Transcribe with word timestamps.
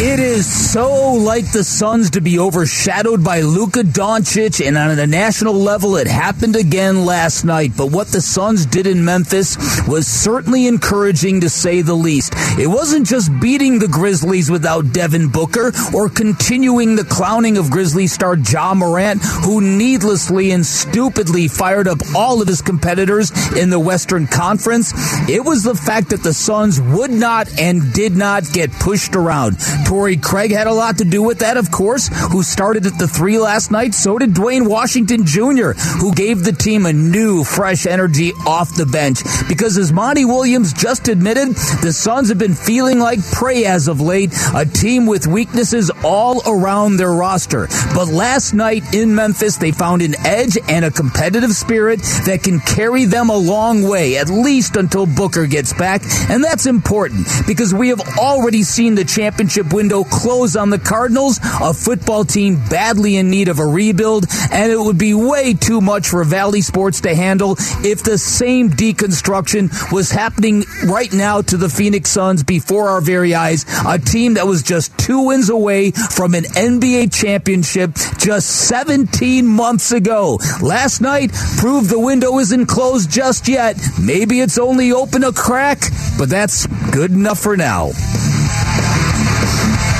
It 0.00 0.20
is 0.20 0.46
so 0.46 1.14
like 1.14 1.50
the 1.50 1.64
Suns 1.64 2.10
to 2.10 2.20
be 2.20 2.38
overshadowed 2.38 3.24
by 3.24 3.40
Luka 3.40 3.80
Doncic, 3.80 4.64
and 4.64 4.78
on 4.78 4.96
a 4.96 5.08
national 5.08 5.54
level, 5.54 5.96
it 5.96 6.06
happened 6.06 6.54
again 6.54 7.04
last 7.04 7.42
night. 7.42 7.72
But 7.76 7.90
what 7.90 8.06
the 8.06 8.20
Suns 8.20 8.64
did 8.64 8.86
in 8.86 9.04
Memphis 9.04 9.56
was 9.88 10.06
certainly 10.06 10.68
encouraging 10.68 11.40
to 11.40 11.50
say 11.50 11.82
the 11.82 11.96
least. 11.96 12.32
It 12.60 12.68
wasn't 12.68 13.08
just 13.08 13.28
beating 13.40 13.80
the 13.80 13.88
Grizzlies 13.88 14.48
without 14.48 14.92
Devin 14.92 15.30
Booker 15.30 15.72
or 15.92 16.08
continuing 16.08 16.94
the 16.94 17.04
clowning 17.04 17.58
of 17.58 17.68
Grizzlies 17.68 18.12
star 18.12 18.36
Ja 18.36 18.74
Morant, 18.74 19.20
who 19.24 19.60
needlessly 19.60 20.52
and 20.52 20.64
stupidly 20.64 21.48
fired 21.48 21.88
up 21.88 21.98
all 22.14 22.40
of 22.40 22.46
his 22.46 22.62
competitors 22.62 23.32
in 23.56 23.68
the 23.70 23.80
Western 23.80 24.28
Conference. 24.28 24.92
It 25.28 25.44
was 25.44 25.64
the 25.64 25.74
fact 25.74 26.10
that 26.10 26.22
the 26.22 26.34
Suns 26.34 26.80
would 26.80 27.10
not 27.10 27.48
and 27.58 27.92
did 27.92 28.16
not 28.16 28.44
get 28.52 28.70
pushed 28.70 29.16
around. 29.16 29.56
Torrey 29.88 30.18
Craig 30.18 30.50
had 30.50 30.66
a 30.66 30.72
lot 30.72 30.98
to 30.98 31.04
do 31.04 31.22
with 31.22 31.38
that, 31.38 31.56
of 31.56 31.70
course, 31.70 32.10
who 32.30 32.42
started 32.42 32.84
at 32.84 32.98
the 32.98 33.08
three 33.08 33.38
last 33.38 33.70
night. 33.70 33.94
So 33.94 34.18
did 34.18 34.34
Duane 34.34 34.68
Washington 34.68 35.24
Jr., 35.24 35.70
who 35.72 36.12
gave 36.12 36.44
the 36.44 36.52
team 36.52 36.84
a 36.84 36.92
new, 36.92 37.42
fresh 37.42 37.86
energy 37.86 38.32
off 38.46 38.74
the 38.74 38.84
bench. 38.84 39.22
Because 39.48 39.78
as 39.78 39.90
Monty 39.90 40.26
Williams 40.26 40.74
just 40.74 41.08
admitted, 41.08 41.56
the 41.80 41.94
Suns 41.94 42.28
have 42.28 42.36
been 42.36 42.52
feeling 42.52 42.98
like 42.98 43.18
prey 43.32 43.64
as 43.64 43.88
of 43.88 44.02
late, 44.02 44.30
a 44.54 44.66
team 44.66 45.06
with 45.06 45.26
weaknesses 45.26 45.90
all 46.04 46.42
around 46.46 46.98
their 46.98 47.12
roster. 47.12 47.66
But 47.94 48.08
last 48.08 48.52
night 48.52 48.92
in 48.92 49.14
Memphis, 49.14 49.56
they 49.56 49.72
found 49.72 50.02
an 50.02 50.16
edge 50.26 50.58
and 50.68 50.84
a 50.84 50.90
competitive 50.90 51.52
spirit 51.52 52.00
that 52.26 52.42
can 52.42 52.60
carry 52.60 53.06
them 53.06 53.30
a 53.30 53.36
long 53.38 53.84
way, 53.84 54.18
at 54.18 54.28
least 54.28 54.76
until 54.76 55.06
Booker 55.06 55.46
gets 55.46 55.72
back. 55.72 56.02
And 56.28 56.44
that's 56.44 56.66
important 56.66 57.26
because 57.46 57.72
we 57.72 57.88
have 57.88 58.02
already 58.18 58.64
seen 58.64 58.94
the 58.94 59.06
championship 59.06 59.72
window 59.78 60.02
close 60.02 60.56
on 60.56 60.70
the 60.70 60.78
Cardinals, 60.80 61.38
a 61.60 61.72
football 61.72 62.24
team 62.24 62.56
badly 62.68 63.14
in 63.14 63.30
need 63.30 63.46
of 63.46 63.60
a 63.60 63.64
rebuild, 63.64 64.26
and 64.50 64.72
it 64.72 64.80
would 64.80 64.98
be 64.98 65.14
way 65.14 65.54
too 65.54 65.80
much 65.80 66.08
for 66.08 66.24
Valley 66.24 66.62
Sports 66.62 67.02
to 67.02 67.14
handle 67.14 67.52
if 67.84 68.02
the 68.02 68.18
same 68.18 68.70
deconstruction 68.70 69.70
was 69.92 70.10
happening 70.10 70.64
right 70.84 71.12
now 71.12 71.42
to 71.42 71.56
the 71.56 71.68
Phoenix 71.68 72.10
Suns 72.10 72.42
before 72.42 72.88
our 72.88 73.00
very 73.00 73.36
eyes. 73.36 73.64
A 73.86 74.00
team 74.00 74.34
that 74.34 74.48
was 74.48 74.64
just 74.64 74.98
two 74.98 75.26
wins 75.26 75.48
away 75.48 75.92
from 75.92 76.34
an 76.34 76.42
NBA 76.42 77.12
championship 77.14 77.94
just 78.18 78.48
17 78.66 79.46
months 79.46 79.92
ago. 79.92 80.40
Last 80.60 81.00
night 81.00 81.30
proved 81.58 81.88
the 81.88 82.00
window 82.00 82.40
isn't 82.40 82.66
closed 82.66 83.12
just 83.12 83.46
yet. 83.46 83.76
Maybe 84.02 84.40
it's 84.40 84.58
only 84.58 84.90
open 84.90 85.22
a 85.22 85.30
crack, 85.30 85.82
but 86.18 86.28
that's 86.28 86.66
good 86.90 87.12
enough 87.12 87.38
for 87.38 87.56
now. 87.56 87.92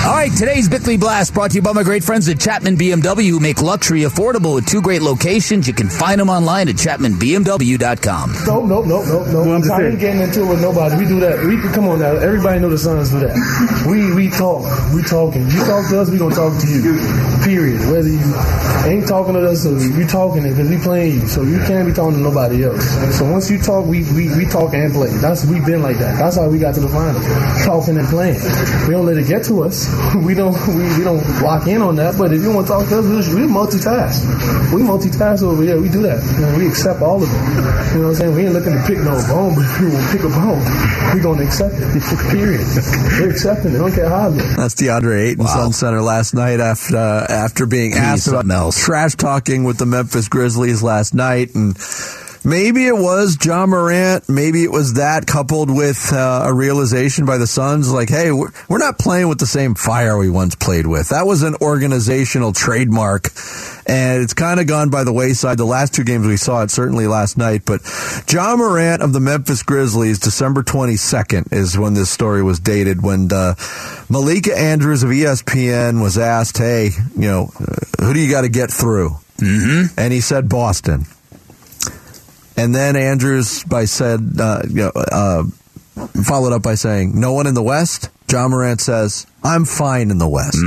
All 0.08 0.14
right, 0.14 0.32
today's 0.32 0.70
Bickley 0.70 0.96
Blast 0.96 1.34
brought 1.34 1.50
to 1.50 1.56
you 1.56 1.62
by 1.62 1.74
my 1.74 1.82
great 1.82 2.02
friends 2.02 2.30
at 2.30 2.40
Chapman 2.40 2.78
BMW 2.78 3.28
who 3.28 3.40
make 3.40 3.60
luxury 3.60 4.08
affordable 4.08 4.54
with 4.54 4.64
two 4.66 4.80
great 4.80 5.02
locations. 5.02 5.68
You 5.68 5.74
can 5.74 5.90
find 5.90 6.18
them 6.18 6.30
online 6.30 6.66
at 6.70 6.76
chapmanbmw.com. 6.76 8.32
No, 8.46 8.64
no, 8.64 8.80
no, 8.84 9.04
no, 9.04 9.24
no. 9.26 9.42
Well, 9.42 9.52
I'm 9.52 9.60
just 9.60 9.70
I 9.70 9.88
ain't 9.88 10.00
getting 10.00 10.22
into 10.22 10.44
it 10.44 10.48
with 10.48 10.62
nobody. 10.62 10.96
We 10.96 11.04
do 11.04 11.20
that. 11.20 11.44
We 11.44 11.60
come 11.74 11.88
on 11.88 11.98
now. 12.00 12.12
Everybody 12.16 12.58
know 12.58 12.70
the 12.70 12.78
Suns 12.78 13.10
do 13.10 13.20
that. 13.20 13.36
We 13.88 14.14
we 14.14 14.30
talk. 14.30 14.64
We 14.94 15.02
talking. 15.02 15.44
You 15.50 15.60
talk 15.64 15.88
to 15.90 16.00
us, 16.00 16.08
we 16.08 16.16
gonna 16.16 16.34
talk 16.34 16.56
to 16.58 16.66
you. 16.66 16.96
Period. 17.44 17.80
Whether 17.92 18.08
you 18.08 18.32
ain't 18.88 19.06
talking 19.06 19.34
to 19.34 19.44
us 19.46 19.66
or 19.66 19.76
you 19.76 20.06
talking 20.06 20.44
it 20.44 20.56
because 20.56 20.70
we 20.70 20.78
playing 20.78 21.20
you. 21.20 21.28
So 21.28 21.42
you 21.42 21.58
can't 21.68 21.86
be 21.86 21.92
talking 21.92 22.16
to 22.16 22.20
nobody 22.20 22.64
else. 22.64 22.82
So 23.18 23.30
once 23.30 23.50
you 23.50 23.58
talk, 23.60 23.84
we 23.84 24.10
we, 24.16 24.34
we 24.34 24.46
talk 24.46 24.72
and 24.72 24.90
play. 24.90 25.12
That's 25.20 25.44
we 25.44 25.60
been 25.60 25.82
like 25.82 25.98
that. 25.98 26.16
That's 26.16 26.36
how 26.36 26.48
we 26.48 26.58
got 26.58 26.74
to 26.76 26.80
the 26.80 26.88
final. 26.88 27.20
Talking 27.64 27.98
and 27.98 28.08
playing. 28.08 28.40
We 28.88 28.96
don't 28.96 29.04
let 29.04 29.18
it 29.18 29.28
get 29.28 29.44
to 29.52 29.64
us. 29.64 29.97
We 30.28 30.34
don't 30.34 30.56
we, 30.68 30.84
we 30.98 31.04
don't 31.04 31.22
lock 31.42 31.66
in 31.66 31.80
on 31.80 31.96
that. 31.96 32.18
But 32.18 32.32
if 32.32 32.42
you 32.42 32.52
want 32.52 32.66
to 32.66 32.72
talk 32.72 32.88
to 32.88 32.98
us, 32.98 33.28
we, 33.28 33.42
we 33.42 33.46
multitask. 33.48 34.24
We 34.74 34.82
multitask 34.82 35.42
over 35.42 35.62
here. 35.62 35.80
We 35.80 35.88
do 35.88 36.02
that. 36.02 36.20
You 36.34 36.46
know, 36.46 36.58
we 36.58 36.68
accept 36.68 37.00
all 37.00 37.22
of 37.22 37.28
it. 37.28 37.32
You 37.94 38.00
know 38.00 38.08
what 38.08 38.08
I'm 38.08 38.14
saying? 38.14 38.34
We 38.34 38.44
ain't 38.44 38.52
looking 38.52 38.72
to 38.74 38.82
pick 38.84 38.98
no 38.98 39.16
bone, 39.28 39.54
but 39.56 39.64
if 39.64 39.80
we 39.80 39.86
want 39.88 40.04
to 40.04 40.12
pick 40.12 40.24
a 40.24 40.32
bone, 40.32 40.60
we 41.14 41.20
gonna 41.20 41.44
accept 41.44 41.74
it. 41.78 41.88
Period. 42.30 42.66
We're 43.20 43.30
accepting 43.30 43.74
it. 43.74 43.78
Don't 43.78 43.92
care 43.92 44.08
how 44.08 44.28
it 44.28 44.30
looks. 44.36 44.56
That's 44.56 44.74
DeAndre 44.74 45.30
Ayton, 45.30 45.46
Sun 45.46 45.72
Center 45.72 46.02
last 46.02 46.34
night 46.34 46.60
after 46.60 46.96
uh, 46.96 47.26
after 47.28 47.66
being 47.66 47.94
asked 47.94 48.28
about 48.28 48.40
something 48.40 48.56
else. 48.56 48.84
trash 48.84 49.14
talking 49.14 49.64
with 49.64 49.78
the 49.78 49.86
Memphis 49.86 50.28
Grizzlies 50.28 50.82
last 50.82 51.14
night, 51.14 51.54
and 51.54 51.76
maybe 52.44 52.86
it 52.86 52.96
was 52.96 53.38
Ja 53.44 53.66
Morant, 53.66 54.28
maybe 54.28 54.64
it 54.64 54.70
was 54.70 54.94
that 54.94 55.26
coupled 55.26 55.74
with 55.74 56.12
uh, 56.12 56.42
a 56.46 56.52
realization 56.52 57.26
by 57.26 57.38
the 57.38 57.46
Suns, 57.46 57.92
like, 57.92 58.08
hey, 58.08 58.32
we're, 58.32 58.50
we're 58.68 58.78
not 58.78 58.98
playing 58.98 59.28
with 59.28 59.38
the 59.38 59.46
same 59.46 59.74
fire 59.74 60.16
we 60.16 60.30
once 60.30 60.54
played 60.54 60.86
with. 60.86 61.10
That 61.10 61.26
was 61.26 61.42
an 61.42 61.56
organizational 61.60 62.52
trademark. 62.52 63.28
And 63.86 64.22
it's 64.22 64.34
kind 64.34 64.60
of 64.60 64.66
gone 64.66 64.90
by 64.90 65.04
the 65.04 65.12
wayside. 65.12 65.58
The 65.58 65.64
last 65.64 65.94
two 65.94 66.04
games 66.04 66.26
we 66.26 66.36
saw 66.36 66.62
it, 66.62 66.70
certainly 66.70 67.06
last 67.06 67.38
night. 67.38 67.62
But 67.64 67.80
Ja 68.30 68.54
Morant 68.56 69.02
of 69.02 69.12
the 69.12 69.20
Memphis 69.20 69.62
Grizzlies, 69.62 70.18
December 70.18 70.62
22nd 70.62 71.52
is 71.52 71.78
when 71.78 71.94
this 71.94 72.10
story 72.10 72.42
was 72.42 72.60
dated, 72.60 73.02
when 73.02 73.32
uh, 73.32 73.54
Malika 74.08 74.56
Andrews 74.56 75.02
of 75.02 75.10
ESPN 75.10 76.02
was 76.02 76.18
asked, 76.18 76.58
hey, 76.58 76.90
you 77.16 77.28
know, 77.28 77.46
who 78.00 78.12
do 78.12 78.20
you 78.20 78.30
got 78.30 78.42
to 78.42 78.48
get 78.48 78.70
through? 78.70 79.16
Mm-hmm. 79.38 79.98
And 79.98 80.12
he 80.12 80.20
said 80.20 80.48
Boston. 80.48 81.06
And 82.58 82.74
then 82.74 82.96
Andrews 82.96 83.64
by 83.64 83.84
said, 83.84 84.20
uh, 84.38 84.62
you 84.68 84.74
know, 84.82 84.92
uh, 84.94 85.44
followed 86.24 86.52
up 86.52 86.62
by 86.62 86.74
saying, 86.74 87.18
"No 87.18 87.32
one 87.32 87.46
in 87.46 87.54
the 87.54 87.62
West." 87.62 88.10
Ja 88.30 88.46
Morant 88.46 88.78
says, 88.78 89.26
"I'm 89.42 89.64
fine 89.64 90.10
in 90.10 90.18
the 90.18 90.28
West." 90.28 90.58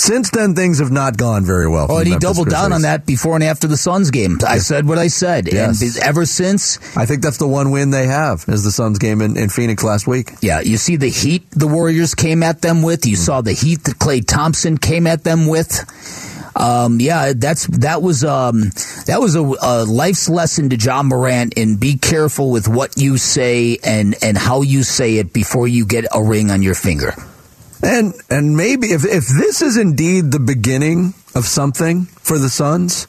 Since 0.00 0.30
then, 0.30 0.54
things 0.54 0.78
have 0.78 0.92
not 0.92 1.16
gone 1.16 1.44
very 1.44 1.68
well. 1.68 1.88
Oh, 1.90 1.96
and 1.98 2.06
he 2.06 2.12
Memphis 2.12 2.28
doubled 2.28 2.48
down 2.50 2.72
on 2.72 2.82
that 2.82 3.06
before 3.06 3.34
and 3.34 3.42
after 3.42 3.66
the 3.66 3.76
Suns 3.76 4.10
game. 4.12 4.38
I 4.46 4.58
said 4.58 4.86
what 4.86 4.98
I 4.98 5.08
said. 5.08 5.52
Yes. 5.52 5.82
And 5.82 6.04
ever 6.04 6.24
since, 6.24 6.78
I 6.96 7.04
think 7.06 7.22
that's 7.22 7.38
the 7.38 7.48
one 7.48 7.72
win 7.72 7.90
they 7.90 8.06
have 8.06 8.44
is 8.46 8.62
the 8.62 8.70
Suns 8.70 8.98
game 8.98 9.20
in, 9.20 9.36
in 9.36 9.48
Phoenix 9.48 9.82
last 9.82 10.06
week. 10.06 10.30
yeah, 10.42 10.60
you 10.60 10.76
see 10.76 10.94
the 10.94 11.08
heat 11.08 11.50
the 11.50 11.66
Warriors 11.66 12.14
came 12.14 12.42
at 12.44 12.62
them 12.62 12.82
with. 12.82 13.04
You 13.04 13.16
saw 13.16 13.40
the 13.40 13.52
heat 13.52 13.82
that 13.84 13.96
Klay 13.96 14.24
Thompson 14.24 14.78
came 14.78 15.06
at 15.08 15.24
them 15.24 15.48
with. 15.48 15.84
Um, 16.54 17.00
yeah, 17.00 17.32
that's 17.34 17.66
that 17.78 18.02
was 18.02 18.24
um, 18.24 18.60
that 19.06 19.18
was 19.20 19.34
a, 19.36 19.40
a 19.40 19.84
life's 19.84 20.28
lesson 20.28 20.68
to 20.70 20.76
Ja 20.76 21.02
Morant 21.02 21.54
in 21.54 21.76
be 21.76 21.96
careful 21.96 22.50
with 22.50 22.68
what 22.68 22.98
you 22.98 23.16
say 23.16 23.78
and 23.82 24.14
and 24.22 24.36
how 24.36 24.62
you 24.62 24.82
say 24.82 25.16
it 25.16 25.32
before 25.32 25.66
you 25.66 25.86
get 25.86 26.04
a 26.12 26.22
ring 26.22 26.50
on 26.50 26.62
your 26.62 26.74
finger. 26.74 27.14
And 27.82 28.14
and 28.30 28.56
maybe 28.56 28.88
if 28.88 29.04
if 29.04 29.26
this 29.26 29.62
is 29.62 29.76
indeed 29.76 30.30
the 30.30 30.40
beginning 30.40 31.14
of 31.34 31.46
something 31.46 32.04
for 32.04 32.38
the 32.38 32.50
Suns, 32.50 33.06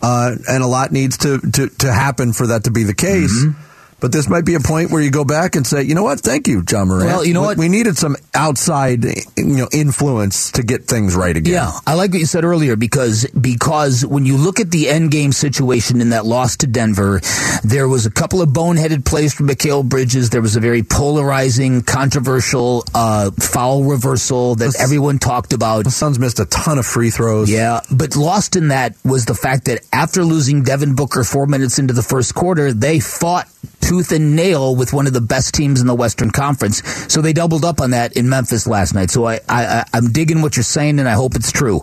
uh, 0.00 0.36
and 0.48 0.62
a 0.62 0.66
lot 0.66 0.92
needs 0.92 1.18
to, 1.18 1.40
to 1.40 1.68
to 1.68 1.92
happen 1.92 2.32
for 2.32 2.46
that 2.46 2.64
to 2.64 2.70
be 2.70 2.84
the 2.84 2.94
case. 2.94 3.44
Mm-hmm. 3.44 3.62
But 3.98 4.12
this 4.12 4.28
might 4.28 4.44
be 4.44 4.54
a 4.54 4.60
point 4.60 4.90
where 4.90 5.00
you 5.00 5.10
go 5.10 5.24
back 5.24 5.56
and 5.56 5.66
say, 5.66 5.82
you 5.82 5.94
know 5.94 6.02
what? 6.02 6.20
Thank 6.20 6.48
you, 6.48 6.62
Ja 6.70 6.84
Morant. 6.84 7.06
Well, 7.06 7.24
you 7.24 7.32
know 7.32 7.40
We- 7.40 7.46
what? 7.46 7.56
We 7.58 7.68
needed 7.70 7.96
some 7.96 8.14
outside, 8.34 9.04
you 9.36 9.44
know, 9.44 9.68
influence 9.72 10.50
to 10.52 10.62
get 10.62 10.86
things 10.86 11.14
right 11.16 11.34
again. 11.34 11.54
Yeah, 11.54 11.72
I 11.86 11.94
like 11.94 12.10
what 12.12 12.20
you 12.20 12.26
said 12.26 12.44
earlier 12.44 12.76
because 12.76 13.24
because 13.40 14.04
when 14.04 14.26
you 14.26 14.36
look 14.36 14.60
at 14.60 14.70
the 14.70 14.90
end 14.90 15.10
game 15.10 15.32
situation 15.32 16.00
in 16.02 16.10
that 16.10 16.26
loss 16.26 16.58
to 16.58 16.66
Denver, 16.66 17.20
there 17.64 17.88
was 17.88 18.04
a 18.04 18.10
couple 18.10 18.42
of 18.42 18.50
boneheaded 18.50 19.04
plays 19.06 19.32
from 19.32 19.48
Mikal 19.48 19.82
Bridges. 19.88 20.28
There 20.28 20.42
was 20.42 20.56
a 20.56 20.60
very 20.60 20.82
polarizing, 20.82 21.80
controversial 21.82 22.84
uh, 22.94 23.30
foul 23.38 23.84
reversal 23.84 24.56
that 24.56 24.76
everyone 24.78 25.18
talked 25.18 25.54
about. 25.54 25.84
The 25.84 25.90
Suns 25.90 26.18
missed 26.18 26.38
a 26.38 26.44
ton 26.44 26.78
of 26.78 26.84
free 26.86 27.10
throws. 27.10 27.50
Yeah, 27.50 27.80
but 27.90 28.14
lost 28.14 28.56
in 28.56 28.68
that 28.68 28.94
was 29.04 29.24
the 29.24 29.34
fact 29.34 29.64
that 29.66 29.80
after 29.92 30.22
losing 30.22 30.62
Devin 30.64 30.94
Booker 30.94 31.24
four 31.24 31.46
minutes 31.46 31.78
into 31.78 31.94
the 31.94 32.02
first 32.02 32.34
quarter, 32.34 32.72
they 32.74 33.00
fought 33.00 33.48
tooth 33.86 34.10
and 34.10 34.34
nail 34.34 34.74
with 34.74 34.92
one 34.92 35.06
of 35.06 35.12
the 35.12 35.20
best 35.20 35.54
teams 35.54 35.80
in 35.80 35.86
the 35.86 35.94
Western 35.94 36.30
Conference. 36.30 36.82
So 37.12 37.20
they 37.20 37.32
doubled 37.32 37.64
up 37.64 37.80
on 37.80 37.90
that 37.90 38.16
in 38.16 38.28
Memphis 38.28 38.66
last 38.66 38.94
night. 38.94 39.10
So 39.10 39.26
I, 39.26 39.40
I, 39.48 39.84
I'm 39.92 40.10
digging 40.10 40.42
what 40.42 40.56
you're 40.56 40.64
saying, 40.64 40.98
and 40.98 41.08
I 41.08 41.12
hope 41.12 41.36
it's 41.36 41.52
true. 41.52 41.80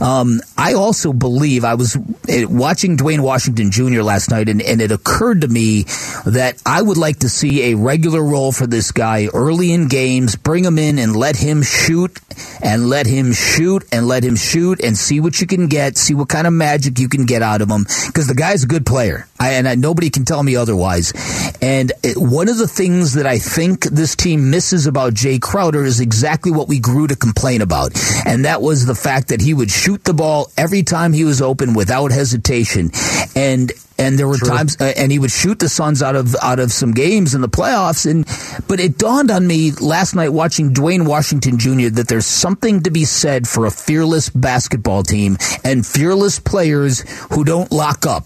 Um, 0.00 0.40
I 0.56 0.74
also 0.74 1.12
believe 1.12 1.64
I 1.64 1.74
was 1.74 1.96
eh, 2.28 2.44
watching 2.44 2.96
Duane 2.96 3.22
Washington 3.22 3.70
Jr. 3.70 4.02
last 4.02 4.30
night, 4.30 4.48
and, 4.48 4.62
and 4.62 4.80
it 4.80 4.90
occurred 4.90 5.42
to 5.42 5.48
me 5.48 5.82
that 6.24 6.60
I 6.64 6.80
would 6.80 6.96
like 6.96 7.18
to 7.18 7.28
see 7.28 7.72
a 7.72 7.76
regular 7.76 8.22
role 8.22 8.52
for 8.52 8.66
this 8.66 8.90
guy 8.90 9.26
early 9.34 9.72
in 9.72 9.88
games. 9.88 10.36
Bring 10.36 10.64
him 10.64 10.78
in 10.78 10.98
and 10.98 11.14
let 11.14 11.36
him 11.36 11.62
shoot, 11.62 12.18
and 12.62 12.88
let 12.88 13.06
him 13.06 13.32
shoot, 13.32 13.84
and 13.92 14.08
let 14.08 14.24
him 14.24 14.36
shoot, 14.36 14.80
and 14.82 14.96
see 14.96 15.20
what 15.20 15.40
you 15.40 15.46
can 15.46 15.68
get. 15.68 15.98
See 15.98 16.14
what 16.14 16.28
kind 16.28 16.46
of 16.46 16.54
magic 16.54 16.98
you 16.98 17.08
can 17.08 17.26
get 17.26 17.42
out 17.42 17.60
of 17.60 17.68
him, 17.68 17.84
because 18.06 18.26
the 18.26 18.34
guy's 18.34 18.64
a 18.64 18.66
good 18.66 18.86
player. 18.86 19.26
I, 19.42 19.54
and 19.54 19.68
I, 19.68 19.74
nobody 19.74 20.08
can 20.08 20.24
tell 20.24 20.42
me 20.42 20.54
otherwise. 20.54 21.12
And 21.60 21.90
it, 22.04 22.16
one 22.16 22.48
of 22.48 22.58
the 22.58 22.68
things 22.68 23.14
that 23.14 23.26
I 23.26 23.38
think 23.38 23.84
this 23.84 24.14
team 24.14 24.50
misses 24.50 24.86
about 24.86 25.14
Jae 25.14 25.40
Crowder 25.40 25.84
is 25.84 25.98
exactly 25.98 26.52
what 26.52 26.68
we 26.68 26.78
grew 26.78 27.08
to 27.08 27.16
complain 27.16 27.60
about, 27.60 27.92
and 28.24 28.44
that 28.44 28.62
was 28.62 28.86
the 28.86 28.94
fact 28.94 29.28
that 29.28 29.40
he 29.40 29.52
would 29.52 29.70
shoot 29.70 30.04
the 30.04 30.14
ball 30.14 30.50
every 30.56 30.84
time 30.84 31.12
he 31.12 31.24
was 31.24 31.42
open 31.42 31.74
without 31.74 32.12
hesitation, 32.12 32.90
and 33.34 33.72
and 33.98 34.18
there 34.18 34.28
were 34.28 34.38
True. 34.38 34.48
times, 34.48 34.80
uh, 34.80 34.92
and 34.96 35.12
he 35.12 35.18
would 35.18 35.30
shoot 35.30 35.58
the 35.58 35.68
Suns 35.68 36.02
out 36.02 36.16
of 36.16 36.34
out 36.42 36.58
of 36.58 36.72
some 36.72 36.92
games 36.92 37.34
in 37.34 37.40
the 37.40 37.48
playoffs. 37.48 38.08
And 38.08 38.26
but 38.68 38.80
it 38.80 38.96
dawned 38.96 39.30
on 39.30 39.46
me 39.46 39.72
last 39.72 40.14
night 40.14 40.30
watching 40.30 40.72
Duane 40.72 41.04
Washington 41.04 41.58
Jr. 41.58 41.88
that 41.90 42.06
there's 42.08 42.26
something 42.26 42.82
to 42.82 42.90
be 42.90 43.04
said 43.04 43.48
for 43.48 43.66
a 43.66 43.70
fearless 43.70 44.30
basketball 44.30 45.02
team 45.02 45.36
and 45.64 45.86
fearless 45.86 46.38
players 46.38 47.00
who 47.32 47.44
don't 47.44 47.70
lock 47.72 48.06
up 48.06 48.24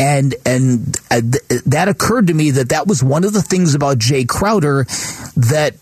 and 0.00 0.34
and 0.46 0.96
uh, 1.10 1.20
th- 1.20 1.62
that 1.66 1.88
occurred 1.88 2.28
to 2.28 2.34
me 2.34 2.50
that 2.52 2.70
that 2.70 2.86
was 2.86 3.04
one 3.04 3.22
of 3.22 3.34
the 3.34 3.42
things 3.42 3.74
about 3.74 3.98
Jae 3.98 4.26
Crowder 4.26 4.84
that 5.36 5.74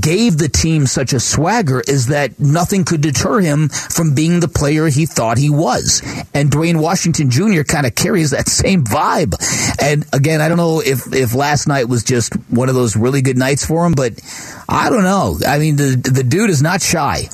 gave 0.00 0.38
the 0.38 0.48
team 0.48 0.86
such 0.86 1.12
a 1.12 1.20
swagger 1.20 1.82
is 1.86 2.06
that 2.06 2.40
nothing 2.40 2.86
could 2.86 3.02
deter 3.02 3.40
him 3.40 3.68
from 3.68 4.14
being 4.14 4.40
the 4.40 4.48
player 4.48 4.88
he 4.88 5.04
thought 5.04 5.36
he 5.36 5.50
was. 5.50 6.02
And 6.32 6.50
Duane 6.50 6.78
Washington 6.78 7.30
Jr. 7.30 7.62
kind 7.62 7.86
of 7.86 7.94
carries 7.94 8.30
that 8.30 8.48
same 8.48 8.82
vibe. 8.82 9.34
And 9.80 10.06
again, 10.12 10.40
I 10.40 10.48
don't 10.48 10.56
know 10.56 10.80
if 10.80 11.12
if 11.12 11.34
last 11.34 11.68
night 11.68 11.86
was 11.86 12.02
just 12.02 12.32
one 12.48 12.70
of 12.70 12.74
those 12.74 12.96
really 12.96 13.20
good 13.20 13.36
nights 13.36 13.66
for 13.66 13.84
him, 13.84 13.92
but 13.92 14.18
I 14.66 14.88
don't 14.88 15.04
know. 15.04 15.38
I 15.46 15.58
mean, 15.58 15.76
the 15.76 16.00
the 16.02 16.24
dude 16.24 16.48
is 16.48 16.62
not 16.62 16.80
shy. 16.80 17.28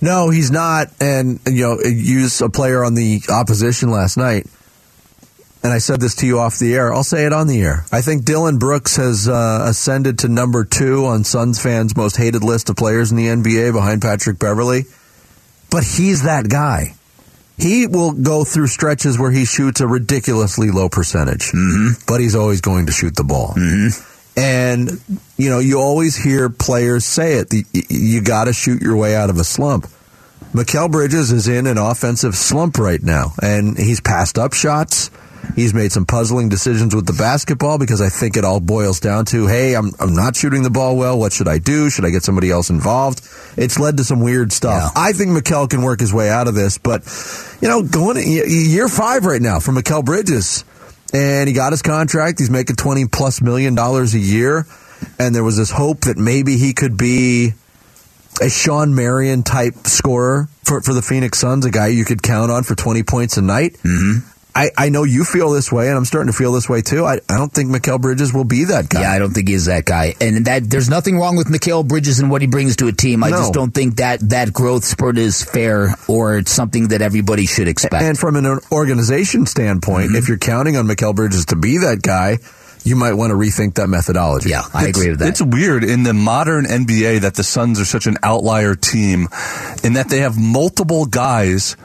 No, 0.00 0.30
he's 0.30 0.52
not. 0.52 0.92
And, 1.00 1.40
you 1.44 1.62
know, 1.62 1.80
use 1.82 2.40
a 2.40 2.48
player 2.48 2.84
on 2.84 2.94
the 2.94 3.22
opposition 3.28 3.90
last 3.90 4.16
night 4.16 4.46
and 5.62 5.72
I 5.72 5.78
said 5.78 6.00
this 6.00 6.14
to 6.16 6.26
you 6.26 6.38
off 6.38 6.58
the 6.58 6.74
air. 6.74 6.92
I'll 6.92 7.04
say 7.04 7.26
it 7.26 7.32
on 7.32 7.46
the 7.46 7.60
air. 7.60 7.84
I 7.90 8.00
think 8.00 8.24
Dillon 8.24 8.58
Brooks 8.58 8.96
has 8.96 9.28
uh, 9.28 9.64
ascended 9.68 10.20
to 10.20 10.28
number 10.28 10.64
two 10.64 11.06
on 11.06 11.24
Suns 11.24 11.60
fans' 11.60 11.96
most 11.96 12.16
hated 12.16 12.44
list 12.44 12.70
of 12.70 12.76
players 12.76 13.10
in 13.10 13.16
the 13.16 13.26
NBA 13.26 13.72
behind 13.72 14.02
Patrick 14.02 14.38
Beverley. 14.38 14.84
But 15.70 15.84
he's 15.84 16.22
that 16.22 16.48
guy. 16.48 16.94
He 17.58 17.88
will 17.88 18.12
go 18.12 18.44
through 18.44 18.68
stretches 18.68 19.18
where 19.18 19.32
he 19.32 19.44
shoots 19.44 19.80
a 19.80 19.86
ridiculously 19.86 20.70
low 20.70 20.88
percentage, 20.88 21.50
mm-hmm. 21.50 22.00
but 22.06 22.20
he's 22.20 22.36
always 22.36 22.60
going 22.60 22.86
to 22.86 22.92
shoot 22.92 23.16
the 23.16 23.24
ball. 23.24 23.54
Mm-hmm. 23.56 24.40
And, 24.40 24.90
you 25.36 25.50
know, 25.50 25.58
you 25.58 25.80
always 25.80 26.16
hear 26.16 26.48
players 26.48 27.04
say 27.04 27.34
it. 27.34 27.52
You 27.90 28.22
got 28.22 28.44
to 28.44 28.52
shoot 28.52 28.80
your 28.80 28.96
way 28.96 29.16
out 29.16 29.30
of 29.30 29.38
a 29.38 29.44
slump. 29.44 29.88
Mikal 30.52 30.90
Bridges 30.90 31.32
is 31.32 31.48
in 31.48 31.66
an 31.66 31.76
offensive 31.76 32.36
slump 32.36 32.78
right 32.78 33.02
now, 33.02 33.32
and 33.42 33.76
he's 33.76 34.00
passed 34.00 34.38
up 34.38 34.52
shots. 34.52 35.10
He's 35.54 35.74
made 35.74 35.92
some 35.92 36.06
puzzling 36.06 36.48
decisions 36.48 36.94
with 36.94 37.06
the 37.06 37.12
basketball 37.12 37.78
because 37.78 38.00
I 38.00 38.08
think 38.08 38.36
it 38.36 38.44
all 38.44 38.60
boils 38.60 39.00
down 39.00 39.24
to, 39.26 39.46
hey, 39.46 39.74
I'm, 39.74 39.92
I'm 39.98 40.14
not 40.14 40.36
shooting 40.36 40.62
the 40.62 40.70
ball 40.70 40.96
well. 40.96 41.18
What 41.18 41.32
should 41.32 41.48
I 41.48 41.58
do? 41.58 41.90
Should 41.90 42.04
I 42.04 42.10
get 42.10 42.22
somebody 42.22 42.50
else 42.50 42.70
involved? 42.70 43.26
It's 43.56 43.78
led 43.78 43.96
to 43.96 44.04
some 44.04 44.20
weird 44.20 44.52
stuff. 44.52 44.92
Yeah. 44.94 45.02
I 45.02 45.12
think 45.12 45.30
Mikal 45.30 45.68
can 45.68 45.82
work 45.82 46.00
his 46.00 46.12
way 46.12 46.30
out 46.30 46.48
of 46.48 46.54
this, 46.54 46.78
but, 46.78 47.02
you 47.60 47.68
know, 47.68 47.82
going 47.82 48.16
year 48.26 48.88
five 48.88 49.24
right 49.24 49.42
now 49.42 49.58
for 49.58 49.72
Mikal 49.72 50.04
Bridges. 50.04 50.64
And 51.12 51.48
he 51.48 51.54
got 51.54 51.72
his 51.72 51.82
contract. 51.82 52.38
He's 52.38 52.50
making 52.50 52.76
20 52.76 53.06
plus 53.06 53.40
million 53.40 53.74
dollars 53.74 54.14
a 54.14 54.18
year. 54.18 54.66
And 55.18 55.34
there 55.34 55.44
was 55.44 55.56
this 55.56 55.70
hope 55.70 56.02
that 56.02 56.18
maybe 56.18 56.56
he 56.58 56.74
could 56.74 56.96
be 56.96 57.54
a 58.40 58.48
Shawn 58.48 58.94
Marion 58.94 59.42
type 59.42 59.74
scorer 59.86 60.48
for, 60.64 60.80
for 60.82 60.92
the 60.92 61.02
Phoenix 61.02 61.38
Suns, 61.38 61.64
a 61.64 61.70
guy 61.70 61.88
you 61.88 62.04
could 62.04 62.22
count 62.22 62.50
on 62.50 62.62
for 62.62 62.74
20 62.74 63.02
points 63.02 63.36
a 63.36 63.42
night. 63.42 63.74
Mm-hmm. 63.84 64.28
I, 64.58 64.70
I 64.76 64.88
know 64.88 65.04
you 65.04 65.22
feel 65.22 65.50
this 65.50 65.70
way, 65.70 65.86
and 65.86 65.96
I'm 65.96 66.04
starting 66.04 66.32
to 66.32 66.36
feel 66.36 66.50
this 66.50 66.68
way 66.68 66.82
too. 66.82 67.04
I, 67.04 67.20
I 67.28 67.38
don't 67.38 67.52
think 67.52 67.70
Mikal 67.70 68.00
Bridges 68.00 68.34
will 68.34 68.42
be 68.42 68.64
that 68.64 68.88
guy. 68.88 69.02
Yeah, 69.02 69.12
I 69.12 69.20
don't 69.20 69.30
think 69.30 69.48
he's 69.48 69.66
that 69.66 69.84
guy. 69.84 70.14
And 70.20 70.46
that 70.46 70.68
there's 70.68 70.90
nothing 70.90 71.16
wrong 71.16 71.36
with 71.36 71.46
Mikal 71.46 71.86
Bridges 71.86 72.18
and 72.18 72.28
what 72.28 72.40
he 72.40 72.48
brings 72.48 72.74
to 72.76 72.88
a 72.88 72.92
team. 72.92 73.22
I 73.22 73.30
no. 73.30 73.36
just 73.36 73.52
don't 73.52 73.72
think 73.72 73.98
that 73.98 74.18
that 74.30 74.52
growth 74.52 74.84
spurt 74.84 75.16
is 75.16 75.44
fair 75.44 75.94
or 76.08 76.38
it's 76.38 76.50
something 76.50 76.88
that 76.88 77.02
everybody 77.02 77.46
should 77.46 77.68
expect. 77.68 78.02
And 78.02 78.18
from 78.18 78.34
an 78.34 78.58
organization 78.72 79.46
standpoint, 79.46 80.08
mm-hmm. 80.08 80.16
if 80.16 80.26
you're 80.26 80.38
counting 80.38 80.76
on 80.76 80.88
Mikal 80.88 81.14
Bridges 81.14 81.46
to 81.46 81.56
be 81.56 81.78
that 81.78 82.02
guy, 82.02 82.38
you 82.82 82.96
might 82.96 83.12
want 83.12 83.30
to 83.30 83.36
rethink 83.36 83.74
that 83.74 83.86
methodology. 83.86 84.50
Yeah, 84.50 84.62
I 84.74 84.88
it's, 84.88 84.98
agree 84.98 85.10
with 85.10 85.20
that. 85.20 85.28
It's 85.28 85.42
weird 85.42 85.84
in 85.84 86.02
the 86.02 86.14
modern 86.14 86.64
NBA 86.64 87.20
that 87.20 87.36
the 87.36 87.44
Suns 87.44 87.78
are 87.78 87.84
such 87.84 88.08
an 88.08 88.16
outlier 88.24 88.74
team 88.74 89.28
in 89.84 89.92
that 89.92 90.08
they 90.08 90.18
have 90.18 90.36
multiple 90.36 91.06
guys 91.06 91.76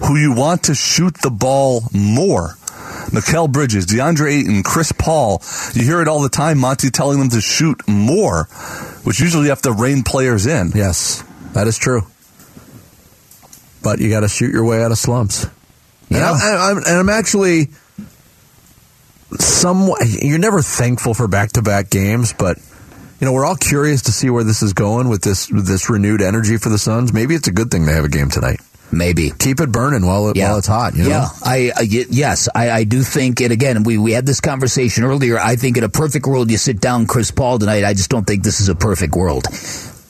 who 0.00 0.16
you 0.16 0.34
want 0.34 0.64
to 0.64 0.74
shoot 0.74 1.14
the 1.22 1.30
ball 1.30 1.82
more. 1.92 2.56
Mikal 3.10 3.50
Bridges, 3.50 3.86
DeAndre 3.86 4.40
Ayton, 4.40 4.62
Chris 4.62 4.92
Paul. 4.92 5.42
You 5.74 5.82
hear 5.82 6.02
it 6.02 6.08
all 6.08 6.20
the 6.20 6.28
time, 6.28 6.58
Monty 6.58 6.90
telling 6.90 7.18
them 7.18 7.30
to 7.30 7.40
shoot 7.40 7.88
more, 7.88 8.44
which 9.04 9.20
usually 9.20 9.44
you 9.44 9.50
have 9.50 9.62
to 9.62 9.72
rein 9.72 10.02
players 10.02 10.46
in. 10.46 10.72
Yes, 10.74 11.24
that 11.52 11.66
is 11.66 11.78
true. 11.78 12.02
But 13.82 14.00
you 14.00 14.10
got 14.10 14.20
to 14.20 14.28
shoot 14.28 14.52
your 14.52 14.64
way 14.64 14.82
out 14.82 14.90
of 14.90 14.98
slumps. 14.98 15.46
Yeah. 16.10 16.30
And, 16.32 16.58
I, 16.58 16.70
am 16.70 16.76
and 16.78 16.86
I'm 16.86 17.08
actually 17.08 17.68
somewhat, 19.38 20.00
you're 20.06 20.38
never 20.38 20.62
thankful 20.62 21.14
for 21.14 21.28
back 21.28 21.52
to 21.52 21.62
back 21.62 21.90
games, 21.90 22.32
but 22.32 22.58
you 23.20 23.26
know, 23.26 23.32
we're 23.32 23.46
all 23.46 23.56
curious 23.56 24.02
to 24.02 24.12
see 24.12 24.30
where 24.30 24.44
this 24.44 24.62
is 24.62 24.72
going 24.72 25.08
with 25.08 25.22
this 25.22 25.50
with 25.50 25.66
this 25.66 25.90
renewed 25.90 26.22
energy 26.22 26.56
for 26.56 26.68
the 26.68 26.78
Suns. 26.78 27.12
Maybe 27.12 27.34
it's 27.34 27.48
a 27.48 27.52
good 27.52 27.70
thing 27.70 27.84
they 27.84 27.92
have 27.92 28.04
a 28.04 28.08
game 28.08 28.30
tonight. 28.30 28.60
Maybe 28.90 29.30
keep 29.38 29.60
it 29.60 29.70
burning 29.70 30.06
while 30.06 30.30
it, 30.30 30.36
yeah. 30.36 30.48
while 30.48 30.58
it's 30.58 30.66
hot. 30.66 30.94
You 30.94 31.04
know? 31.04 31.08
Yeah, 31.10 31.28
I, 31.44 31.72
I 31.76 31.82
yes, 31.82 32.48
I, 32.54 32.70
I 32.70 32.84
do 32.84 33.02
think. 33.02 33.40
And 33.40 33.52
again, 33.52 33.82
we 33.82 33.98
we 33.98 34.12
had 34.12 34.24
this 34.24 34.40
conversation 34.40 35.04
earlier. 35.04 35.38
I 35.38 35.56
think 35.56 35.76
in 35.76 35.84
a 35.84 35.88
perfect 35.88 36.26
world, 36.26 36.50
you 36.50 36.56
sit 36.56 36.80
down 36.80 37.06
Chris 37.06 37.30
Paul 37.30 37.58
tonight. 37.58 37.84
I 37.84 37.92
just 37.92 38.10
don't 38.10 38.26
think 38.26 38.42
this 38.42 38.60
is 38.60 38.68
a 38.68 38.74
perfect 38.74 39.14
world 39.14 39.46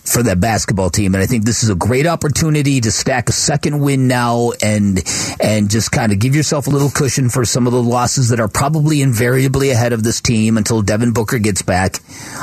for 0.08 0.22
that 0.22 0.40
basketball 0.40 0.90
team. 0.90 1.14
And 1.14 1.22
I 1.22 1.26
think 1.26 1.44
this 1.44 1.62
is 1.62 1.70
a 1.70 1.74
great 1.74 2.06
opportunity 2.06 2.80
to 2.80 2.90
stack 2.90 3.28
a 3.28 3.32
second 3.32 3.80
win 3.80 4.08
now 4.08 4.52
and 4.62 5.02
and 5.40 5.70
just 5.70 5.92
kind 5.92 6.12
of 6.12 6.18
give 6.18 6.34
yourself 6.34 6.66
a 6.66 6.70
little 6.70 6.90
cushion 6.90 7.28
for 7.28 7.44
some 7.44 7.66
of 7.66 7.72
the 7.72 7.82
losses 7.82 8.30
that 8.30 8.40
are 8.40 8.48
probably 8.48 9.02
invariably 9.02 9.70
ahead 9.70 9.92
of 9.92 10.02
this 10.02 10.20
team 10.20 10.56
until 10.56 10.82
Devin 10.82 11.12
Booker 11.12 11.38
gets 11.38 11.62
back. 11.62 11.96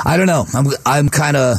I 0.06 0.18
don't 0.18 0.28
know. 0.28 0.46
I'm 0.54 0.68
I'm 0.86 1.10
kind 1.10 1.36
of 1.36 1.58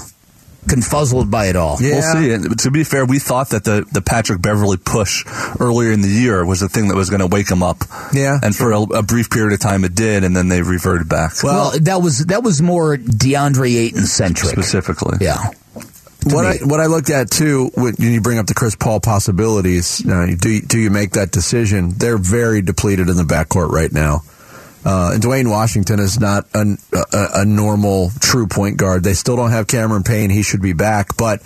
confuzzled 0.66 1.30
by 1.30 1.46
it 1.46 1.56
all. 1.56 1.78
Yeah. 1.80 1.90
We'll 1.90 2.22
see. 2.22 2.32
And 2.32 2.58
to 2.60 2.70
be 2.70 2.84
fair, 2.84 3.04
we 3.06 3.18
thought 3.18 3.50
that 3.50 3.64
the, 3.64 3.86
the 3.90 4.02
Patrick 4.02 4.42
Beverley 4.42 4.76
push 4.76 5.24
earlier 5.60 5.92
in 5.92 6.02
the 6.02 6.08
year 6.08 6.44
was 6.44 6.60
the 6.60 6.68
thing 6.68 6.88
that 6.88 6.96
was 6.96 7.10
going 7.10 7.20
to 7.20 7.26
wake 7.26 7.50
him 7.50 7.62
up. 7.62 7.84
Yeah. 8.12 8.38
And 8.42 8.54
for 8.54 8.72
a, 8.72 8.82
a, 8.82 9.02
brief 9.02 9.30
period 9.30 9.52
of 9.52 9.60
time, 9.60 9.84
it 9.84 9.94
did, 9.94 10.24
and 10.24 10.36
then 10.36 10.48
they 10.48 10.62
reverted 10.62 11.08
back. 11.08 11.32
Well, 11.42 11.70
well 11.70 11.80
that 11.80 12.02
was 12.02 12.26
that 12.26 12.42
was 12.42 12.60
more 12.60 12.96
DeAndre 12.96 13.76
Ayton 13.76 14.06
centric 14.06 14.52
specifically. 14.52 15.18
Yeah. 15.20 15.38
What 16.24 16.44
I, 16.44 16.56
what 16.64 16.80
I 16.80 16.86
looked 16.86 17.10
at 17.10 17.30
too 17.30 17.70
when 17.74 17.94
you 17.98 18.20
bring 18.20 18.38
up 18.38 18.46
the 18.46 18.54
Chris 18.54 18.74
Paul 18.74 18.98
possibilities, 18.98 20.04
uh, 20.04 20.34
do 20.36 20.60
do 20.60 20.78
you 20.78 20.90
make 20.90 21.12
that 21.12 21.30
decision? 21.30 21.90
They're 21.96 22.18
very 22.18 22.62
depleted 22.62 23.08
in 23.08 23.16
the 23.16 23.22
backcourt 23.22 23.70
right 23.70 23.92
now. 23.92 24.22
Uh, 24.86 25.10
and 25.14 25.22
Duane 25.22 25.50
Washington 25.50 25.98
is 25.98 26.20
not 26.20 26.46
a, 26.54 26.76
a, 26.92 27.28
a, 27.40 27.44
normal 27.44 28.12
true 28.20 28.46
point 28.46 28.76
guard. 28.76 29.02
They 29.02 29.14
still 29.14 29.34
don't 29.34 29.50
have 29.50 29.66
Cameron 29.66 30.04
Payne. 30.04 30.30
He 30.30 30.44
should 30.44 30.62
be 30.62 30.74
back. 30.74 31.16
But, 31.16 31.40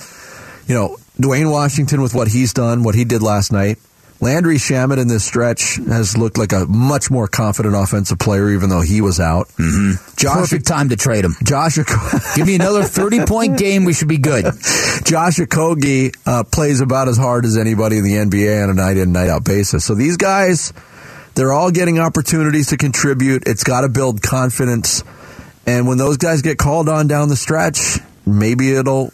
you 0.67 0.75
know, 0.75 0.99
Duane 1.19 1.49
Washington 1.49 2.03
with 2.03 2.15
what 2.15 2.29
he's 2.29 2.53
done, 2.53 2.83
what 2.83 2.95
he 2.95 3.07
did 3.07 3.23
last 3.23 3.51
night, 3.51 3.79
Landry 4.21 4.57
Shamet 4.57 4.99
in 4.99 5.09
this 5.09 5.25
stretch 5.25 5.77
has 5.77 6.19
looked 6.19 6.37
like 6.37 6.53
a 6.53 6.67
much 6.67 7.11
more 7.11 7.27
confident 7.27 7.75
offensive 7.75 8.19
player, 8.19 8.51
even 8.51 8.69
though 8.69 8.83
he 8.83 9.01
was 9.01 9.19
out. 9.19 9.49
Mm-hmm. 9.57 10.17
Josh, 10.17 10.37
Perfect 10.37 10.67
time 10.67 10.91
to 10.91 10.97
trade 10.97 11.25
him. 11.25 11.35
Josh, 11.43 11.77
give 12.37 12.47
me 12.47 12.57
another 12.57 12.83
thirty-point 12.83 13.57
game. 13.57 13.85
We 13.85 13.95
should 13.95 14.09
be 14.09 14.19
good. 14.19 14.45
Josh 15.05 15.39
Okogie 15.39 16.15
uh, 16.27 16.45
plays 16.45 16.83
about 16.83 17.09
as 17.09 17.17
hard 17.17 17.47
as 17.47 17.57
anybody 17.57 17.97
in 17.97 18.05
the 18.05 18.17
NBA 18.17 18.63
on 18.63 18.69
a 18.69 18.75
night-in, 18.75 19.13
night-out 19.13 19.45
basis. 19.45 19.87
So 19.87 19.95
these 19.95 20.19
guys 20.19 20.75
they're 21.35 21.53
all 21.53 21.71
getting 21.71 21.99
opportunities 21.99 22.69
to 22.69 22.77
contribute. 22.77 23.45
It's 23.47 23.65
got 23.65 23.83
to 23.83 23.89
build 23.89 24.23
confidence. 24.23 25.05
And 25.67 25.87
when 25.87 25.99
those 25.99 26.17
guys 26.17 26.43
get 26.43 26.59
called 26.59 26.89
on 26.89 27.07
down 27.07 27.29
the 27.29 27.37
stretch, 27.37 27.99
maybe 28.27 28.73
it'll 28.73 29.11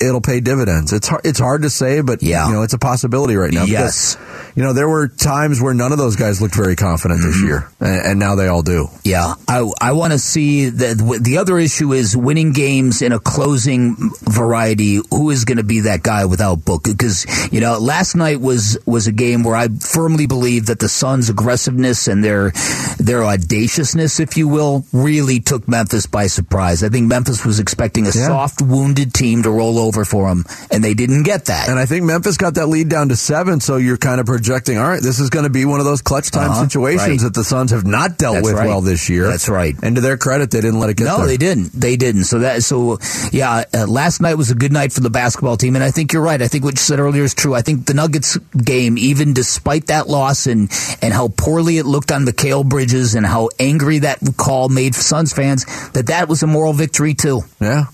it'll 0.00 0.20
pay 0.20 0.40
dividends. 0.40 0.92
It's 0.92 1.08
hard, 1.08 1.22
it's 1.24 1.38
hard 1.38 1.62
to 1.62 1.70
say, 1.70 2.00
but 2.00 2.22
yeah. 2.22 2.46
you 2.46 2.54
know 2.54 2.62
it's 2.62 2.74
a 2.74 2.78
possibility 2.78 3.36
right 3.36 3.52
now. 3.52 3.64
Yes, 3.64 4.16
because, 4.16 4.56
you 4.56 4.62
know 4.62 4.72
there 4.72 4.88
were 4.88 5.08
times 5.08 5.60
where 5.60 5.74
none 5.74 5.92
of 5.92 5.98
those 5.98 6.16
guys 6.16 6.40
looked 6.40 6.54
very 6.54 6.76
confident 6.76 7.20
mm-hmm. 7.20 7.30
this 7.30 7.42
year, 7.42 7.70
and, 7.80 8.06
and, 8.06 8.18
now 8.18 8.34
they 8.34 8.48
all 8.48 8.62
do. 8.62 8.88
Yeah, 9.04 9.34
I 9.46 9.68
I 9.80 9.92
want 9.92 10.12
to 10.12 10.18
see 10.18 10.68
the 10.70 11.18
the 11.20 11.38
other 11.38 11.58
issue 11.58 11.92
is 11.92 12.16
winning 12.16 12.52
games 12.52 13.02
in 13.02 13.12
a 13.12 13.20
closing 13.20 13.96
variety. 14.22 15.00
Who 15.10 15.30
is 15.30 15.44
going 15.44 15.58
to 15.58 15.64
be 15.64 15.80
that 15.80 16.02
guy 16.02 16.24
without 16.24 16.64
Book? 16.64 16.84
Because 16.84 17.26
you 17.52 17.60
know 17.60 17.78
last 17.78 18.14
night 18.14 18.40
was 18.40 18.78
was 18.86 19.06
a 19.06 19.12
game 19.12 19.42
where 19.42 19.56
I 19.56 19.68
firmly 19.68 20.26
believe 20.26 20.66
that 20.66 20.80
the 20.80 20.88
Suns' 20.88 21.28
aggressiveness 21.28 22.08
and 22.08 22.24
their 22.24 22.52
their 22.98 23.24
audaciousness, 23.24 24.20
if 24.20 24.36
you 24.36 24.48
will, 24.48 24.84
really 24.92 25.40
took 25.40 25.68
Memphis 25.68 26.06
by 26.06 26.26
surprise. 26.26 26.82
I 26.82 26.88
think 26.88 27.06
Memphis 27.08 27.44
was 27.44 27.60
expecting 27.60 28.04
a 28.04 28.10
yeah. 28.14 28.26
soft 28.26 28.47
soft, 28.48 28.62
wounded 28.62 29.12
team 29.14 29.42
to 29.42 29.50
roll 29.50 29.78
over 29.78 30.04
for 30.04 30.28
them, 30.28 30.44
and 30.70 30.82
they 30.82 30.94
didn't 30.94 31.22
get 31.24 31.46
that. 31.46 31.68
And 31.68 31.78
I 31.78 31.86
think 31.86 32.04
Memphis 32.04 32.36
got 32.36 32.54
that 32.54 32.66
lead 32.66 32.88
down 32.88 33.08
to 33.10 33.16
seven, 33.16 33.60
so 33.60 33.76
you're 33.76 33.96
kind 33.96 34.20
of 34.20 34.26
projecting, 34.26 34.78
all 34.78 34.88
right, 34.88 35.02
this 35.02 35.18
is 35.20 35.30
going 35.30 35.44
to 35.44 35.50
be 35.50 35.64
one 35.64 35.80
of 35.80 35.86
those 35.86 36.02
clutch 36.02 36.30
time 36.30 36.50
Uh-huh, 36.50 36.62
situations 36.64 37.08
right. 37.08 37.20
that 37.20 37.34
the 37.34 37.44
Suns 37.44 37.70
have 37.70 37.86
not 37.86 38.18
dealt 38.18 38.36
That's 38.36 38.46
with 38.46 38.54
right. 38.56 38.66
well 38.66 38.80
this 38.80 39.08
year. 39.08 39.26
That's 39.26 39.48
right. 39.48 39.74
And 39.82 39.96
to 39.96 40.00
their 40.00 40.16
credit, 40.16 40.50
they 40.50 40.60
didn't 40.60 40.80
let 40.80 40.90
it 40.90 40.96
get 40.96 41.04
no, 41.04 41.18
there. 41.18 41.26
they 41.26 41.36
didn't. 41.36 41.72
They 41.72 41.96
didn't. 41.96 42.24
So 42.24 42.40
that 42.40 42.62
so 42.62 42.98
yeah. 43.32 43.64
Uh, 43.74 43.86
last 43.86 44.20
night 44.20 44.34
was 44.34 44.50
a 44.50 44.54
good 44.54 44.72
night 44.72 44.92
for 44.92 45.00
the 45.00 45.10
basketball 45.10 45.56
team, 45.56 45.74
and 45.74 45.84
I 45.84 45.90
think 45.90 46.12
you're 46.12 46.22
right. 46.22 46.40
I 46.40 46.48
think 46.48 46.64
what 46.64 46.74
you 46.74 46.78
said 46.78 46.98
earlier 47.00 47.24
is 47.24 47.34
true. 47.34 47.54
I 47.54 47.62
think 47.62 47.86
the 47.86 47.94
Nuggets 47.94 48.36
game, 48.56 48.96
even 48.98 49.32
despite 49.34 49.86
that 49.88 50.08
loss 50.08 50.46
and 50.46 50.70
and 51.02 51.12
how 51.12 51.28
poorly 51.28 51.78
it 51.78 51.86
looked 51.86 52.12
on 52.12 52.24
Mikal 52.24 52.64
Bridges 52.68 53.14
and 53.14 53.26
how 53.26 53.50
angry 53.58 54.00
that 54.00 54.18
call 54.36 54.68
made 54.68 54.94
Suns 54.94 55.32
fans, 55.32 55.64
that 55.92 56.06
that 56.06 56.28
was 56.28 56.42
a 56.42 56.46
moral 56.46 56.72
victory 56.72 57.14
too. 57.14 57.42
Yeah. 57.60 57.84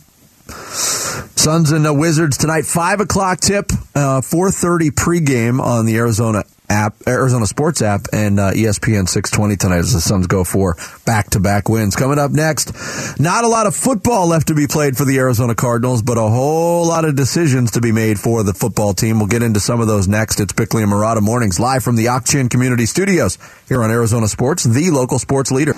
Suns 0.49 1.73
and 1.73 1.85
the 1.85 1.95
Wizards 1.95 2.37
tonight, 2.37 2.67
five 2.67 3.01
o'clock 3.01 3.41
tip, 3.41 3.71
uh, 3.95 4.21
four 4.21 4.51
thirty 4.51 4.91
pregame 4.91 5.61
on 5.61 5.87
the 5.87 5.97
Arizona 5.97 6.45
app, 6.75 6.95
Arizona 7.07 7.47
Sports 7.47 7.81
app, 7.81 8.03
and 8.13 8.41
uh, 8.41 8.51
ESPN 8.51 9.09
six 9.09 9.31
twenty 9.31 9.57
tonight 9.57 9.79
as 9.79 9.93
the 9.93 10.01
Suns 10.01 10.27
go 10.27 10.43
for 10.43 10.77
back 11.07 11.31
to 11.31 11.41
back 11.41 11.69
wins. 11.69 11.95
Coming 11.95 12.19
up 12.19 12.33
next, 12.33 12.73
not 13.21 13.45
a 13.45 13.49
lot 13.49 13.67
of 13.67 13.77
football 13.77 14.27
left 14.27 14.49
to 14.49 14.55
be 14.55 14.67
played 14.67 14.97
for 14.97 15.05
the 15.05 15.19
Arizona 15.19 15.55
Cardinals, 15.55 16.03
but 16.03 16.19
a 16.19 16.29
whole 16.29 16.87
lot 16.87 17.05
of 17.05 17.15
decisions 17.15 17.71
to 17.73 17.81
be 17.81 17.93
made 17.93 18.19
for 18.19 18.43
the 18.43 18.53
football 18.53 18.93
team. 18.93 19.19
We'll 19.19 19.29
get 19.29 19.43
into 19.43 19.61
some 19.61 19.81
of 19.81 19.87
those 19.87 20.09
next. 20.09 20.41
It's 20.41 20.53
Bickley 20.53 20.83
and 20.83 20.91
Marotta 20.91 21.23
mornings 21.23 21.61
live 21.61 21.85
from 21.85 21.97
the 21.97 22.09
Ak-Chin 22.09 22.49
Community 22.49 22.87
Studios 22.87 23.39
here 23.69 23.83
on 23.83 23.91
Arizona 23.91 24.27
Sports, 24.27 24.65
the 24.65 24.91
local 24.91 25.19
sports 25.19 25.51
leader. 25.53 25.75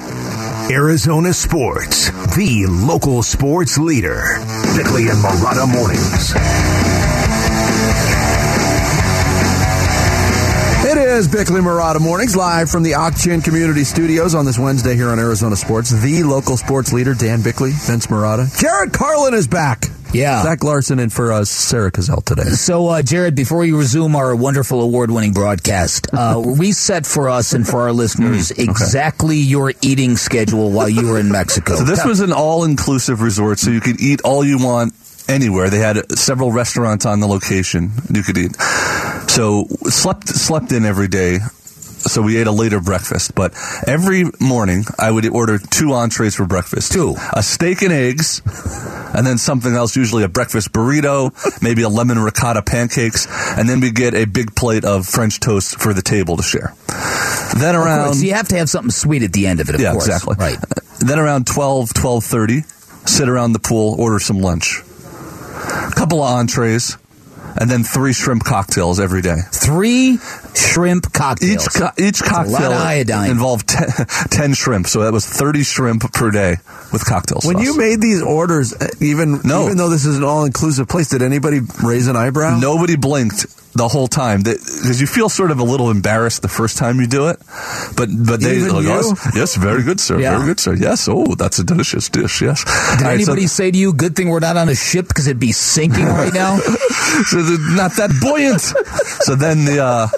Arizona 0.71 1.33
Sports, 1.33 2.11
the 2.35 2.67
local 2.69 3.23
sports 3.23 3.79
leader. 3.79 4.23
Bickley 4.76 5.09
and 5.09 5.23
Marotta 5.23 5.71
Mornings. 5.71 7.15
Is 11.16 11.28
Bickley 11.28 11.62
Marotta 11.62 11.99
Mornings, 11.99 12.37
live 12.37 12.68
from 12.68 12.82
the 12.82 12.92
Ak-Chin 12.92 13.40
Community 13.40 13.85
Studios 13.85 14.35
on 14.35 14.44
this 14.44 14.58
Wednesday 14.58 14.94
here 14.94 15.08
on 15.08 15.18
Arizona 15.18 15.56
Sports. 15.56 15.88
The 15.88 16.23
local 16.23 16.58
sports 16.58 16.92
leader, 16.92 17.14
Dan 17.14 17.40
Bickley, 17.40 17.70
Vince 17.70 18.08
Marotta. 18.08 18.54
Jared 18.61 18.92
Carlin 18.92 19.32
is 19.32 19.49
back. 19.49 19.85
Yeah. 20.12 20.42
Zach 20.42 20.62
Larson 20.62 20.99
in 20.99 21.08
for 21.08 21.32
uh, 21.32 21.46
Sarah 21.46 21.90
Cazell 21.90 22.23
today. 22.23 22.50
So, 22.50 22.88
uh, 22.88 23.00
Jared, 23.00 23.35
before 23.35 23.64
you 23.64 23.78
resume 23.78 24.14
our 24.14 24.37
wonderful 24.37 24.82
award-winning 24.82 25.32
broadcast, 25.32 26.08
uh, 26.12 26.42
reset 26.44 27.06
for 27.06 27.30
us 27.30 27.54
and 27.54 27.66
for 27.66 27.80
our 27.80 27.92
listeners 27.92 28.50
exactly 28.50 29.38
your 29.38 29.73
eating 29.80 30.18
schedule 30.18 30.70
while 30.70 30.88
you 30.90 31.06
were 31.06 31.18
in 31.18 31.32
Mexico. 31.32 31.76
So 31.76 31.85
this 31.85 32.04
was 32.04 32.20
an 32.20 32.32
all-inclusive 32.32 33.23
resort, 33.23 33.58
so 33.58 33.70
you 33.70 33.80
could 33.80 34.02
eat 34.02 34.20
all 34.20 34.44
you 34.44 34.58
want 34.58 34.92
anywhere. 35.28 35.71
They 35.71 35.78
had 35.78 36.11
several 36.18 36.52
restaurants 36.52 37.06
on 37.06 37.21
the 37.21 37.26
location 37.26 37.90
you 38.12 38.23
could 38.23 38.38
eat. 38.38 38.56
So 39.28 39.66
slept 39.85 40.28
slept 40.28 40.73
in 40.73 40.85
every 40.85 41.09
day. 41.09 41.38
So 42.06 42.23
we 42.23 42.37
ate 42.37 42.47
a 42.47 42.52
later 42.52 42.80
breakfast, 42.80 43.35
but 43.35 43.52
every 43.85 44.25
morning 44.40 44.85
I 44.97 45.11
would 45.11 45.26
order 45.26 45.59
two 45.59 45.92
entrees 45.92 46.37
for 46.37 46.47
breakfast. 46.47 46.92
Two. 46.92 47.16
a 47.33 47.42
steak 47.42 47.83
and 47.83 47.92
eggs, 47.92 48.42
and 49.12 49.26
then 49.26 49.38
something 49.38 49.75
else, 49.75 49.97
usually 49.97 50.23
a 50.23 50.28
breakfast 50.28 50.71
burrito, 50.73 51.33
maybe 51.62 51.83
a 51.83 51.88
lemon 51.88 52.21
ricotta 52.21 52.62
pancakes, 52.62 53.26
and 53.59 53.68
then 53.68 53.80
we 53.80 53.90
get 53.90 54.14
a 54.14 54.25
big 54.25 54.54
plate 54.54 54.85
of 54.85 55.04
French 55.04 55.40
toast 55.40 55.80
for 55.80 55.92
the 55.92 56.02
table 56.02 56.37
to 56.37 56.45
share. 56.45 56.75
Then 57.59 57.75
around 57.75 58.04
course, 58.06 58.23
you 58.23 58.35
have 58.35 58.49
to 58.49 58.56
have 58.56 58.68
something 58.68 58.92
sweet 58.92 59.25
at 59.25 59.33
the 59.33 59.49
end 59.49 59.59
of 59.59 59.68
it, 59.68 59.75
of 59.75 59.80
yeah, 59.80 59.90
course. 59.90 60.06
exactly. 60.06 60.37
Right. 60.38 60.59
Then 61.00 61.18
around 61.18 61.49
12, 61.49 61.90
12.30, 61.90 63.09
sit 63.09 63.28
around 63.28 63.52
the 63.52 63.59
pool, 63.59 63.97
order 63.99 64.21
some 64.21 64.38
lunch. 64.38 64.83
A 65.66 65.90
couple 65.94 66.23
of 66.23 66.30
entrees, 66.30 66.96
and 67.61 67.70
then 67.70 67.82
three 67.82 68.12
shrimp 68.12 68.44
cocktails 68.44 69.00
every 69.00 69.23
day. 69.23 69.38
Three 69.52 70.18
shrimp 70.57 71.13
cocktails. 71.13 71.67
Each 71.67 71.73
co- 71.75 71.91
each 71.99 72.19
That's 72.21 72.31
a 72.31 72.51
lot 72.51 72.63
cocktail 72.63 73.23
involved 73.31 73.69
10, 73.69 74.07
10 74.31 74.55
shrimp, 74.55 74.87
so 74.87 75.03
that 75.03 75.13
was 75.13 75.27
30 75.27 75.63
shrimp 75.63 76.13
per 76.13 76.31
day 76.31 76.57
with 76.93 77.05
cocktails. 77.05 77.45
When 77.45 77.57
sauce. 77.57 77.65
you 77.65 77.77
made 77.79 78.01
these 78.01 78.23
orders, 78.23 78.73
uh, 78.73 78.89
even 79.01 79.41
No. 79.45 79.65
even 79.67 79.77
though 79.77 79.91
this 79.91 80.05
is 80.07 80.17
an 80.19 80.25
all 80.25 80.45
inclusive 80.45 80.89
place, 80.89 81.09
did 81.09 81.23
anybody 81.23 81.61
raise 81.85 82.07
an 82.09 82.17
eyebrow? 82.17 82.59
Nobody 82.59 82.97
blinked 82.97 83.47
the 83.75 83.89
whole 83.89 84.09
time 84.09 84.43
because 84.43 85.03
you 85.03 85.07
feel 85.07 85.29
sort 85.29 85.51
of 85.51 85.59
a 85.59 85.63
little 85.63 85.91
embarrassed 85.91 86.41
the 86.41 86.49
first 86.49 86.79
time 86.79 86.99
you 86.99 87.07
do 87.07 87.29
it, 87.29 87.39
but 87.95 88.09
but 88.11 88.41
they 88.41 88.57
Even 88.57 88.75
like? 88.77 88.85
"Yes, 88.87 89.31
yes, 89.35 89.55
very 89.57 89.83
good, 89.83 90.01
sir, 90.01 90.19
Yeah. 90.19 90.37
very 90.39 90.47
good, 90.47 90.61
sir. 90.61 90.73
Yes, 90.75 91.09
oh, 91.11 91.35
that's 91.35 91.59
a 91.59 91.65
delicious 91.65 92.09
dish. 92.09 92.41
Yes. 92.41 92.65
Did 92.65 92.71
All 92.73 92.79
right, 92.79 93.01
so- 93.03 93.09
anybody 93.11 93.47
say 93.47 93.71
to 93.71 93.77
you, 93.77 93.93
"Good 93.93 94.17
thing 94.17 94.31
we're 94.31 94.41
not 94.41 94.57
on 94.57 94.71
a 94.71 94.75
ship 94.75 95.09
because 95.09 95.27
it'd 95.27 95.39
be 95.39 95.53
sinking 95.53 96.07
right 96.07 96.33
now"? 96.33 96.57
so 97.27 97.43
they're 97.43 97.77
not 97.77 97.93
that 97.97 98.11
buoyant. 98.23 98.63
so 99.25 99.35
then 99.35 99.67
the. 99.67 99.85
Uh, 99.85 100.09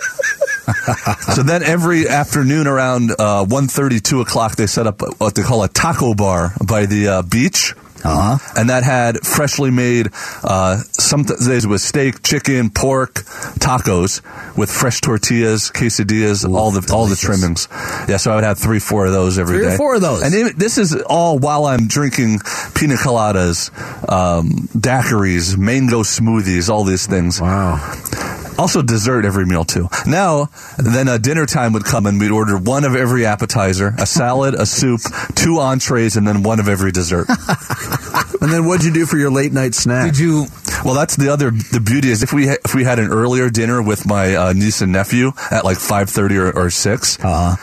so 1.34 1.42
then 1.42 1.62
every 1.62 2.08
afternoon 2.08 2.66
around 2.66 3.10
uh, 3.12 3.44
1.30, 3.44 4.02
2 4.02 4.20
o'clock, 4.20 4.56
they 4.56 4.66
set 4.66 4.87
up 4.87 5.02
what 5.20 5.34
they 5.34 5.42
call 5.42 5.62
a 5.62 5.68
taco 5.68 6.14
bar 6.14 6.52
by 6.66 6.87
the 6.87 7.08
uh, 7.08 7.22
beach. 7.22 7.75
Uh-huh. 8.04 8.38
And 8.56 8.70
that 8.70 8.84
had 8.84 9.26
freshly 9.26 9.72
made, 9.72 10.10
uh, 10.44 10.76
some 10.92 11.25
days 11.25 11.66
with 11.66 11.80
steak, 11.80 12.22
chicken, 12.22 12.70
pork, 12.70 13.14
tacos 13.58 14.22
with 14.56 14.70
fresh 14.70 15.00
tortillas, 15.00 15.72
quesadillas, 15.72 16.48
all 16.48 16.70
the 16.70 16.88
all 16.94 17.06
the 17.06 17.16
trimmings. 17.16 17.66
Yeah, 18.08 18.18
so 18.18 18.30
I 18.30 18.37
would 18.37 18.44
have 18.44 18.56
three, 18.56 18.78
four 18.78 19.06
of 19.06 19.12
those 19.12 19.37
every 19.37 19.58
day. 19.58 19.64
Three 19.64 19.75
or 19.75 19.76
four 19.76 19.94
of 19.96 20.00
those. 20.00 20.22
And 20.22 20.32
it- 20.32 20.56
this 20.56 20.78
is 20.78 20.94
all 20.94 21.40
while 21.40 21.66
I'm 21.66 21.88
drinking 21.88 22.38
pina 22.75 22.94
coladas, 22.94 23.70
um, 24.08 24.68
daiquiris, 24.78 25.56
mango 25.58 26.04
smoothies, 26.04 26.68
all 26.70 26.84
these 26.84 27.06
things. 27.08 27.40
Wow. 27.40 27.78
Also 28.58 28.82
dessert 28.82 29.24
every 29.24 29.46
meal 29.46 29.64
too. 29.64 29.88
Now, 30.06 30.48
then 30.78 31.06
a 31.08 31.18
dinner 31.18 31.46
time 31.46 31.72
would 31.74 31.84
come 31.84 32.06
and 32.06 32.18
we'd 32.20 32.32
order 32.32 32.58
one 32.58 32.84
of 32.84 32.96
every 32.96 33.24
appetizer, 33.24 33.94
a 33.98 34.04
salad, 34.06 34.54
a 34.54 34.66
soup, 34.66 35.00
two 35.36 35.58
entrees, 35.60 36.16
and 36.16 36.26
then 36.26 36.42
one 36.42 36.58
of 36.60 36.68
every 36.68 36.90
dessert. 36.92 37.28
And 38.40 38.52
then 38.52 38.66
what'd 38.66 38.84
you 38.84 38.92
do 38.92 39.04
for 39.04 39.16
your 39.16 39.30
late 39.32 39.52
night 39.52 39.74
snack? 39.74 40.12
Did 40.12 40.18
you? 40.20 40.46
well, 40.84 40.94
that's 40.94 41.16
the 41.16 41.28
other. 41.30 41.50
The 41.50 41.80
beauty 41.84 42.08
is 42.10 42.22
if 42.22 42.32
we 42.32 42.46
ha- 42.46 42.58
if 42.64 42.72
we 42.72 42.84
had 42.84 43.00
an 43.00 43.10
earlier 43.10 43.50
dinner 43.50 43.82
with 43.82 44.06
my 44.06 44.36
uh, 44.36 44.52
niece 44.52 44.80
and 44.80 44.92
nephew 44.92 45.32
at 45.50 45.64
like 45.64 45.76
five 45.76 46.08
thirty 46.08 46.36
or, 46.36 46.52
or 46.52 46.70
six, 46.70 47.18
Uh, 47.20 47.56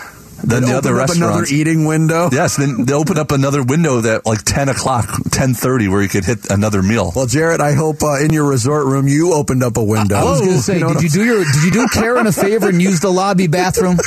then 0.46 0.64
the 0.64 0.78
other 0.78 1.02
Open 1.02 1.24
up 1.24 1.32
another 1.32 1.46
eating 1.50 1.86
window. 1.86 2.30
Yes, 2.32 2.58
then 2.58 2.86
they 2.86 2.94
open 2.94 3.18
up 3.18 3.32
another 3.32 3.64
window 3.64 4.02
that 4.02 4.26
like 4.26 4.44
ten 4.44 4.70
o'clock, 4.70 5.10
ten 5.32 5.54
thirty, 5.54 5.88
where 5.88 6.02
you 6.02 6.10
could 6.10 6.26
hit 6.26 6.50
another 6.50 6.82
meal. 6.82 7.12
Well, 7.16 7.26
Jared, 7.26 7.62
I 7.62 7.74
hope 7.74 8.04
uh, 8.04 8.20
in 8.20 8.32
your 8.32 8.48
resort 8.48 8.86
room 8.86 9.08
you 9.08 9.34
opened 9.34 9.64
up 9.64 9.78
a 9.78 9.84
window. 9.84 10.16
I 10.16 10.24
was 10.24 10.40
going 10.42 10.54
to 10.54 10.60
say, 10.60 10.80
know 10.80 10.94
did 10.94 11.04
you 11.04 11.10
do 11.10 11.26
your? 11.26 11.44
Did 11.44 11.64
you 11.64 11.72
do 11.72 11.88
Karen 11.94 12.28
a 12.28 12.32
favor 12.32 12.70
and 12.70 12.82
use 12.82 13.00
the 13.00 13.12
lobby 13.12 13.48
bathroom? 13.48 13.98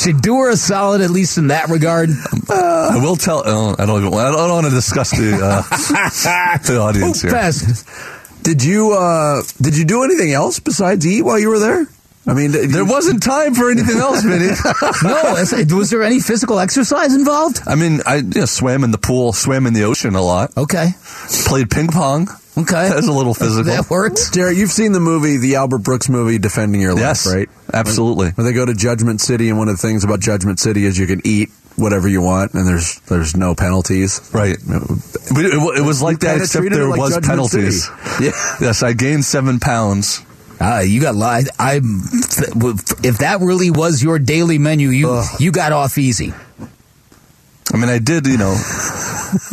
Should 0.00 0.22
do 0.22 0.36
her 0.38 0.50
a 0.50 0.56
solid, 0.56 1.00
at 1.00 1.10
least 1.10 1.38
in 1.38 1.48
that 1.48 1.68
regard. 1.68 2.10
I 2.50 2.98
will 3.00 3.16
tell. 3.16 3.42
Oh, 3.44 3.76
I 3.78 3.86
don't. 3.86 4.04
Even, 4.04 4.18
I 4.18 4.30
don't 4.30 4.50
want 4.50 4.66
to 4.66 4.72
discuss 4.72 5.10
the 5.10 5.34
uh, 5.34 5.62
the 6.66 6.78
audience 6.80 7.22
here. 7.22 7.30
Best. 7.30 7.86
Did 8.42 8.64
you 8.64 8.92
uh, 8.92 9.42
did 9.60 9.76
you 9.76 9.84
do 9.84 10.02
anything 10.02 10.32
else 10.32 10.58
besides 10.58 11.06
eat 11.06 11.22
while 11.22 11.38
you 11.38 11.48
were 11.48 11.60
there? 11.60 11.86
I 12.26 12.34
mean, 12.34 12.52
There 12.52 12.84
wasn't 12.84 13.22
time 13.22 13.54
for 13.54 13.70
anything 13.70 13.96
else, 13.96 14.22
Vinny. 14.22 14.50
No, 15.02 15.76
was 15.76 15.90
there 15.90 16.02
any 16.04 16.20
physical 16.20 16.60
exercise 16.60 17.14
involved? 17.14 17.60
I 17.66 17.74
mean, 17.74 18.00
I 18.06 18.16
you 18.16 18.22
know, 18.40 18.44
swam 18.46 18.84
in 18.84 18.92
the 18.92 18.98
pool, 18.98 19.32
swam 19.32 19.66
in 19.66 19.74
the 19.74 19.84
ocean 19.84 20.14
a 20.14 20.22
lot, 20.22 20.56
Okay, 20.56 20.90
played 21.46 21.68
ping 21.70 21.88
pong. 21.88 22.28
okay, 22.56 22.88
That 22.88 22.96
was 22.96 23.08
a 23.08 23.12
little 23.12 23.34
physical. 23.42 23.64
that 23.64 23.90
works. 23.90 24.30
Jared, 24.30 24.56
you've 24.56 24.70
seen 24.70 24.92
the 24.92 25.00
movie, 25.00 25.38
the 25.38 25.56
Albert 25.56 25.78
Brooks 25.78 26.08
movie, 26.08 26.38
Defending 26.38 26.80
Your 26.80 26.92
Life, 26.92 27.00
Yes, 27.00 27.32
right? 27.34 27.48
absolutely. 27.74 28.30
Where 28.30 28.44
they 28.44 28.52
go 28.52 28.64
to 28.66 28.74
Judgment 28.74 29.20
City, 29.20 29.48
and 29.48 29.58
one 29.58 29.68
of 29.68 29.74
the 29.76 29.82
things 29.82 30.04
about 30.04 30.20
Judgment 30.20 30.60
City 30.60 30.84
is 30.84 30.96
you 30.96 31.08
can 31.08 31.20
eat 31.24 31.50
whatever 31.74 32.06
you 32.06 32.20
want, 32.20 32.52
and 32.54 32.68
there's 32.68 33.00
there's 33.08 33.34
no 33.36 33.54
penalties. 33.56 34.20
Right. 34.32 34.58
But 34.64 35.44
it, 35.46 35.54
it 35.54 35.84
was 35.84 36.02
like 36.02 36.20
that, 36.20 36.36
except 36.42 36.70
there 36.70 36.86
like 36.86 37.00
was 37.00 37.14
Judgment 37.14 37.26
penalties. 37.30 37.88
City. 37.88 38.26
Yeah. 38.26 38.56
Yes, 38.60 38.82
I 38.84 38.92
gained 38.92 39.24
seven 39.24 39.58
pounds. 39.58 40.22
Uh, 40.62 40.80
you 40.80 41.00
got 41.00 41.14
lied. 41.16 41.48
I, 41.58 41.80
if 41.82 43.18
that 43.18 43.38
really 43.40 43.70
was 43.70 44.02
your 44.02 44.18
daily 44.20 44.58
menu, 44.58 44.90
you 44.90 45.10
Ugh. 45.10 45.40
you 45.40 45.50
got 45.50 45.72
off 45.72 45.98
easy. 45.98 46.32
I 47.72 47.76
mean, 47.78 47.88
I 47.88 47.98
did, 47.98 48.26
you 48.26 48.36
know, 48.38 48.54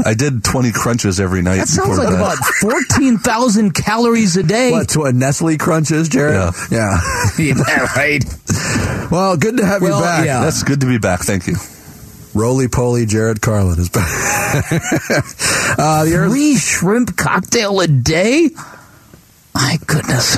I 0.05 0.13
did 0.13 0.43
20 0.43 0.71
crunches 0.71 1.19
every 1.19 1.41
night. 1.41 1.57
That 1.57 1.67
sounds 1.69 1.97
like 1.97 2.09
bed. 2.09 2.15
about 2.15 2.37
fourteen 2.61 3.17
thousand 3.17 3.71
calories 3.85 4.35
a 4.37 4.43
day. 4.43 4.71
What 4.71 4.89
to 4.89 5.03
a 5.03 5.13
Nestle 5.13 5.57
Crunch 5.57 5.89
is, 5.91 6.09
Jared? 6.09 6.35
Yeah. 6.35 6.51
yeah. 6.69 6.99
yeah, 7.67 7.87
right. 7.95 8.23
Well, 9.09 9.37
good 9.37 9.57
to 9.57 9.65
have 9.65 9.81
Well, 9.81 9.97
you 9.99 10.03
back. 10.03 10.25
yeah. 10.25 10.41
That's 10.41 10.63
good 10.63 10.81
to 10.81 10.85
be 10.87 10.97
back. 10.99 11.21
Thank 11.21 11.47
you. 11.47 11.55
Roly 12.35 12.67
poly, 12.67 13.05
Jared 13.07 13.41
Carlin 13.41 13.79
is 13.79 13.89
back. 13.89 14.07
uh, 15.79 16.05
Three 16.05 16.55
shrimp 16.57 17.15
cocktail 17.17 17.79
a 17.79 17.87
day. 17.87 18.49
My 19.55 19.77
goodness. 19.87 20.37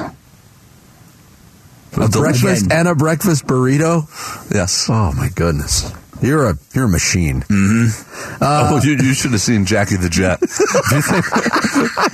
A 1.94 2.08
breakfast 2.10 2.66
Again. 2.68 2.78
and 2.80 2.88
a 2.88 2.96
breakfast 2.96 3.46
burrito. 3.46 4.08
Yes. 4.54 4.88
Oh 4.90 5.12
my 5.14 5.30
goodness. 5.36 5.92
You're 6.22 6.52
a 6.52 6.58
you're 6.74 6.86
a 6.86 6.88
machine. 6.90 7.44
oh, 7.50 8.80
you, 8.84 8.92
you 8.92 9.14
should 9.16 9.32
have 9.32 9.42
seen 9.42 9.66
Jackie 9.66 9.96
the 9.98 10.08
Jet. 10.10 10.40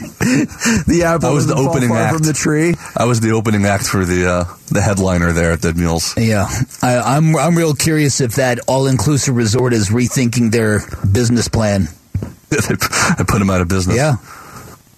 The 0.88 1.04
apple 1.06 1.30
I 1.30 1.32
was 1.34 1.48
the 1.48 1.56
opening 1.56 1.92
act. 1.92 2.14
from 2.16 2.24
the 2.24 2.34
tree. 2.34 2.76
I 2.96 3.06
was 3.06 3.20
the 3.22 3.32
opening 3.32 3.66
act 3.66 3.86
for 3.88 4.04
the 4.06 4.28
uh, 4.30 4.44
the 4.72 4.82
headliner 4.82 5.32
there 5.32 5.52
at 5.54 5.62
Dead 5.62 5.78
Mules. 5.78 6.14
Yeah, 6.18 6.48
I, 6.82 6.98
I'm 7.00 7.36
I'm 7.36 7.58
real 7.58 7.74
curious 7.74 8.20
if 8.22 8.36
that 8.36 8.60
all 8.68 8.88
inclusive 8.88 9.36
resort 9.36 9.74
is 9.74 9.90
rethinking 9.90 10.52
their 10.52 10.82
business 11.12 11.48
plan. 11.48 11.88
I 12.52 13.24
put 13.28 13.40
them 13.40 13.50
out 13.50 13.62
of 13.62 13.68
business. 13.68 13.96
Yeah. 13.96 14.16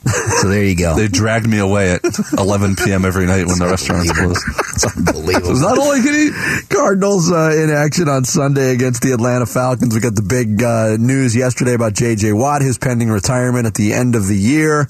So 0.05 0.47
there 0.47 0.63
you 0.63 0.75
go. 0.77 0.95
They 0.95 1.07
dragged 1.07 1.47
me 1.47 1.59
away 1.59 1.91
at 1.91 2.01
11 2.37 2.77
p.m. 2.77 3.03
every 3.03 3.25
night 3.25 3.45
when 3.45 3.59
the 3.59 3.65
restaurant's 3.65 4.11
closed. 4.11 4.41
It's 4.73 4.97
unbelievable. 4.97 5.51
Is 5.51 5.61
that 5.61 5.77
all 5.77 5.91
I 5.91 5.99
could 5.99 6.15
eat? 6.15 6.69
Cardinals 6.69 7.29
uh, 7.29 7.51
in 7.51 7.69
action 7.69 8.07
on 8.07 8.23
Sunday 8.23 8.71
against 8.71 9.01
the 9.01 9.11
Atlanta 9.11 9.45
Falcons. 9.45 9.93
We 9.93 9.99
got 9.99 10.15
the 10.15 10.21
big 10.21 10.63
uh, 10.63 10.95
news 10.97 11.35
yesterday 11.35 11.73
about 11.73 11.93
J.J. 11.93 12.31
Watt, 12.33 12.61
his 12.61 12.77
pending 12.77 13.09
retirement 13.09 13.67
at 13.67 13.73
the 13.73 13.93
end 13.93 14.15
of 14.15 14.27
the 14.27 14.37
year. 14.37 14.87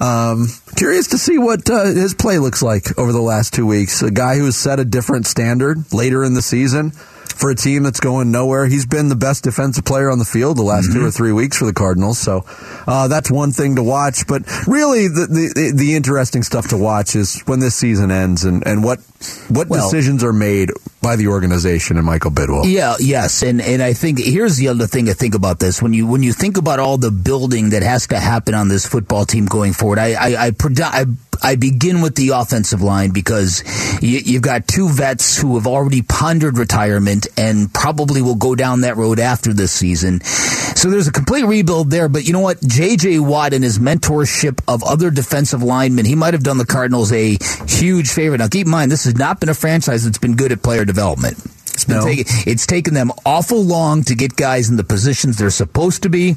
Um, 0.00 0.46
curious 0.76 1.08
to 1.08 1.18
see 1.18 1.38
what 1.38 1.68
uh, 1.68 1.86
his 1.86 2.14
play 2.14 2.38
looks 2.38 2.62
like 2.62 2.96
over 2.96 3.10
the 3.12 3.22
last 3.22 3.54
two 3.54 3.66
weeks. 3.66 4.02
A 4.02 4.10
guy 4.10 4.36
who 4.36 4.44
has 4.44 4.56
set 4.56 4.78
a 4.78 4.84
different 4.84 5.26
standard 5.26 5.92
later 5.92 6.22
in 6.22 6.34
the 6.34 6.42
season 6.42 6.92
for 7.34 7.50
a 7.50 7.54
team 7.54 7.82
that's 7.82 8.00
going 8.00 8.30
nowhere. 8.30 8.66
He's 8.66 8.86
been 8.86 9.08
the 9.08 9.16
best 9.16 9.44
defensive 9.44 9.84
player 9.84 10.10
on 10.10 10.18
the 10.18 10.24
field 10.24 10.56
the 10.56 10.62
last 10.62 10.92
two 10.92 11.04
or 11.04 11.10
three 11.10 11.32
weeks 11.32 11.58
for 11.58 11.66
the 11.66 11.72
Cardinals. 11.72 12.18
So 12.18 12.44
uh, 12.86 13.08
that's 13.08 13.30
one 13.30 13.50
thing 13.50 13.76
to 13.76 13.82
watch. 13.82 14.26
But 14.26 14.42
really, 14.66 15.08
the, 15.08 15.26
the 15.54 15.72
the 15.74 15.96
interesting 15.96 16.42
stuff 16.42 16.68
to 16.68 16.76
watch 16.76 17.16
is 17.16 17.40
when 17.46 17.60
this 17.60 17.74
season 17.74 18.10
ends 18.10 18.44
and, 18.44 18.66
and 18.66 18.84
what 18.84 19.00
what 19.48 19.68
Well- 19.68 19.82
decisions 19.90 20.22
are 20.22 20.32
made 20.32 20.70
by 21.02 21.16
the 21.16 21.28
organization 21.28 21.98
and 21.98 22.06
Michael 22.06 22.30
Bidwell. 22.30 22.66
Yeah, 22.66 22.94
yes, 22.98 23.42
and 23.42 23.60
and 23.60 23.82
I 23.82 23.92
think 23.92 24.18
here's 24.18 24.56
the 24.56 24.68
other 24.68 24.86
thing 24.86 25.06
to 25.06 25.14
think 25.14 25.34
about 25.34 25.58
this 25.58 25.82
when 25.82 25.92
you 25.92 26.06
when 26.06 26.22
you 26.22 26.32
think 26.32 26.56
about 26.56 26.78
all 26.78 26.96
the 26.96 27.10
building 27.10 27.70
that 27.70 27.82
has 27.82 28.06
to 28.08 28.18
happen 28.18 28.54
on 28.54 28.68
this 28.68 28.86
football 28.86 29.26
team 29.26 29.44
going 29.46 29.72
forward. 29.74 29.98
I 29.98 30.14
I 30.14 30.46
I, 30.46 30.52
I, 30.80 31.04
I 31.44 31.56
begin 31.56 32.00
with 32.00 32.14
the 32.14 32.30
offensive 32.30 32.80
line 32.80 33.10
because 33.10 33.62
you, 34.02 34.18
you've 34.24 34.42
got 34.42 34.66
two 34.66 34.88
vets 34.88 35.36
who 35.38 35.56
have 35.56 35.66
already 35.66 36.00
pondered 36.00 36.56
retirement 36.56 37.26
and 37.36 37.72
probably 37.72 38.22
will 38.22 38.34
go 38.34 38.54
down 38.54 38.80
that 38.80 38.96
road 38.96 39.20
after 39.20 39.52
this 39.52 39.70
season. 39.70 40.22
So 40.22 40.88
there's 40.90 41.06
a 41.06 41.12
complete 41.12 41.44
rebuild 41.44 41.90
there. 41.90 42.08
But 42.08 42.24
you 42.26 42.32
know 42.32 42.40
what, 42.40 42.62
J.J. 42.66 43.18
Watt 43.18 43.52
and 43.52 43.62
his 43.62 43.78
mentorship 43.78 44.60
of 44.66 44.82
other 44.82 45.10
defensive 45.10 45.62
linemen, 45.62 46.06
he 46.06 46.14
might 46.14 46.32
have 46.32 46.42
done 46.42 46.56
the 46.56 46.64
Cardinals 46.66 47.12
a 47.12 47.36
huge 47.68 48.10
favor. 48.10 48.38
Now 48.38 48.48
keep 48.48 48.66
in 48.66 48.70
mind, 48.70 48.90
this 48.90 49.04
has 49.04 49.16
not 49.16 49.38
been 49.38 49.50
a 49.50 49.54
franchise 49.54 50.04
that's 50.04 50.18
been 50.18 50.36
good 50.36 50.50
at 50.50 50.62
player 50.62 50.86
development. 50.86 51.36
It's 51.74 51.84
been 51.84 51.98
No. 51.98 52.04
taking, 52.06 52.24
it's 52.46 52.66
taken 52.66 52.94
them 52.94 53.12
awful 53.26 53.62
long 53.62 54.02
to 54.04 54.14
get 54.14 54.34
guys 54.34 54.70
in 54.70 54.76
the 54.76 54.84
positions 54.84 55.36
they're 55.36 55.50
supposed 55.50 56.04
to 56.04 56.08
be. 56.08 56.36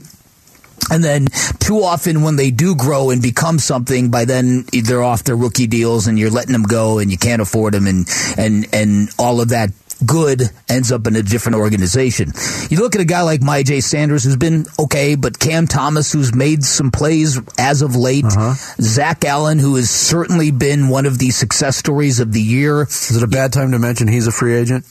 And 0.89 1.03
then 1.03 1.27
too 1.60 1.84
often 1.84 2.22
when 2.22 2.36
they 2.36 2.51
do 2.51 2.75
grow 2.75 3.10
and 3.10 3.22
become 3.22 3.60
something, 3.60 4.10
by 4.10 4.25
then 4.25 4.65
they're 4.72 5.03
off 5.03 5.24
their 5.24 5.36
rookie 5.36 5.67
deals 5.67 6.07
and 6.07 6.17
you're 6.17 6.29
letting 6.29 6.53
them 6.53 6.63
go 6.63 7.00
and 7.00 7.12
you 7.12 7.17
can't 7.17 7.41
afford 7.41 7.74
them 7.74 7.88
and, 7.88 8.07
and, 8.38 8.67
and 8.74 9.10
all 9.19 9.41
of 9.41 9.50
that 9.50 9.72
good 10.05 10.43
ends 10.69 10.91
up 10.91 11.07
in 11.07 11.15
a 11.15 11.24
different 11.24 11.57
organization. 11.57 12.31
You 12.69 12.77
look 12.79 12.96
at 12.96 13.01
a 13.01 13.05
guy 13.05 13.22
like 13.22 13.41
Myjai 13.41 13.81
Sanders 13.81 14.24
who's 14.24 14.38
been 14.38 14.65
okay, 14.79 15.15
but 15.15 15.39
Cam 15.39 15.67
Thomas 15.67 16.12
who's 16.12 16.34
made 16.36 16.63
some 16.63 16.91
plays 16.91 17.39
as 17.57 17.81
of 17.81 17.96
late. 17.96 18.25
Uh-huh. 18.25 18.53
Zach 18.81 19.25
Allen 19.25 19.60
who 19.60 19.75
has 19.75 19.89
certainly 19.89 20.51
been 20.51 20.89
one 20.89 21.05
of 21.05 21.17
the 21.17 21.31
success 21.31 21.77
stories 21.77 22.19
of 22.19 22.34
the 22.34 22.41
year. 22.41 22.84
Is 22.84 23.15
it 23.15 23.24
a 23.24 23.27
bad 23.27 23.53
time 23.53 23.72
to 23.72 23.79
mention 23.79 24.07
he's 24.07 24.27
a 24.27 24.31
free 24.31 24.55
agent? 24.55 24.86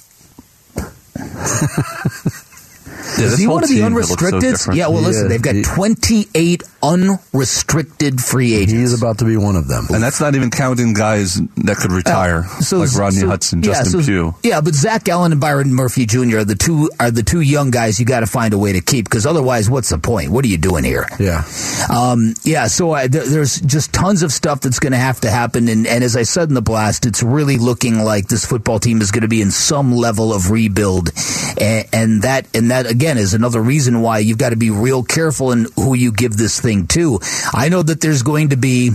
Is 3.24 3.30
this 3.32 3.40
he 3.40 3.46
one 3.46 3.62
of 3.62 3.68
the 3.68 3.74
team, 3.74 3.82
so 3.82 3.86
unrestricted? 3.86 4.76
yeah, 4.76 4.88
well, 4.88 5.02
listen, 5.02 5.24
is. 5.24 5.28
they've 5.30 5.42
got 5.42 5.54
He- 5.54 5.62
28 5.62 6.62
unrestricted 6.86 8.20
free 8.20 8.54
agents. 8.54 8.72
He's 8.72 9.00
about 9.00 9.18
to 9.18 9.24
be 9.24 9.36
one 9.36 9.56
of 9.56 9.68
them. 9.68 9.86
And 9.90 10.02
that's 10.02 10.20
not 10.20 10.34
even 10.34 10.50
counting 10.50 10.94
guys 10.94 11.34
that 11.56 11.76
could 11.76 11.92
retire, 11.92 12.42
like 12.72 12.92
Rodney 12.94 13.20
so- 13.20 13.28
Hudson, 13.28 13.62
yeah, 13.62 13.72
Justin 13.72 14.02
so- 14.02 14.06
Pugh. 14.06 14.34
Yeah, 14.42 14.60
but 14.60 14.74
Zach 14.74 15.08
Allen 15.08 15.32
and 15.32 15.40
Byron 15.40 15.72
Murphy 15.72 16.06
Jr. 16.06 16.38
are 16.38 16.44
the 16.44 16.54
two 16.54 16.90
are 17.00 17.10
the 17.10 17.22
two 17.22 17.40
young 17.40 17.70
guys 17.70 17.98
you 18.00 18.06
got 18.06 18.20
to 18.20 18.26
find 18.26 18.54
a 18.54 18.58
way 18.58 18.72
to 18.72 18.80
keep 18.80 19.04
because 19.06 19.26
otherwise, 19.26 19.68
what's 19.68 19.88
the 19.90 19.98
point? 19.98 20.30
What 20.30 20.44
are 20.44 20.48
you 20.48 20.58
doing 20.58 20.84
here? 20.84 21.06
Yeah. 21.18 21.44
Um, 21.90 22.34
yeah, 22.44 22.66
so 22.66 22.92
I, 22.92 23.06
there, 23.08 23.26
there's 23.26 23.60
just 23.60 23.92
tons 23.92 24.22
of 24.22 24.32
stuff 24.32 24.60
that's 24.60 24.78
going 24.78 24.92
to 24.92 24.98
have 24.98 25.20
to 25.20 25.30
happen, 25.30 25.68
and, 25.68 25.86
and 25.86 26.02
as 26.04 26.16
I 26.16 26.22
said 26.22 26.48
in 26.48 26.54
the 26.54 26.62
blast, 26.62 27.06
it's 27.06 27.22
really 27.22 27.58
looking 27.58 27.98
like 28.02 28.28
this 28.28 28.44
football 28.44 28.78
team 28.78 29.00
is 29.00 29.10
going 29.10 29.22
to 29.22 29.28
be 29.28 29.42
in 29.42 29.50
some 29.50 29.92
level 29.94 30.32
of 30.32 30.50
rebuild, 30.50 31.10
and, 31.60 31.86
and 31.92 32.22
that 32.22 32.46
and 32.54 32.70
that 32.70 32.86
again 32.86 33.18
is 33.18 33.34
another 33.34 33.60
reason 33.60 34.02
why 34.02 34.18
you've 34.18 34.38
got 34.38 34.50
to 34.50 34.56
be 34.56 34.70
real 34.70 35.02
careful 35.02 35.52
in 35.52 35.66
who 35.76 35.94
you 35.94 36.12
give 36.12 36.36
this 36.36 36.60
thing 36.60 36.75
to. 36.84 37.18
I 37.54 37.68
know 37.68 37.82
that 37.82 38.00
there's 38.00 38.22
going 38.22 38.50
to 38.50 38.56
be. 38.56 38.92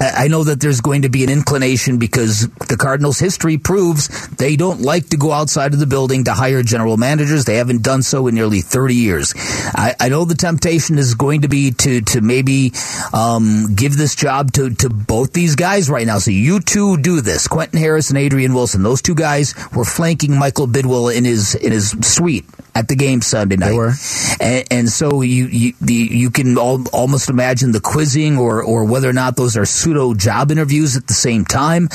I 0.00 0.28
know 0.28 0.44
that 0.44 0.60
there's 0.60 0.80
going 0.80 1.02
to 1.02 1.08
be 1.08 1.24
an 1.24 1.30
inclination 1.30 1.98
because 1.98 2.48
the 2.68 2.76
Cardinals' 2.76 3.18
history 3.18 3.58
proves 3.58 4.08
they 4.36 4.56
don't 4.56 4.80
like 4.80 5.08
to 5.10 5.16
go 5.16 5.32
outside 5.32 5.72
of 5.72 5.80
the 5.80 5.86
building 5.86 6.24
to 6.24 6.32
hire 6.32 6.62
general 6.62 6.96
managers. 6.96 7.44
They 7.44 7.56
haven't 7.56 7.82
done 7.82 8.02
so 8.02 8.26
in 8.26 8.34
nearly 8.34 8.60
30 8.60 8.94
years. 8.94 9.34
I, 9.36 9.94
I 9.98 10.08
know 10.08 10.24
the 10.24 10.34
temptation 10.34 10.98
is 10.98 11.14
going 11.14 11.42
to 11.42 11.48
be 11.48 11.70
to 11.72 12.00
to 12.00 12.20
maybe 12.20 12.72
um, 13.12 13.74
give 13.74 13.96
this 13.96 14.14
job 14.14 14.52
to, 14.52 14.70
to 14.76 14.88
both 14.88 15.32
these 15.32 15.56
guys 15.56 15.90
right 15.90 16.06
now. 16.06 16.18
So 16.18 16.30
you 16.30 16.60
two 16.60 16.96
do 16.96 17.20
this. 17.20 17.48
Quentin 17.48 17.78
Harris 17.78 18.10
and 18.10 18.18
Adrian 18.18 18.54
Wilson. 18.54 18.82
Those 18.82 19.02
two 19.02 19.14
guys 19.14 19.54
were 19.74 19.84
flanking 19.84 20.38
Michael 20.38 20.66
Bidwell 20.66 21.08
in 21.08 21.24
his 21.24 21.54
in 21.54 21.72
his 21.72 21.90
suite 22.02 22.44
at 22.74 22.88
the 22.88 22.96
game 22.96 23.20
Sunday 23.20 23.56
night. 23.56 23.74
were. 23.74 23.92
And, 24.40 24.64
and 24.70 24.88
so 24.88 25.22
you 25.22 25.46
you, 25.46 25.74
the, 25.80 25.94
you 25.94 26.30
can 26.30 26.56
al- 26.56 26.88
almost 26.92 27.28
imagine 27.28 27.72
the 27.72 27.80
quizzing 27.80 28.38
or 28.38 28.62
or 28.62 28.84
whether 28.84 29.08
or 29.08 29.12
not 29.12 29.36
those 29.36 29.56
are 29.56 29.66
pseudo 29.80 30.14
job 30.14 30.50
interviews 30.50 30.96
at 30.96 31.06
the 31.06 31.14
same 31.14 31.44
time. 31.44 31.88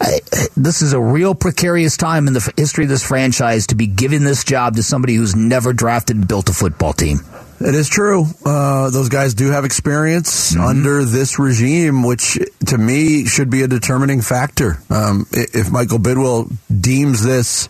I, 0.00 0.20
this 0.56 0.82
is 0.82 0.92
a 0.92 1.00
real 1.00 1.34
precarious 1.34 1.96
time 1.96 2.26
in 2.26 2.34
the 2.34 2.52
history 2.56 2.84
of 2.84 2.90
this 2.90 3.06
franchise 3.06 3.68
to 3.68 3.74
be 3.74 3.86
giving 3.86 4.24
this 4.24 4.44
job 4.44 4.76
to 4.76 4.82
somebody 4.82 5.14
who's 5.14 5.34
never 5.34 5.72
drafted 5.72 6.16
and 6.16 6.28
built 6.28 6.48
a 6.48 6.52
football 6.52 6.92
team. 6.92 7.20
It 7.60 7.74
is 7.74 7.88
true. 7.88 8.26
Uh, 8.44 8.90
those 8.90 9.08
guys 9.08 9.34
do 9.34 9.50
have 9.52 9.64
experience 9.64 10.56
under 10.56 11.04
this 11.04 11.38
regime, 11.38 12.02
which 12.02 12.38
to 12.66 12.76
me 12.76 13.24
should 13.24 13.50
be 13.50 13.62
a 13.62 13.68
determining 13.68 14.20
factor. 14.20 14.78
Um, 14.90 15.26
if 15.32 15.70
Michael 15.70 16.00
Bidwell 16.00 16.48
deems 16.68 17.22
this 17.22 17.68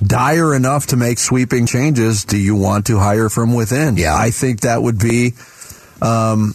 dire 0.00 0.54
enough 0.54 0.86
to 0.88 0.96
make 0.96 1.18
sweeping 1.18 1.66
changes, 1.66 2.24
do 2.24 2.38
you 2.38 2.54
want 2.54 2.86
to 2.86 2.98
hire 2.98 3.28
from 3.28 3.54
within? 3.54 3.96
Yeah. 3.96 4.14
I 4.14 4.30
think 4.30 4.60
that 4.60 4.80
would 4.80 4.98
be. 4.98 5.32
Um, 6.00 6.54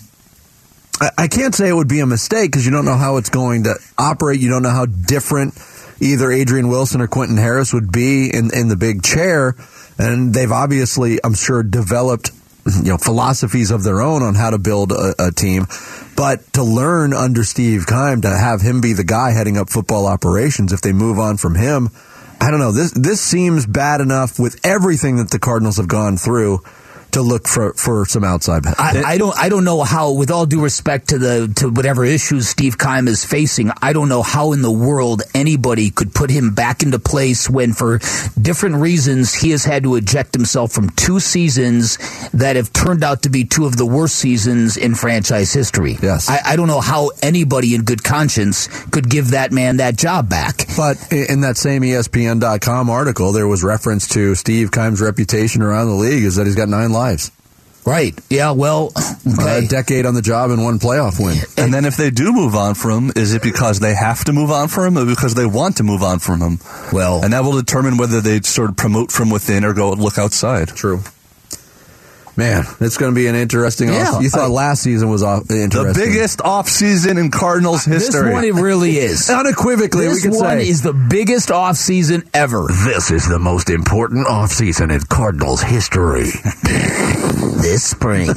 I- 1.17 1.27
can't 1.27 1.55
say 1.55 1.69
it 1.69 1.73
would 1.73 1.87
be 1.87 1.99
a 2.01 2.05
mistake 2.05 2.51
because 2.51 2.65
you 2.65 2.71
don't 2.71 2.85
know 2.85 2.97
how 2.97 3.17
it's 3.17 3.29
going 3.29 3.63
to 3.63 3.75
operate. 3.97 4.39
You 4.39 4.49
don't 4.49 4.63
know 4.63 4.69
how 4.69 4.85
different 4.85 5.53
either 6.01 6.31
Adrian 6.31 6.69
Wilson 6.69 7.01
or 7.01 7.07
Quentin 7.07 7.37
Harris 7.37 7.73
would 7.73 7.91
be 7.91 8.29
in, 8.33 8.51
in 8.53 8.67
the 8.67 8.75
big 8.75 9.03
chair. 9.03 9.55
And 9.97 10.33
they've 10.33 10.51
obviously, 10.51 11.19
I'm 11.23 11.33
sure, 11.33 11.63
developed 11.63 12.31
you 12.65 12.91
know 12.91 12.97
philosophies 12.97 13.71
of 13.71 13.83
their 13.83 14.01
own 14.01 14.21
on 14.21 14.35
how 14.35 14.49
to 14.49 14.57
build 14.57 14.91
a, 14.91 15.13
a 15.19 15.31
team. 15.31 15.65
But 16.15 16.53
to 16.53 16.63
learn 16.63 17.13
under 17.13 17.43
Steve 17.43 17.85
Keim 17.87 18.21
to 18.21 18.29
have 18.29 18.61
him 18.61 18.81
be 18.81 18.93
the 18.93 19.03
guy 19.03 19.31
heading 19.31 19.57
up 19.57 19.69
football 19.69 20.05
operations, 20.07 20.73
if 20.73 20.81
they 20.81 20.93
move 20.93 21.19
on 21.19 21.37
from 21.37 21.55
him, 21.55 21.89
I 22.41 22.51
don't 22.51 22.59
know. 22.59 22.71
This 22.71 22.91
this 22.91 23.21
seems 23.21 23.65
bad 23.65 24.01
enough 24.01 24.39
with 24.39 24.59
everything 24.65 25.17
that 25.17 25.31
the 25.31 25.39
Cardinals 25.39 25.77
have 25.77 25.87
gone 25.87 26.17
through 26.17 26.63
to 27.11 27.21
look 27.21 27.47
for, 27.47 27.73
for 27.73 28.05
some 28.05 28.23
outside 28.23 28.65
help. 28.65 28.79
I, 28.79 29.03
I 29.03 29.17
don't. 29.17 29.37
I 29.37 29.49
don't 29.49 29.63
know 29.63 29.83
how. 29.83 30.11
With 30.13 30.31
all 30.31 30.45
due 30.45 30.63
respect 30.63 31.09
to 31.09 31.17
the 31.17 31.51
to 31.57 31.69
whatever 31.69 32.05
issues 32.05 32.47
Steve 32.47 32.77
Keim 32.77 33.07
is 33.07 33.25
facing, 33.25 33.71
I 33.81 33.93
don't 33.93 34.09
know 34.09 34.21
how 34.21 34.53
in 34.53 34.61
the 34.61 34.71
world 34.71 35.21
anybody 35.33 35.89
could 35.89 36.13
put 36.13 36.29
him 36.29 36.53
back 36.53 36.83
into 36.83 36.99
place 36.99 37.49
when, 37.49 37.73
for 37.73 37.99
different 38.39 38.75
reasons, 38.77 39.33
he 39.33 39.51
has 39.51 39.63
had 39.65 39.83
to 39.83 39.95
eject 39.95 40.33
himself 40.33 40.71
from 40.71 40.89
two 40.91 41.19
seasons 41.19 41.97
that 42.31 42.55
have 42.55 42.71
turned 42.73 43.03
out 43.03 43.23
to 43.23 43.29
be 43.29 43.45
two 43.45 43.65
of 43.65 43.77
the 43.77 43.85
worst 43.85 44.15
seasons 44.15 44.77
in 44.77 44.95
franchise 44.95 45.53
history. 45.53 45.97
Yes. 46.01 46.29
I, 46.29 46.39
I 46.45 46.55
don't 46.55 46.67
know 46.67 46.81
how 46.81 47.11
anybody 47.21 47.75
in 47.75 47.83
good 47.83 48.03
conscience 48.03 48.67
could 48.87 49.09
give 49.09 49.31
that 49.31 49.51
man 49.51 49.77
that 49.77 49.97
job 49.97 50.29
back. 50.29 50.67
But 50.75 51.11
in 51.11 51.41
that 51.41 51.57
same 51.57 51.81
ESPN.com 51.81 52.89
article, 52.89 53.31
there 53.31 53.47
was 53.47 53.63
reference 53.63 54.07
to 54.09 54.35
Steve 54.35 54.71
Keim's 54.71 55.01
reputation 55.01 55.61
around 55.61 55.87
the 55.87 55.95
league 55.95 56.23
is 56.23 56.35
that 56.35 56.45
he's 56.45 56.55
got 56.55 56.69
nine 56.69 56.91
lives. 56.99 57.31
Right? 57.85 58.13
Yeah. 58.29 58.51
Well. 58.51 58.91
Okay. 59.29 59.65
A 59.65 59.67
decade 59.67 60.05
on 60.07 60.15
the 60.15 60.23
job 60.23 60.49
and 60.49 60.63
one 60.63 60.79
playoff 60.79 61.23
win. 61.23 61.37
And 61.55 61.71
then 61.73 61.85
if 61.85 61.97
they 61.97 62.09
do 62.09 62.31
move 62.33 62.55
on 62.55 62.73
from 62.73 63.09
him, 63.09 63.11
is 63.15 63.33
it 63.35 63.43
because 63.43 63.79
they 63.79 63.93
have 63.93 64.23
to 64.25 64.33
move 64.33 64.49
on 64.49 64.69
from 64.69 64.97
him 64.97 65.03
or 65.03 65.05
because 65.05 65.35
they 65.35 65.45
want 65.45 65.77
to 65.77 65.83
move 65.83 66.01
on 66.01 66.17
from 66.19 66.41
him? 66.41 66.59
well. 66.91 67.21
And 67.23 67.33
that 67.33 67.43
will 67.43 67.51
determine 67.55 67.97
whether 67.97 68.21
they 68.21 68.41
sort 68.41 68.69
of 68.71 68.77
promote 68.77 69.11
from 69.11 69.29
within 69.29 69.63
or 69.63 69.73
go 69.73 69.91
look 69.91 70.17
outside. 70.17 70.69
True. 70.69 71.03
Man, 72.39 72.63
it's 72.79 72.97
going 72.97 73.11
to 73.11 73.15
be 73.15 73.27
an 73.27 73.35
interesting. 73.35 73.89
Yeah, 73.89 74.11
off- 74.11 74.23
you 74.23 74.29
thought 74.29 74.45
I- 74.45 74.47
last 74.47 74.81
season 74.81 75.09
was 75.09 75.21
off- 75.23 75.51
interesting. 75.51 75.83
The 75.93 75.93
biggest 75.93 76.39
offseason 76.39 77.19
in 77.19 77.31
Cardinals 77.31 77.83
history. 77.83 78.21
This 78.29 78.33
one, 78.33 78.43
it 78.45 78.53
really 78.53 78.97
is. 78.97 79.29
unequivocally, 79.39 80.05
this 80.05 80.23
we 80.23 80.29
can 80.31 80.39
one 80.39 80.57
say. 80.59 80.69
is 80.69 80.81
the 80.81 80.93
biggest 80.93 81.49
offseason 81.49 82.25
ever. 82.33 82.67
This 82.85 83.11
is 83.11 83.27
the 83.27 83.39
most 83.39 83.69
important 83.69 84.25
offseason 84.27 84.89
in 84.89 85.01
Cardinals 85.01 85.61
history. 85.61 86.29
This 87.59 87.83
spring. 87.83 88.29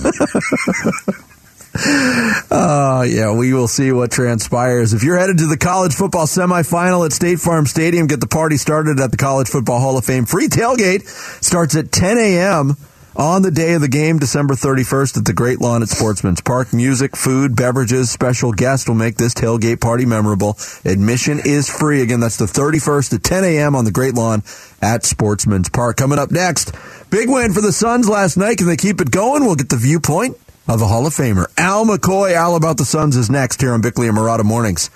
Uh, 2.50 3.02
yeah, 3.08 3.32
we 3.32 3.52
will 3.52 3.68
see 3.68 3.92
what 3.92 4.10
transpires. 4.10 4.92
If 4.94 5.04
you're 5.04 5.16
headed 5.16 5.38
to 5.38 5.46
the 5.46 5.56
college 5.56 5.94
football 5.94 6.26
semifinal 6.26 7.06
at 7.06 7.12
State 7.12 7.38
Farm 7.38 7.66
Stadium, 7.66 8.08
get 8.08 8.20
the 8.20 8.26
party 8.26 8.56
started 8.56 8.98
at 8.98 9.12
the 9.12 9.16
College 9.16 9.48
Football 9.48 9.78
Hall 9.80 9.96
of 9.96 10.04
Fame. 10.04 10.24
Free 10.26 10.48
tailgate 10.48 11.06
starts 11.42 11.76
at 11.76 11.92
10 11.92 12.18
a.m. 12.18 12.76
on 13.16 13.42
the 13.42 13.50
day 13.50 13.74
of 13.74 13.80
the 13.80 13.88
game, 13.88 14.18
December 14.18 14.54
31st 14.54 15.18
at 15.18 15.24
the 15.24 15.32
Great 15.32 15.60
Lawn 15.60 15.82
at 15.82 15.88
Sportsman's 15.88 16.40
Park. 16.40 16.72
Music, 16.72 17.16
food, 17.16 17.54
beverages, 17.54 18.10
special 18.10 18.52
guests 18.52 18.88
will 18.88 18.94
make 18.94 19.16
this 19.16 19.34
tailgate 19.34 19.80
party 19.80 20.06
memorable. 20.06 20.56
Admission 20.84 21.40
is 21.44 21.68
free. 21.68 22.02
Again, 22.02 22.20
that's 22.20 22.38
the 22.38 22.46
31st 22.46 23.14
at 23.14 23.22
10 23.22 23.44
a.m. 23.44 23.76
on 23.76 23.84
the 23.84 23.90
Great 23.90 24.14
Lawn 24.14 24.42
at 24.80 25.04
Sportsman's 25.04 25.68
Park. 25.68 25.96
Coming 25.96 26.18
up 26.18 26.30
next, 26.30 26.72
big 27.10 27.28
win 27.28 27.52
for 27.52 27.60
the 27.60 27.72
Suns 27.72 28.08
last 28.08 28.36
night. 28.36 28.58
Can 28.58 28.66
they 28.66 28.76
keep 28.76 29.00
it 29.00 29.10
going? 29.10 29.44
We'll 29.44 29.56
get 29.56 29.68
the 29.68 29.76
viewpoint 29.76 30.36
of 30.66 30.80
the 30.80 30.86
Hall 30.86 31.06
of 31.06 31.12
Famer. 31.12 31.46
Al 31.58 31.84
McCoy, 31.84 32.32
Al 32.32 32.56
About 32.56 32.76
the 32.76 32.84
Suns 32.84 33.16
is 33.16 33.30
next 33.30 33.60
here 33.60 33.72
on 33.72 33.82
Bickley 33.82 34.08
and 34.08 34.16
Marotta 34.16 34.44
Mornings. 34.44 34.90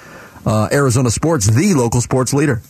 Uh, 0.45 0.69
Arizona 0.71 1.11
Sports, 1.11 1.47
the 1.47 1.75
local 1.75 2.01
sports 2.01 2.33
leader. 2.33 2.63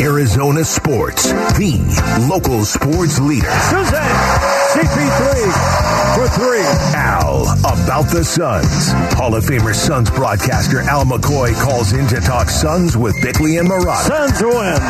Arizona 0.00 0.62
Sports, 0.64 1.24
the 1.58 2.28
local 2.30 2.64
sports 2.64 3.18
leader. 3.18 3.50
Suzanne, 3.50 4.38
CP3 4.72 5.52
for 5.52 5.87
three. 6.34 6.64
Al 6.94 7.42
about 7.60 8.10
the 8.10 8.24
Suns. 8.24 8.92
Hall 9.14 9.34
of 9.34 9.44
Famer 9.44 9.74
Suns 9.74 10.10
broadcaster 10.10 10.80
Al 10.80 11.04
McCoy 11.04 11.54
calls 11.62 11.92
in 11.92 12.06
to 12.08 12.20
talk 12.20 12.48
Suns 12.48 12.96
with 12.96 13.14
Bickley 13.22 13.58
and 13.58 13.68
Marat. 13.68 14.06
Suns 14.06 14.42
win. 14.42 14.80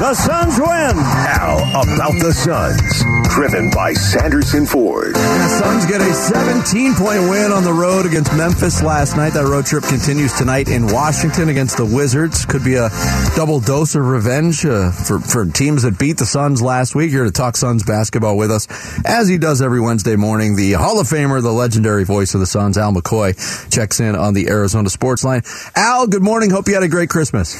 The 0.00 0.14
Suns 0.14 0.58
win. 0.58 0.94
Al 0.98 1.58
about 1.82 2.18
the 2.20 2.32
Suns. 2.32 3.04
Driven 3.34 3.70
by 3.70 3.92
Sanderson 3.94 4.66
Ford. 4.66 5.14
The 5.14 5.48
Suns 5.48 5.86
get 5.86 6.00
a 6.00 6.12
17 6.12 6.94
point 6.94 7.22
win 7.30 7.52
on 7.52 7.64
the 7.64 7.72
road 7.72 8.06
against 8.06 8.34
Memphis 8.34 8.82
last 8.82 9.16
night. 9.16 9.34
That 9.34 9.44
road 9.44 9.66
trip 9.66 9.84
continues 9.84 10.32
tonight 10.34 10.68
in 10.68 10.86
Washington 10.86 11.48
against 11.48 11.76
the 11.76 11.86
Wizards. 11.86 12.44
Could 12.44 12.64
be 12.64 12.74
a 12.74 12.90
double 13.36 13.60
dose 13.60 13.94
of 13.94 14.04
revenge 14.04 14.66
uh, 14.66 14.90
for, 14.90 15.20
for 15.20 15.46
teams 15.46 15.82
that 15.84 15.98
beat 15.98 16.18
the 16.18 16.26
Suns 16.26 16.60
last 16.60 16.94
week. 16.94 17.10
Here 17.10 17.24
to 17.24 17.30
talk 17.30 17.56
Suns 17.56 17.84
basketball 17.84 18.36
with 18.36 18.50
us, 18.50 18.66
as 19.06 19.28
he 19.28 19.38
does 19.38 19.62
every 19.62 19.80
Wednesday 19.80 20.16
morning, 20.16 20.41
the 20.50 20.72
Hall 20.72 20.98
of 20.98 21.06
Famer, 21.06 21.40
the 21.40 21.52
legendary 21.52 22.04
voice 22.04 22.34
of 22.34 22.40
the 22.40 22.46
Suns, 22.46 22.76
Al 22.76 22.92
McCoy, 22.92 23.70
checks 23.70 24.00
in 24.00 24.16
on 24.16 24.34
the 24.34 24.48
Arizona 24.48 24.90
Sports 24.90 25.22
Line. 25.22 25.42
Al, 25.76 26.08
good 26.08 26.22
morning. 26.22 26.50
Hope 26.50 26.66
you 26.66 26.74
had 26.74 26.82
a 26.82 26.88
great 26.88 27.08
Christmas. 27.08 27.54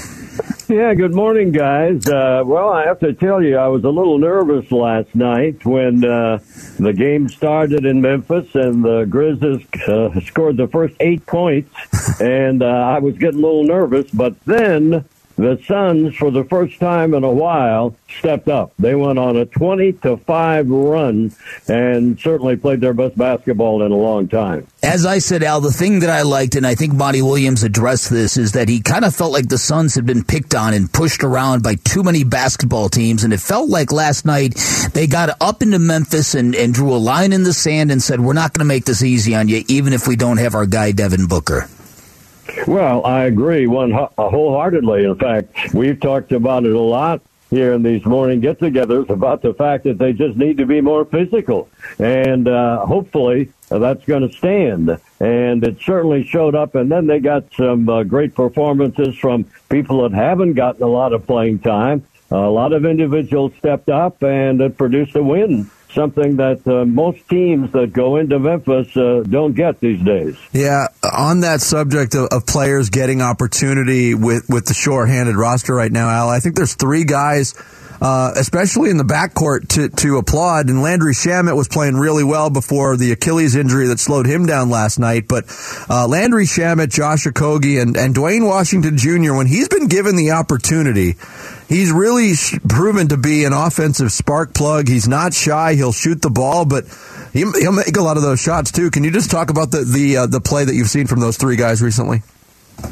Yeah, 0.69 0.95
good 0.95 1.15
morning, 1.15 1.53
guys. 1.53 2.07
Uh, 2.07 2.43
well, 2.45 2.71
I 2.71 2.87
have 2.87 2.99
to 3.01 3.13
tell 3.13 3.43
you, 3.43 3.57
I 3.57 3.69
was 3.69 3.85
a 3.85 3.91
little 3.91 4.19
nervous 4.19 4.73
last 4.73 5.15
night 5.15 5.65
when 5.65 6.05
uh, 6.05 6.39
the 6.79 6.93
game 6.93 7.29
started 7.29 7.85
in 7.85 8.01
Memphis 8.01 8.55
and 8.55 8.83
the 8.83 9.05
Grizzlies 9.05 9.65
uh, 9.87 10.19
scored 10.21 10.57
the 10.57 10.69
first 10.69 10.97
eight 10.99 11.27
points, 11.27 11.71
and 12.21 12.63
uh, 12.63 12.67
I 12.67 12.99
was 12.99 13.17
getting 13.19 13.41
a 13.41 13.47
little 13.47 13.65
nervous. 13.65 14.11
But 14.11 14.43
then 14.45 15.05
the 15.37 15.61
Suns, 15.67 16.15
for 16.17 16.31
the 16.31 16.45
first 16.45 16.79
time 16.79 17.15
in 17.15 17.25
a 17.25 17.31
while, 17.31 17.97
stepped 18.19 18.49
up. 18.49 18.73
They 18.79 18.95
went 18.95 19.19
on 19.19 19.37
a 19.37 19.47
20 19.47 19.93
to 19.93 20.17
5 20.17 20.69
run 20.69 21.33
and 21.69 22.19
certainly 22.19 22.57
played 22.57 22.81
their 22.81 22.95
best 22.95 23.17
basketball 23.17 23.83
in 23.83 23.93
a 23.93 23.97
long 23.97 24.29
time. 24.29 24.67
As 24.83 25.07
I 25.07 25.19
said, 25.19 25.43
Al, 25.43 25.61
the 25.61 25.73
thing 25.73 26.01
that 26.01 26.11
I 26.11 26.23
liked, 26.23 26.55
and 26.55 26.67
I 26.67 26.75
think 26.75 26.93
Monty 26.93 27.23
Williams 27.23 27.63
addressed 27.63 28.11
this, 28.11 28.37
is 28.37 28.53
that 28.53 28.69
he 28.69 28.81
kind 28.81 29.05
of 29.05 29.15
felt 29.15 29.33
like 29.33 29.49
the 29.49 29.59
Suns 29.59 29.95
had 29.95 30.07
been 30.07 30.25
picked 30.25 30.55
on 30.55 30.75
and 30.75 30.93
pushed 30.93 31.25
around 31.25 31.63
by 31.63 31.77
too 31.77 32.03
many 32.03 32.25
basketball 32.25 32.89
teams. 32.89 33.25
And 33.25 33.33
it 33.33 33.41
felt 33.41 33.71
like 33.71 33.93
last 33.93 34.27
night 34.27 34.55
they 34.93 35.07
got 35.07 35.37
up 35.41 35.63
into 35.63 35.79
Memphis 35.79 36.35
and, 36.35 36.55
and 36.55 36.75
drew 36.75 36.95
a 36.95 36.97
line 36.97 37.33
in 37.33 37.45
the 37.45 37.53
sand 37.53 37.91
and 37.91 38.03
said, 38.03 38.21
We're 38.21 38.33
not 38.33 38.53
going 38.53 38.65
to 38.65 38.69
make 38.69 38.85
this 38.85 39.03
easy 39.03 39.35
on 39.35 39.49
you, 39.49 39.65
even 39.69 39.93
if 39.93 40.07
we 40.07 40.17
don't 40.17 40.39
have 40.39 40.55
our 40.55 40.67
guy, 40.67 40.93
Devin 40.93 41.27
Booker. 41.27 41.69
Well, 42.67 43.05
I 43.05 43.25
agree 43.25 43.67
one 43.67 43.93
uh, 43.93 44.09
wholeheartedly. 44.17 45.05
In 45.05 45.17
fact, 45.17 45.75
we've 45.75 45.99
talked 45.99 46.33
about 46.33 46.65
it 46.65 46.73
a 46.73 46.81
lot 46.81 47.21
here 47.51 47.75
in 47.75 47.83
these 47.83 48.05
morning 48.07 48.41
get-togethers 48.41 49.11
about 49.11 49.43
the 49.43 49.53
fact 49.53 49.85
that 49.85 49.99
they 49.99 50.13
just 50.13 50.39
need 50.39 50.57
to 50.57 50.65
be 50.65 50.81
more 50.81 51.05
physical, 51.05 51.69
and 51.99 52.49
uh, 52.49 52.87
hopefully 52.87 53.53
uh, 53.71 53.79
that's 53.79 54.05
going 54.07 54.27
to 54.27 54.35
stand. 54.35 54.99
And 55.21 55.63
it 55.63 55.79
certainly 55.83 56.25
showed 56.25 56.55
up. 56.55 56.75
And 56.75 56.91
then 56.91 57.07
they 57.07 57.21
got 57.21 57.45
some 57.55 57.89
uh, 57.89 58.03
great 58.05 58.35
performances 58.35 59.17
from 59.17 59.45
people 59.69 60.03
that 60.03 60.13
haven't 60.17 60.55
gotten 60.55 60.83
a 60.83 60.87
lot 60.87 61.13
of 61.13 61.27
playing 61.27 61.61
time. 61.61 62.05
a 62.31 62.37
lot 62.37 62.73
of 62.73 62.85
individuals 62.85 63.53
stepped 63.59 63.89
up, 63.89 64.23
and 64.23 64.61
it 64.61 64.77
produced 64.79 65.15
a 65.17 65.23
win 65.23 65.71
something 65.95 66.37
that 66.37 66.67
uh, 66.67 66.85
most 66.85 67.29
teams 67.29 67.73
that 67.73 67.93
go 67.93 68.17
into 68.17 68.39
Memphis 68.39 68.97
uh, 68.97 69.23
don't 69.29 69.55
get 69.55 69.81
these 69.81 70.03
days. 70.03 70.37
Yeah, 70.53 70.87
on 71.03 71.41
that 71.41 71.61
subject 71.61 72.15
of, 72.15 72.29
of 72.31 72.47
players 72.47 72.91
getting 72.91 73.23
opportunity 73.23 74.15
with, 74.15 74.47
with 74.49 74.67
the 74.67 74.75
short-handed 74.75 75.37
roster 75.37 75.75
right 75.75 75.93
now, 75.93 76.09
Al, 76.09 76.29
I 76.29 76.41
think 76.41 76.57
there's 76.57 76.75
three 76.75 77.05
guys, 77.05 77.55
uh, 78.01 78.33
especially 78.37 78.91
in 78.91 78.97
the 78.97 79.05
backcourt, 79.05 79.69
to, 79.69 79.89
to 79.89 80.19
applaud. 80.19 80.69
And 80.69 80.83
Landry 80.83 81.15
Shamet 81.15 81.57
was 81.57 81.69
playing 81.69 81.95
really 81.95 82.25
well 82.25 82.51
before 82.51 82.97
the 82.97 83.13
Achilles 83.13 83.55
injury 83.55 83.87
that 83.89 84.01
slowed 84.01 84.27
him 84.27 84.47
down 84.47 84.71
last 84.71 84.99
night. 84.99 85.29
But 85.29 85.45
uh, 85.89 86.09
Landry 86.09 86.45
Shamet, 86.45 86.91
Josh 86.91 87.25
Okogie, 87.25 87.81
and, 87.81 87.97
and 87.97 88.15
Duane 88.15 88.45
Washington 88.45 88.97
Jr., 88.97 89.35
when 89.35 89.47
he's 89.47 89.69
been 89.69 89.87
given 89.87 90.17
the 90.17 90.33
opportunity, 90.33 91.15
he's 91.73 91.91
really 91.91 92.33
proven 92.69 93.09
to 93.09 93.17
be 93.17 93.45
an 93.45 93.53
offensive 93.53 94.13
spark 94.13 94.55
plug. 94.55 94.89
He's 94.89 95.09
not 95.09 95.33
shy. 95.33 95.75
He'll 95.75 95.93
shoot 95.93 96.21
the 96.21 96.31
ball, 96.31 96.65
but 96.65 96.85
he, 97.33 97.41
he'll 97.59 97.73
make 97.73 97.97
a 97.97 98.03
lot 98.03 98.17
of 98.17 98.23
those 98.23 98.41
shots 98.41 98.71
too. 98.71 98.91
Can 98.91 99.05
you 99.05 99.11
just 99.11 99.31
talk 99.31 99.51
about 99.51 99.71
the 99.71 99.85
the 99.85 100.19
uh, 100.19 100.27
the 100.27 100.41
play 100.41 100.65
that 100.65 100.75
you've 100.75 100.91
seen 100.91 101.07
from 101.07 101.21
those 101.21 101.37
three 101.37 101.57
guys 101.57 101.83
recently? 101.83 102.23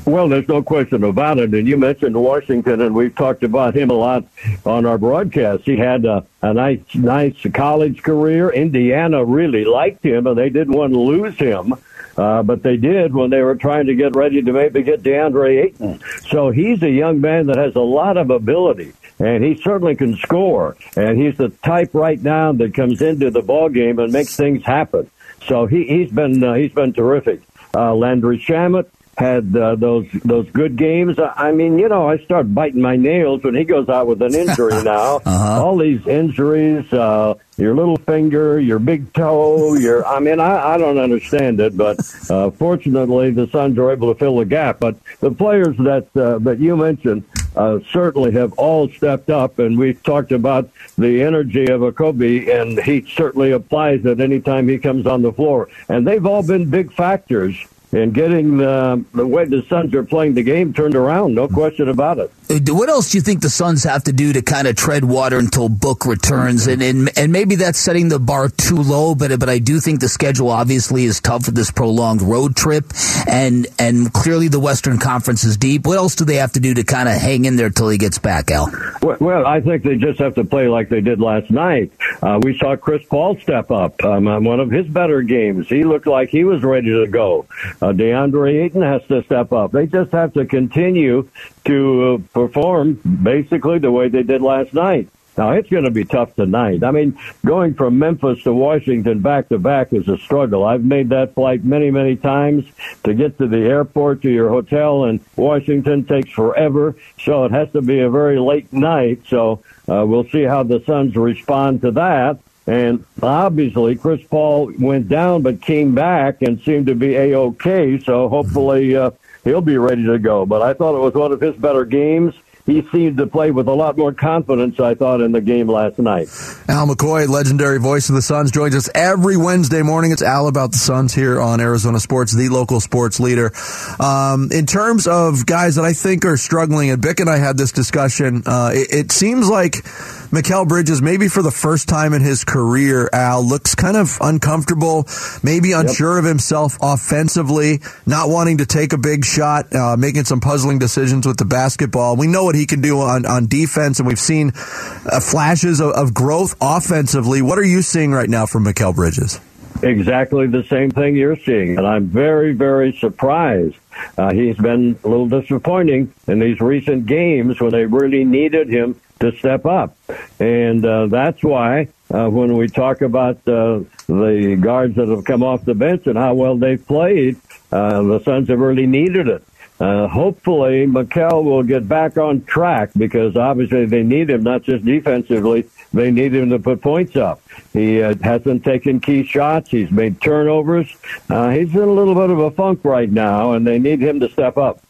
Well, 0.05 0.29
there's 0.29 0.49
no 0.49 0.63
question 0.63 1.03
about 1.05 1.39
it. 1.39 1.53
And 1.53 1.67
you 1.67 1.77
mentioned 1.77 2.15
Washington, 2.15 2.81
and 2.81 2.95
we've 2.95 3.15
talked 3.15 3.43
about 3.43 3.75
him 3.75 3.91
a 3.91 3.95
lot 3.95 4.25
on 4.65 4.87
our 4.87 4.99
broadcast. 4.99 5.65
He 5.65 5.77
had 5.77 6.05
a, 6.05 6.25
a 6.43 6.55
nice, 6.55 6.81
nice 6.95 7.35
college 7.53 8.03
career. 8.03 8.51
Indiana 8.51 9.25
really 9.25 9.65
liked 9.65 10.05
him, 10.05 10.27
and 10.27 10.39
they 10.39 10.49
didn't 10.49 10.75
want 10.75 10.93
to 10.93 11.01
lose 11.01 11.37
him. 11.37 11.75
Uh, 12.17 12.43
but 12.43 12.63
they 12.63 12.77
did 12.77 13.15
when 13.15 13.31
they 13.31 13.41
were 13.41 13.55
trying 13.55 13.87
to 13.87 13.95
get 13.95 14.15
ready 14.15 14.43
to 14.43 14.53
maybe 14.53 14.83
get 14.83 15.03
DeAndre 15.03 15.65
Ayton. 15.65 16.01
So 16.31 16.51
he's 16.51 16.83
a 16.83 16.91
young 16.91 17.21
man 17.21 17.47
that 17.47 17.57
has 17.57 17.75
a 17.77 17.81
lot 17.81 18.17
of 18.17 18.31
ability, 18.31 18.93
and 19.19 19.45
he 19.45 19.61
certainly 19.63 19.95
can 19.95 20.17
score. 20.17 20.77
And 20.97 21.21
he's 21.21 21.37
the 21.37 21.49
type 21.49 21.95
right 21.95 22.21
now 22.21 22.53
that 22.53 22.75
comes 22.75 23.01
into 23.01 23.31
the 23.31 23.43
ball 23.43 23.69
game 23.69 23.99
and 23.99 24.13
makes 24.13 24.37
things 24.37 24.65
happen. 24.65 25.11
So 25.47 25.67
he, 25.67 25.85
he's 25.85 26.11
been 26.11 26.43
uh, 26.43 26.55
he's 26.55 26.73
been 26.73 26.93
terrific. 26.93 27.41
Uh, 27.75 27.95
Landry 27.95 28.39
Shamet 28.39 28.89
had 29.19 29.55
uh, 29.55 29.75
those 29.77 30.07
those 30.25 30.49
good 30.51 30.77
games. 30.77 31.19
I 31.19 31.53
mean, 31.53 31.79
you 31.79 31.89
know, 31.89 32.09
I 32.09 32.19
start 32.19 32.55
biting 32.55 32.81
my 32.81 32.97
nails 32.97 33.43
when 33.43 33.55
he 33.55 33.65
goes 33.65 33.89
out 33.89 34.07
with 34.07 34.23
an 34.23 34.35
injury 34.35 34.83
now. 34.85 35.17
Uh-huh. 35.17 35.65
All 35.65 35.77
these 35.77 36.05
injuries, 36.07 36.91
uh, 36.93 37.35
your 37.57 37.75
little 37.75 37.97
finger, 37.97 38.59
your 38.59 38.79
big 38.79 39.13
toe, 39.13 39.75
your 39.75 40.07
I 40.07 40.21
mean, 40.21 40.41
I, 40.41 40.75
I 40.75 40.79
don't 40.79 40.99
understand 40.99 41.61
it, 41.61 41.77
but 41.77 41.99
uh, 42.31 42.51
fortunately 42.51 43.31
the 43.31 43.47
Suns 43.49 43.79
are 43.79 43.91
able 43.93 44.13
to 44.13 44.19
fill 44.19 44.39
the 44.39 44.47
gap. 44.47 44.81
But 44.81 44.97
the 45.21 45.31
players 45.31 45.77
that 45.79 46.09
uh, 46.17 46.39
that 46.39 46.59
you 46.59 46.77
mentioned 46.77 47.25
uh, 47.57 47.81
certainly 47.91 48.33
have 48.33 48.53
all 48.55 48.89
stepped 48.89 49.29
up, 49.29 49.59
and 49.59 49.79
we've 49.79 50.03
talked 50.03 50.33
about 50.33 50.71
the 50.97 51.23
energy 51.23 51.67
of 51.67 51.83
Okogie, 51.83 52.49
and 52.49 52.81
he 52.81 53.07
certainly 53.15 53.51
applies 53.51 54.05
it 54.07 54.21
anytime 54.21 54.69
he 54.69 54.79
comes 54.79 55.07
on 55.07 55.23
the 55.23 55.33
floor. 55.33 55.69
And 55.89 56.07
they've 56.07 56.25
all 56.25 56.43
been 56.43 56.71
big 56.71 56.93
factors 56.93 57.57
in 57.93 58.13
getting 58.13 58.57
the, 58.59 59.05
the 59.13 59.27
way 59.27 59.45
the 59.45 59.63
Suns 59.69 59.95
are 59.95 60.05
playing 60.05 60.35
the 60.35 60.43
game 60.43 60.73
turned 60.73 60.95
around. 60.95 61.35
No 61.35 61.49
question 61.49 61.89
about 61.89 62.19
it. 62.19 62.31
What 62.69 62.89
else 62.89 63.11
do 63.11 63.19
you 63.19 63.23
think 63.23 63.43
the 63.43 63.51
Suns 63.51 63.85
have 63.85 64.05
to 64.05 64.13
do 64.13 64.33
to 64.33 64.43
kind 64.43 64.67
of 64.67 64.77
tread 64.77 65.05
water 65.05 65.39
until 65.39 65.69
Book 65.69 66.07
returns? 66.07 66.67
And, 66.67 66.83
and 66.83 67.11
and 67.17 67.33
maybe 67.33 67.57
that's 67.57 67.79
setting 67.79 68.09
the 68.09 68.19
bar 68.19 68.49
too 68.49 68.77
low, 68.77 69.15
but 69.15 69.39
but 69.39 69.49
I 69.49 69.59
do 69.59 69.81
think 69.81 70.01
the 70.01 70.09
schedule 70.09 70.51
obviously 70.51 71.05
is 71.05 71.21
tough 71.21 71.47
with 71.47 71.55
this 71.55 71.71
prolonged 71.71 72.23
road 72.23 72.57
trip, 72.57 72.87
and 73.29 73.67
and 73.79 74.13
clearly 74.13 74.49
the 74.49 74.61
Western 74.61 74.99
Conference 74.99 75.45
is 75.45 75.57
deep. 75.57 75.87
What 75.87 75.99
else 75.99 76.17
do 76.17 76.25
they 76.25 76.37
have 76.37 76.53
to 76.53 76.61
do 76.61 76.75
to 76.75 76.85
kind 76.85 77.09
of 77.09 77.15
hang 77.15 77.45
in 77.45 77.57
there 77.57 77.71
till 77.71 77.89
he 77.89 77.99
gets 77.99 78.19
back, 78.19 78.51
Al? 78.51 78.71
Well, 79.03 79.17
well, 79.21 79.47
I 79.47 79.61
think 79.61 79.85
they 79.85 79.97
just 79.97 80.19
have 80.19 80.35
to 80.35 80.45
play 80.45 80.67
like 80.67 80.89
they 80.89 81.01
did 81.01 81.21
last 81.21 81.51
night. 81.51 81.93
Uh, 82.23 82.41
we 82.43 82.57
saw 82.59 82.77
Chris 82.77 83.05
Paul 83.07 83.39
step 83.39 83.71
up 83.71 84.03
um, 84.05 84.27
on 84.29 84.45
one 84.45 84.61
of 84.61 84.71
his 84.71 84.87
better 84.87 85.23
games. 85.23 85.69
He 85.69 85.85
looked 85.85 86.07
like 86.07 86.29
he 86.29 86.45
was 86.45 86.63
ready 86.63 86.89
to 86.89 87.07
go. 87.07 87.47
Uh, 87.81 87.93
DeAndre 87.93 88.65
Ayton 88.65 88.83
has 88.83 89.03
to 89.09 89.23
step 89.25 89.53
up. 89.53 89.73
They 89.73 89.87
just 89.87 90.13
have 90.13 90.33
to 90.35 90.45
continue 90.45 91.29
to 91.65 92.23
uh, 92.25 92.33
perform 92.33 92.95
basically 93.23 93.79
the 93.79 93.91
way 93.91 94.09
they 94.09 94.23
did 94.23 94.43
last 94.43 94.75
night. 94.75 95.09
Now 95.41 95.53
it's 95.53 95.71
going 95.71 95.85
to 95.85 95.91
be 95.91 96.05
tough 96.05 96.35
tonight. 96.37 96.85
I 96.85 96.91
mean, 96.91 97.19
going 97.47 97.73
from 97.73 97.99
Memphis 97.99 98.43
to 98.43 98.53
Washington 98.53 99.21
back 99.21 99.49
to 99.49 99.59
back 99.59 99.91
is 99.95 100.07
a 100.07 100.19
struggle. 100.19 100.65
I've 100.65 100.85
made 100.85 101.09
that 101.09 101.33
flight 101.33 101.65
many, 101.65 101.91
many 101.91 102.15
times. 102.15 102.67
To 103.05 103.15
get 103.15 103.39
to 103.39 103.47
the 103.47 103.61
airport 103.61 104.21
to 104.21 104.31
your 104.31 104.51
hotel 104.51 105.07
in 105.07 105.19
Washington 105.37 106.05
takes 106.05 106.31
forever, 106.31 106.95
so 107.19 107.47
it 107.47 107.53
has 107.53 107.73
to 107.73 107.81
be 107.81 108.01
a 108.01 108.11
very 108.11 108.39
late 108.39 108.71
night. 108.71 109.23
So 109.29 109.63
uh, 109.89 110.05
we'll 110.07 110.29
see 110.29 110.43
how 110.43 110.63
the 110.63 110.85
Suns 110.85 111.17
respond 111.17 111.81
to 111.81 111.91
that. 111.93 112.39
And 112.67 113.03
obviously, 113.23 113.97
Chris 113.97 114.21
Paul 114.29 114.71
went 114.79 115.09
down 115.09 115.41
but 115.41 115.63
came 115.63 115.95
back 115.95 116.43
and 116.43 116.61
seemed 116.61 116.85
to 116.89 116.95
be 116.95 117.15
a 117.17 117.35
okay. 117.35 117.99
So 117.99 118.29
hopefully 118.29 118.95
uh, 118.95 119.13
he'll 119.45 119.63
be 119.63 119.79
ready 119.79 120.05
to 120.05 120.19
go. 120.19 120.45
But 120.45 120.61
I 120.61 120.75
thought 120.75 120.95
it 120.95 121.01
was 121.01 121.15
one 121.15 121.33
of 121.33 121.41
his 121.41 121.57
better 121.57 121.87
games 121.87 122.35
he 122.67 122.87
seemed 122.93 123.17
to 123.19 123.27
play 123.27 123.51
with 123.51 123.69
a 123.69 123.73
lot 123.73 123.97
more 123.97 124.13
confidence, 124.13 124.79
I 124.79 124.95
thought, 124.95 125.21
in 125.21 125.33
the 125.33 125.41
game 125.41 125.69
last 125.69 125.99
night. 125.99 126.29
Al 126.69 126.87
McCoy, 126.87 127.29
legendary 127.29 127.79
voice 127.79 128.09
of 128.09 128.15
the 128.15 128.23
Suns, 128.23 128.51
joins 128.51 128.75
us 128.75 128.89
every 128.95 129.37
Wednesday 129.37 129.83
morning. 129.83 130.13
It's 130.13 130.23
Al 130.23 130.47
about 130.47 130.73
the 130.73 130.79
Suns 130.79 131.15
here 131.15 131.41
on 131.41 131.61
Arizona 131.61 131.99
Sports, 132.01 132.33
the 132.33 132.49
local 132.49 132.81
sports 132.81 133.19
leader. 133.19 133.53
Um, 133.99 134.51
in 134.53 134.67
terms 134.67 135.07
of 135.07 135.47
guys 135.47 135.77
that 135.77 135.85
I 135.85 135.93
think 135.93 136.25
are 136.25 136.37
struggling, 136.37 136.91
and 136.91 137.01
Bick 137.01 137.21
and 137.21 137.29
I 137.31 137.39
had 137.39 137.57
this 137.57 137.73
discussion, 137.73 138.43
uh, 138.47 138.71
it, 138.73 138.95
it 138.95 139.13
seems 139.13 139.49
like 139.49 139.85
Mikal 140.31 140.69
Bridges, 140.69 141.03
maybe 141.03 141.27
for 141.27 141.43
the 141.43 141.51
first 141.51 141.89
time 141.89 142.13
in 142.15 142.23
his 142.23 142.45
career, 142.45 143.11
Al 143.13 143.43
looks 143.43 143.75
kind 143.75 143.97
of 143.97 144.17
uncomfortable, 144.21 145.09
maybe 145.43 145.73
unsure 145.73 146.15
yep. 146.15 146.21
of 146.21 146.25
himself 146.25 146.79
offensively, 146.81 147.81
not 148.07 148.29
wanting 148.29 148.59
to 148.59 148.67
take 148.67 148.93
a 148.93 148.99
big 148.99 149.25
shot, 149.25 149.75
uh, 149.75 149.97
making 149.97 150.23
some 150.25 150.39
puzzling 150.39 150.79
decisions 150.79 151.27
with 151.27 151.37
the 151.37 151.45
basketball. 151.45 152.15
We 152.15 152.29
know 152.29 152.45
what 152.45 152.55
he 152.55 152.67
can 152.67 152.81
do 152.81 153.01
on, 153.01 153.27
on 153.27 153.49
defense, 153.49 153.99
and 153.99 154.07
we've 154.07 154.21
seen 154.21 154.53
uh, 154.55 155.19
flashes 155.19 155.81
of, 155.81 155.91
of 155.95 156.15
growth 156.15 156.55
offensively. 156.61 157.43
What 157.43 157.59
are 157.59 157.65
you 157.65 157.83
seeing 157.83 158.13
right 158.13 158.31
now 158.31 158.47
from 158.47 158.65
Mikal 158.65 158.95
Bridges? 158.95 159.41
Exactly 159.83 160.47
the 160.47 160.63
same 160.63 160.93
thing 160.93 161.17
you're 161.17 161.39
seeing, 161.39 161.77
and 161.77 161.85
I'm 161.85 162.07
very, 162.07 162.53
very 162.53 162.93
surprised. 162.93 163.75
Uh, 164.17 164.33
he's 164.33 164.57
been 164.57 164.97
a 165.03 165.09
little 165.09 165.29
disappointing 165.29 166.15
in 166.29 166.39
these 166.39 166.61
recent 166.61 167.07
games 167.07 167.61
when 167.61 167.73
they 167.73 167.87
really 167.87 168.25
needed 168.25 168.69
him 168.69 168.95
to 169.21 169.37
step 169.37 169.67
up. 169.67 169.97
And 170.41 170.85
uh, 170.85 171.07
that's 171.07 171.43
why 171.43 171.89
uh, 172.13 172.29
when 172.29 172.57
we 172.57 172.69
talk 172.69 173.03
about 173.03 173.37
uh, 173.47 173.81
the 174.07 174.59
guards 174.61 174.97
that 174.97 175.09
have 175.09 175.25
come 175.25 175.43
off 175.43 175.65
the 175.65 175.75
bench 175.75 176.07
and 176.07 176.19
how 176.19 176.35
well 176.35 176.57
they've 176.57 176.85
played, 176.85 177.37
uh, 177.71 178.03
the 178.03 178.21
Suns 178.25 178.49
have 178.49 178.59
really 178.59 178.87
needed 178.87 179.29
it. 179.29 179.45
Uh, 179.79 180.07
hopefully, 180.09 180.87
Mikal 180.87 181.43
will 181.43 181.63
get 181.63 181.89
back 181.89 182.19
on 182.19 182.45
track 182.45 182.91
because 182.99 183.35
obviously 183.35 183.87
they 183.87 184.03
need 184.03 184.29
him 184.29 184.43
not 184.43 184.63
just 184.63 184.85
defensively; 184.85 185.67
they 185.95 186.11
need 186.11 186.35
him 186.35 186.51
to 186.51 186.59
put 186.59 186.83
points 186.83 187.17
up. 187.17 187.41
He 187.73 188.03
uh, 188.03 188.15
hasn't 188.23 188.63
taken 188.63 189.01
key 189.01 189.25
shots. 189.25 189.71
He's 189.71 189.91
made 189.91 190.21
turnovers. 190.21 190.95
Uh, 191.31 191.49
he's 191.51 191.75
in 191.75 191.81
a 191.81 191.93
little 191.93 192.15
bit 192.15 192.29
of 192.29 192.39
a 192.39 192.51
funk 192.51 192.85
right 192.85 193.11
now, 193.11 193.53
and 193.53 193.67
they 193.67 193.79
need 193.79 194.03
him 194.03 194.21
to 194.21 194.29
step 194.29 194.59
up. 194.59 194.83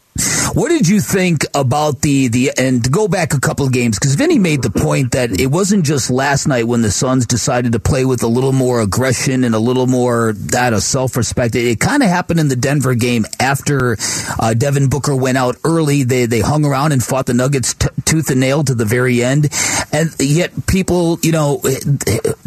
What 0.53 0.67
did 0.67 0.87
you 0.89 0.99
think 0.99 1.45
about 1.55 2.01
the 2.01 2.27
the 2.27 2.51
and 2.57 2.83
to 2.83 2.89
go 2.89 3.07
back 3.07 3.33
a 3.33 3.39
couple 3.39 3.65
of 3.65 3.71
games 3.71 3.97
because 3.97 4.15
Vinny 4.15 4.37
made 4.37 4.61
the 4.61 4.69
point 4.69 5.13
that 5.13 5.39
it 5.39 5.47
wasn't 5.47 5.85
just 5.85 6.09
last 6.09 6.45
night 6.47 6.67
when 6.67 6.81
the 6.81 6.91
Suns 6.91 7.25
decided 7.25 7.71
to 7.71 7.79
play 7.79 8.03
with 8.03 8.21
a 8.21 8.27
little 8.27 8.51
more 8.51 8.81
aggression 8.81 9.45
and 9.45 9.55
a 9.55 9.59
little 9.59 9.87
more 9.87 10.33
that 10.33 10.73
of 10.73 10.83
self 10.83 11.15
respect. 11.15 11.55
It, 11.55 11.65
it 11.65 11.79
kind 11.79 12.03
of 12.03 12.09
happened 12.09 12.41
in 12.41 12.49
the 12.49 12.57
Denver 12.57 12.95
game 12.95 13.25
after 13.39 13.95
uh, 14.39 14.53
Devin 14.53 14.89
Booker 14.89 15.15
went 15.15 15.37
out 15.37 15.55
early. 15.63 16.03
They 16.03 16.25
they 16.25 16.41
hung 16.41 16.65
around 16.65 16.91
and 16.91 17.01
fought 17.01 17.27
the 17.27 17.33
Nuggets 17.33 17.73
t- 17.73 17.87
tooth 18.03 18.29
and 18.29 18.41
nail 18.41 18.65
to 18.65 18.75
the 18.75 18.85
very 18.85 19.23
end, 19.23 19.47
and 19.93 20.13
yet 20.19 20.51
people, 20.67 21.17
you 21.21 21.31
know, 21.31 21.61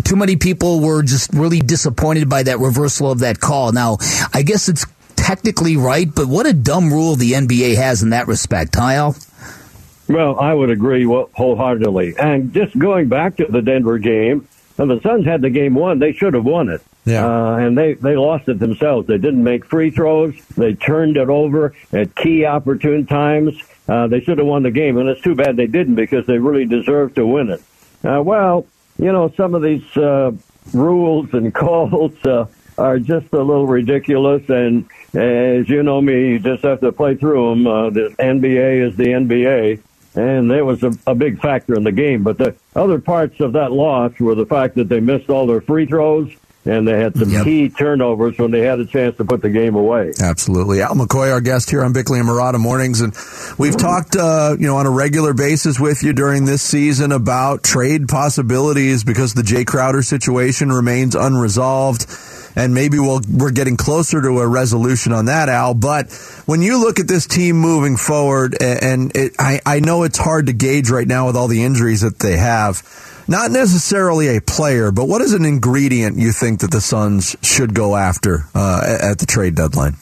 too 0.05 0.17
many 0.17 0.37
people 0.37 0.81
were 0.81 1.03
just 1.03 1.33
really 1.33 1.61
disappointed 1.61 2.29
by 2.29 2.43
that 2.43 2.59
reversal 2.59 3.11
of 3.11 3.21
that 3.21 3.41
call. 3.41 3.73
Now, 3.73 3.97
I 4.35 4.43
guess 4.43 4.69
it's 4.69 4.85
technically 5.25 5.77
right, 5.77 6.15
but 6.15 6.27
what 6.27 6.47
a 6.47 6.53
dumb 6.53 6.93
rule 6.93 7.17
the 7.17 7.33
NBA 7.33 7.77
has 7.77 8.03
in 8.03 8.11
that 8.11 8.29
respect, 8.29 8.73
Kyle. 8.73 9.17
Well, 10.07 10.39
I 10.39 10.53
would 10.53 10.69
agree 10.69 11.05
wholeheartedly. 11.05 12.15
And 12.19 12.53
just 12.53 12.79
going 12.79 13.09
back 13.09 13.37
to 13.39 13.47
the 13.47 13.63
Denver 13.63 13.99
game, 13.99 14.47
when 14.77 14.89
the 14.89 15.01
Suns 15.01 15.25
had 15.25 15.41
the 15.41 15.49
game 15.49 15.75
won, 15.75 15.99
they 15.99 16.13
should 16.13 16.35
have 16.35 16.45
won 16.45 16.69
it. 16.69 16.83
Yeah. 17.07 17.27
Uh, 17.27 17.57
and 17.57 17.77
they, 17.77 17.95
they 17.95 18.17
lost 18.17 18.49
it 18.49 18.59
themselves. 18.59 19.07
They 19.07 19.17
didn't 19.17 19.43
make 19.43 19.65
free 19.65 19.91
throws. 19.91 20.35
They 20.57 20.75
turned 20.75 21.17
it 21.17 21.31
over 21.31 21.75
at 21.93 22.15
key 22.15 22.45
opportune 22.45 23.07
times. 23.07 23.55
Uh, 23.89 24.07
they 24.09 24.21
should 24.21 24.37
have 24.37 24.47
won 24.47 24.63
the 24.63 24.71
game, 24.71 24.99
and 24.99 25.09
it's 25.09 25.23
too 25.23 25.35
bad 25.35 25.57
they 25.57 25.67
didn't 25.67 25.95
because 25.95 26.27
they 26.27 26.39
really 26.39 26.67
deserved 26.67 27.17
to 27.17 27.27
win 27.27 27.49
it. 27.49 27.63
Uh, 28.05 28.23
well, 28.23 28.67
you 28.99 29.11
know, 29.11 29.33
some 29.37 29.55
of 29.55 29.63
these 29.63 29.85
uh, 29.97 30.33
rules 30.75 31.33
and 31.33 31.55
calls 31.63 32.13
uh, 32.27 32.47
are 32.77 32.99
just 32.99 33.33
a 33.33 33.43
little 33.43 33.67
ridiculous, 33.67 34.49
and 34.51 34.87
as 35.15 35.69
you 35.69 35.83
know 35.83 36.01
me, 36.01 36.31
you 36.31 36.39
just 36.39 36.63
have 36.65 36.81
to 36.81 36.93
play 36.93 37.15
through 37.15 37.51
them. 37.51 37.67
Uh, 37.67 37.91
the 37.91 38.15
NBA 38.19 38.89
is 38.89 38.97
the 38.97 39.07
NBA, 39.07 39.81
and 40.15 40.51
there 40.51 40.65
was 40.65 40.83
a, 40.83 40.93
a 41.07 41.15
big 41.15 41.41
factor 41.41 41.75
in 41.75 41.85
the 41.85 41.93
game. 41.93 42.23
But 42.23 42.39
the 42.39 42.57
other 42.75 43.01
parts 43.01 43.41
of 43.41 43.53
that 43.53 43.73
loss 43.73 44.19
were 44.19 44.35
the 44.35 44.47
fact 44.47 44.75
that 44.77 44.89
they 44.89 45.01
missed 45.01 45.31
all 45.31 45.47
their 45.47 45.61
free 45.61 45.87
throws 45.87 46.35
and 46.67 46.89
they 46.89 46.99
had 46.99 47.17
some 47.17 47.29
yep. 47.29 47.45
key 47.45 47.69
turnovers 47.69 48.39
when 48.39 48.51
they 48.51 48.61
had 48.61 48.81
a 48.81 48.87
chance 48.87 49.17
to 49.19 49.25
put 49.25 49.43
the 49.43 49.51
game 49.51 49.75
away. 49.75 50.13
Absolutely. 50.19 50.81
Al 50.81 50.95
McCoy, 50.95 51.31
our 51.31 51.41
guest 51.41 51.71
here 51.71 51.85
on 51.85 51.93
Bickley 51.93 52.19
and 52.19 52.29
Marotta 52.29 52.59
Mornings, 52.59 53.01
and 53.01 53.15
we've 53.59 53.77
talked, 53.77 54.17
uh, 54.17 54.57
you 54.59 54.67
know, 54.67 54.77
on 54.77 54.87
a 54.87 54.91
regular 54.91 55.35
basis 55.35 55.79
with 55.79 56.03
you 56.03 56.13
during 56.13 56.47
this 56.47 56.63
season 56.63 57.13
about 57.13 57.63
trade 57.63 58.09
possibilities 58.09 59.05
because 59.05 59.35
the 59.35 59.43
Jae 59.43 59.67
Crowder 59.67 60.03
situation 60.03 60.73
remains 60.73 61.15
unresolved 61.15 62.07
and 62.57 62.75
maybe 62.75 62.99
we'll, 62.99 63.21
we're 63.31 63.51
getting 63.51 63.77
closer 63.77 64.21
to 64.23 64.41
a 64.41 64.47
resolution 64.47 65.13
on 65.13 65.27
that, 65.27 65.49
Al. 65.49 65.75
But 65.75 66.13
when 66.47 66.63
you 66.63 66.81
look 66.81 67.01
at 67.01 67.09
this 67.09 67.27
team 67.27 67.57
moving 67.57 67.97
forward, 67.97 68.57
and 68.61 69.15
it, 69.17 69.33
I, 69.39 69.61
I 69.65 69.81
know 69.81 70.05
it's 70.05 70.19
hard 70.19 70.47
to 70.47 70.53
gauge 70.53 70.91
right 70.91 71.07
now 71.07 71.27
with 71.27 71.37
all 71.37 71.49
the 71.49 71.65
injuries 71.65 72.03
that 72.03 72.19
they 72.19 72.37
have. 72.37 72.83
Not 73.27 73.51
necessarily 73.51 74.37
a 74.37 74.41
player, 74.41 74.91
but 74.93 75.09
what 75.09 75.23
is 75.23 75.33
an 75.33 75.47
ingredient 75.47 76.19
you 76.19 76.31
think 76.31 76.61
that 76.61 76.71
the 76.71 76.81
Suns 76.81 77.35
should 77.41 77.75
go 77.75 77.97
after 77.97 78.45
uh, 78.55 78.99
at 79.01 79.19
the 79.19 79.25
trade 79.27 79.55
deadline? 79.55 79.97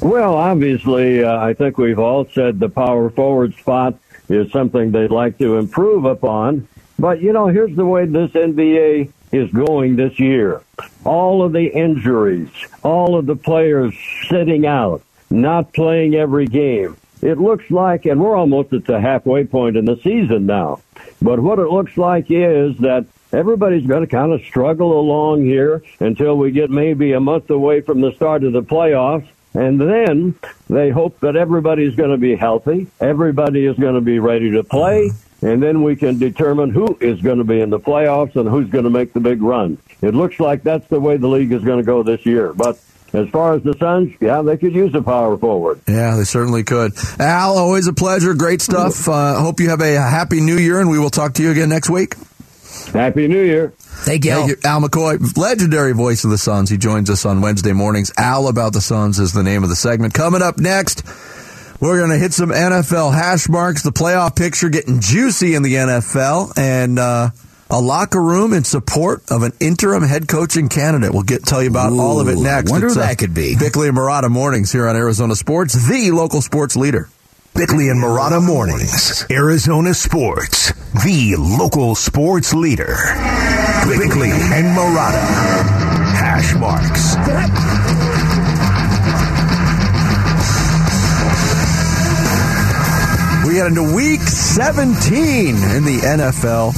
Well, 0.00 0.34
obviously, 0.34 1.22
uh, 1.22 1.38
I 1.38 1.54
think 1.54 1.78
we've 1.78 1.98
all 1.98 2.26
said 2.30 2.58
the 2.58 2.68
power 2.68 3.10
forward 3.10 3.54
spot 3.54 3.94
is 4.28 4.50
something 4.52 4.90
they'd 4.90 5.10
like 5.10 5.38
to 5.38 5.56
improve 5.56 6.04
upon. 6.04 6.68
But, 6.98 7.20
you 7.20 7.32
know, 7.32 7.46
here's 7.46 7.74
the 7.76 7.86
way 7.86 8.06
this 8.06 8.30
NBA 8.32 9.12
is 9.32 9.50
going 9.50 9.96
this 9.96 10.18
year. 10.18 10.62
All 11.04 11.42
of 11.42 11.52
the 11.52 11.66
injuries, 11.66 12.50
all 12.82 13.16
of 13.16 13.26
the 13.26 13.36
players 13.36 13.94
sitting 14.28 14.66
out, 14.66 15.02
not 15.30 15.72
playing 15.72 16.14
every 16.14 16.46
game. 16.46 16.96
It 17.20 17.38
looks 17.38 17.70
like, 17.70 18.06
and 18.06 18.20
we're 18.20 18.36
almost 18.36 18.72
at 18.72 18.84
the 18.84 19.00
halfway 19.00 19.44
point 19.44 19.76
in 19.76 19.84
the 19.84 19.96
season 19.96 20.46
now, 20.46 20.80
but 21.20 21.40
what 21.40 21.58
it 21.58 21.68
looks 21.68 21.96
like 21.96 22.26
is 22.30 22.76
that 22.78 23.06
everybody's 23.32 23.86
going 23.86 24.02
to 24.02 24.06
kind 24.06 24.32
of 24.32 24.40
struggle 24.42 24.98
along 24.98 25.44
here 25.44 25.82
until 26.00 26.38
we 26.38 26.50
get 26.52 26.70
maybe 26.70 27.12
a 27.12 27.20
month 27.20 27.50
away 27.50 27.80
from 27.80 28.00
the 28.00 28.12
start 28.12 28.44
of 28.44 28.52
the 28.52 28.62
playoffs. 28.62 29.28
And 29.54 29.80
then 29.80 30.38
they 30.68 30.90
hope 30.90 31.18
that 31.20 31.34
everybody's 31.34 31.96
going 31.96 32.10
to 32.10 32.18
be 32.18 32.36
healthy. 32.36 32.86
Everybody 33.00 33.66
is 33.66 33.76
going 33.76 33.94
to 33.94 34.00
be 34.00 34.18
ready 34.18 34.52
to 34.52 34.62
play 34.62 35.10
and 35.42 35.62
then 35.62 35.82
we 35.82 35.96
can 35.96 36.18
determine 36.18 36.70
who 36.70 36.96
is 37.00 37.20
going 37.20 37.38
to 37.38 37.44
be 37.44 37.60
in 37.60 37.70
the 37.70 37.80
playoffs 37.80 38.36
and 38.36 38.48
who's 38.48 38.68
going 38.68 38.84
to 38.84 38.90
make 38.90 39.12
the 39.12 39.20
big 39.20 39.42
run. 39.42 39.78
It 40.02 40.14
looks 40.14 40.40
like 40.40 40.62
that's 40.62 40.86
the 40.88 41.00
way 41.00 41.16
the 41.16 41.28
league 41.28 41.52
is 41.52 41.62
going 41.62 41.78
to 41.78 41.84
go 41.84 42.02
this 42.02 42.24
year. 42.26 42.52
But 42.52 42.78
as 43.12 43.28
far 43.30 43.54
as 43.54 43.62
the 43.62 43.74
Suns, 43.78 44.12
yeah, 44.20 44.42
they 44.42 44.56
could 44.56 44.74
use 44.74 44.94
a 44.94 45.02
power 45.02 45.36
forward. 45.38 45.80
Yeah, 45.88 46.16
they 46.16 46.24
certainly 46.24 46.62
could. 46.62 46.92
Al, 47.18 47.56
always 47.56 47.86
a 47.86 47.92
pleasure. 47.92 48.34
Great 48.34 48.60
stuff. 48.60 49.08
Uh, 49.08 49.40
hope 49.40 49.60
you 49.60 49.70
have 49.70 49.80
a 49.80 49.94
happy 49.94 50.40
new 50.40 50.58
year, 50.58 50.80
and 50.80 50.90
we 50.90 50.98
will 50.98 51.10
talk 51.10 51.34
to 51.34 51.42
you 51.42 51.50
again 51.50 51.68
next 51.68 51.88
week. 51.88 52.14
Happy 52.92 53.28
New 53.28 53.42
Year. 53.42 53.72
Thank 53.78 54.24
you. 54.24 54.32
Thank 54.32 54.48
you. 54.48 54.56
Al 54.64 54.80
McCoy, 54.80 55.36
legendary 55.36 55.92
voice 55.92 56.24
of 56.24 56.30
the 56.30 56.38
Suns. 56.38 56.70
He 56.70 56.76
joins 56.78 57.10
us 57.10 57.26
on 57.26 57.40
Wednesday 57.40 57.72
mornings. 57.72 58.12
Al 58.16 58.48
About 58.48 58.72
the 58.72 58.80
Suns 58.80 59.18
is 59.18 59.32
the 59.32 59.42
name 59.42 59.62
of 59.62 59.68
the 59.68 59.76
segment. 59.76 60.14
Coming 60.14 60.42
up 60.42 60.58
next. 60.58 61.02
We're 61.80 61.98
going 61.98 62.10
to 62.10 62.18
hit 62.18 62.32
some 62.32 62.50
NFL 62.50 63.12
hash 63.12 63.48
marks. 63.48 63.82
The 63.84 63.92
playoff 63.92 64.34
picture 64.34 64.68
getting 64.68 65.00
juicy 65.00 65.54
in 65.54 65.62
the 65.62 65.74
NFL, 65.74 66.58
and 66.58 66.98
uh, 66.98 67.30
a 67.70 67.80
locker 67.80 68.20
room 68.20 68.52
in 68.52 68.64
support 68.64 69.30
of 69.30 69.42
an 69.44 69.52
interim 69.60 70.02
head 70.02 70.26
coaching 70.26 70.68
candidate. 70.68 71.12
We'll 71.12 71.22
get 71.22 71.44
tell 71.44 71.62
you 71.62 71.70
about 71.70 71.92
Ooh, 71.92 72.00
all 72.00 72.20
of 72.20 72.28
it 72.28 72.36
next. 72.38 72.70
Wonder 72.70 72.86
it's, 72.88 72.96
who 72.96 73.00
that 73.00 73.12
uh, 73.12 73.16
could 73.16 73.34
be. 73.34 73.56
Bickley 73.56 73.88
and 73.88 73.96
Marotta 73.96 74.28
mornings 74.28 74.72
here 74.72 74.88
on 74.88 74.96
Arizona 74.96 75.36
Sports, 75.36 75.74
the 75.88 76.10
local 76.10 76.40
sports 76.40 76.76
leader. 76.76 77.08
Bickley 77.54 77.88
and 77.88 78.02
Marotta 78.02 78.44
mornings, 78.44 79.24
Arizona 79.30 79.92
Sports, 79.94 80.72
the 81.04 81.36
local 81.38 81.94
sports 81.94 82.54
leader. 82.54 82.96
Bickley 83.86 84.30
and 84.30 84.76
Marotta 84.76 85.22
hash 86.14 86.54
marks. 86.54 88.17
Get 93.58 93.66
into 93.66 93.92
week 93.92 94.20
17 94.20 94.86
in 95.48 95.84
the 95.84 95.98
NFL. 96.04 96.72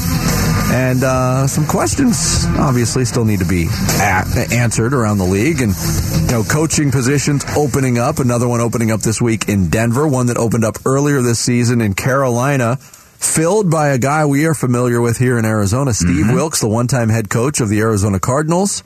And 0.72 1.04
uh, 1.04 1.46
some 1.46 1.66
questions 1.66 2.46
obviously 2.56 3.04
still 3.04 3.26
need 3.26 3.40
to 3.40 3.44
be 3.44 3.66
a- 4.00 4.48
answered 4.50 4.94
around 4.94 5.18
the 5.18 5.26
league. 5.26 5.60
And, 5.60 5.74
you 6.22 6.28
know, 6.28 6.42
coaching 6.42 6.90
positions 6.90 7.44
opening 7.54 7.98
up. 7.98 8.18
Another 8.18 8.48
one 8.48 8.60
opening 8.62 8.90
up 8.90 9.00
this 9.02 9.20
week 9.20 9.46
in 9.46 9.68
Denver, 9.68 10.08
one 10.08 10.28
that 10.28 10.38
opened 10.38 10.64
up 10.64 10.76
earlier 10.86 11.20
this 11.20 11.38
season 11.38 11.82
in 11.82 11.92
Carolina, 11.92 12.76
filled 12.76 13.70
by 13.70 13.88
a 13.88 13.98
guy 13.98 14.24
we 14.24 14.46
are 14.46 14.54
familiar 14.54 15.02
with 15.02 15.18
here 15.18 15.36
in 15.38 15.44
Arizona, 15.44 15.92
Steve 15.92 16.24
Mm-hmm. 16.24 16.34
Wilks, 16.34 16.62
the 16.62 16.68
one 16.68 16.86
time 16.86 17.10
head 17.10 17.28
coach 17.28 17.60
of 17.60 17.68
the 17.68 17.80
Arizona 17.80 18.18
Cardinals. 18.18 18.82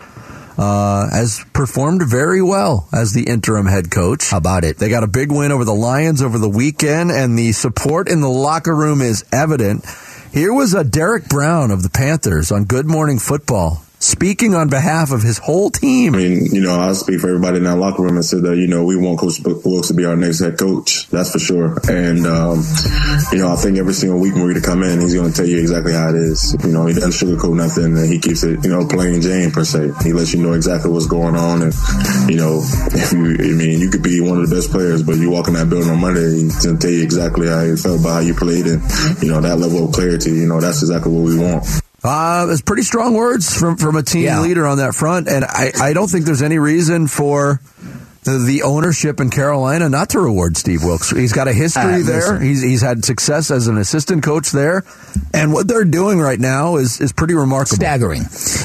Uh, 0.56 1.10
has 1.10 1.44
performed 1.52 2.02
very 2.06 2.40
well 2.40 2.88
as 2.92 3.12
the 3.12 3.24
interim 3.24 3.66
head 3.66 3.90
coach. 3.90 4.30
How 4.30 4.38
about 4.38 4.64
it? 4.64 4.78
They 4.78 4.88
got 4.88 5.02
a 5.02 5.08
big 5.08 5.32
win 5.32 5.50
over 5.50 5.64
the 5.64 5.74
Lions 5.74 6.22
over 6.22 6.38
the 6.38 6.48
weekend, 6.48 7.10
and 7.10 7.36
the 7.36 7.52
support 7.52 8.08
in 8.08 8.20
the 8.20 8.28
locker 8.28 8.74
room 8.74 9.02
is 9.02 9.24
evident. 9.32 9.84
Here 10.32 10.52
was 10.52 10.74
a 10.74 10.84
Derrick 10.84 11.28
Brown 11.28 11.70
of 11.70 11.82
the 11.82 11.90
Panthers 11.90 12.52
on 12.52 12.64
Good 12.64 12.86
Morning 12.86 13.18
Football 13.18 13.83
speaking 14.04 14.54
on 14.54 14.68
behalf 14.68 15.10
of 15.10 15.22
his 15.22 15.38
whole 15.38 15.70
team. 15.70 16.14
I 16.14 16.18
mean, 16.18 16.46
you 16.52 16.60
know, 16.60 16.78
I'll 16.78 16.94
speak 16.94 17.20
for 17.20 17.28
everybody 17.28 17.56
in 17.56 17.64
that 17.64 17.76
locker 17.76 18.02
room 18.02 18.16
and 18.16 18.24
say 18.24 18.38
that, 18.38 18.56
you 18.56 18.66
know, 18.66 18.84
we 18.84 18.96
want 18.96 19.18
Coach 19.18 19.40
Wilks 19.40 19.88
to 19.88 19.94
be 19.94 20.04
our 20.04 20.16
next 20.16 20.40
head 20.40 20.58
coach. 20.58 21.08
That's 21.08 21.32
for 21.32 21.38
sure. 21.38 21.80
And, 21.88 22.26
um, 22.26 22.62
you 23.32 23.38
know, 23.38 23.50
I 23.50 23.56
think 23.56 23.78
every 23.78 23.94
single 23.94 24.20
week 24.20 24.34
when 24.34 24.46
we 24.46 24.54
to 24.54 24.60
come 24.60 24.82
in, 24.82 25.00
he's 25.00 25.14
going 25.14 25.32
to 25.32 25.36
tell 25.36 25.46
you 25.46 25.58
exactly 25.58 25.94
how 25.94 26.10
it 26.10 26.16
is. 26.16 26.54
You 26.62 26.70
know, 26.70 26.86
he 26.86 26.94
doesn't 26.94 27.12
sugarcoat 27.12 27.56
nothing 27.56 27.96
and 27.96 28.12
he 28.12 28.18
keeps 28.18 28.44
it, 28.44 28.62
you 28.62 28.70
know, 28.70 28.86
plain 28.86 29.22
Jane 29.22 29.50
per 29.50 29.64
se. 29.64 29.90
He 30.02 30.12
lets 30.12 30.34
you 30.34 30.42
know 30.42 30.52
exactly 30.52 30.90
what's 30.90 31.06
going 31.06 31.34
on. 31.34 31.62
And, 31.62 31.74
you 32.28 32.36
know, 32.36 32.60
if 32.92 33.12
you, 33.12 33.34
I 33.40 33.56
mean, 33.56 33.80
you 33.80 33.90
could 33.90 34.02
be 34.02 34.20
one 34.20 34.38
of 34.38 34.48
the 34.48 34.54
best 34.54 34.70
players, 34.70 35.02
but 35.02 35.16
you 35.16 35.30
walk 35.30 35.48
in 35.48 35.54
that 35.54 35.70
building 35.70 35.90
on 35.90 36.00
Monday, 36.00 36.28
he's 36.30 36.64
going 36.64 36.78
to 36.78 36.82
tell 36.82 36.94
you 36.94 37.02
exactly 37.02 37.48
how 37.48 37.62
you 37.62 37.76
felt 37.76 38.00
about 38.00 38.12
how 38.12 38.20
you 38.20 38.34
played 38.34 38.66
and, 38.66 38.82
you 39.22 39.30
know, 39.30 39.40
that 39.40 39.58
level 39.58 39.88
of 39.88 39.94
clarity, 39.94 40.30
you 40.30 40.46
know, 40.46 40.60
that's 40.60 40.82
exactly 40.82 41.10
what 41.10 41.24
we 41.24 41.38
want. 41.38 41.64
Uh, 42.04 42.46
it's 42.50 42.60
pretty 42.60 42.82
strong 42.82 43.14
words 43.14 43.56
from, 43.58 43.76
from 43.78 43.96
a 43.96 44.02
team 44.02 44.24
Yeah. 44.24 44.40
leader 44.42 44.66
on 44.66 44.76
that 44.78 44.94
front. 44.94 45.26
And 45.26 45.44
I, 45.44 45.72
I 45.80 45.92
don't 45.94 46.08
think 46.08 46.26
there's 46.26 46.42
any 46.42 46.58
reason 46.58 47.06
for 47.06 47.60
the, 48.24 48.42
the 48.46 48.62
ownership 48.62 49.20
in 49.20 49.30
Carolina 49.30 49.88
not 49.88 50.10
to 50.10 50.20
reward 50.20 50.56
Steve 50.56 50.82
Wilks. 50.84 51.10
He's 51.10 51.32
got 51.32 51.48
a 51.48 51.52
history 51.52 52.02
Uh, 52.02 52.02
there. 52.02 52.40
He's, 52.40 52.62
he's 52.62 52.82
had 52.82 53.04
success 53.04 53.50
as 53.50 53.66
an 53.68 53.78
assistant 53.78 54.22
coach 54.22 54.50
there. 54.50 54.84
And 55.32 55.52
what 55.52 55.68
they're 55.68 55.84
doing 55.84 56.18
right 56.20 56.40
now 56.40 56.76
is, 56.76 57.00
is 57.00 57.12
pretty 57.12 57.34
remarkable. 57.34 57.76
staggering 57.76 58.22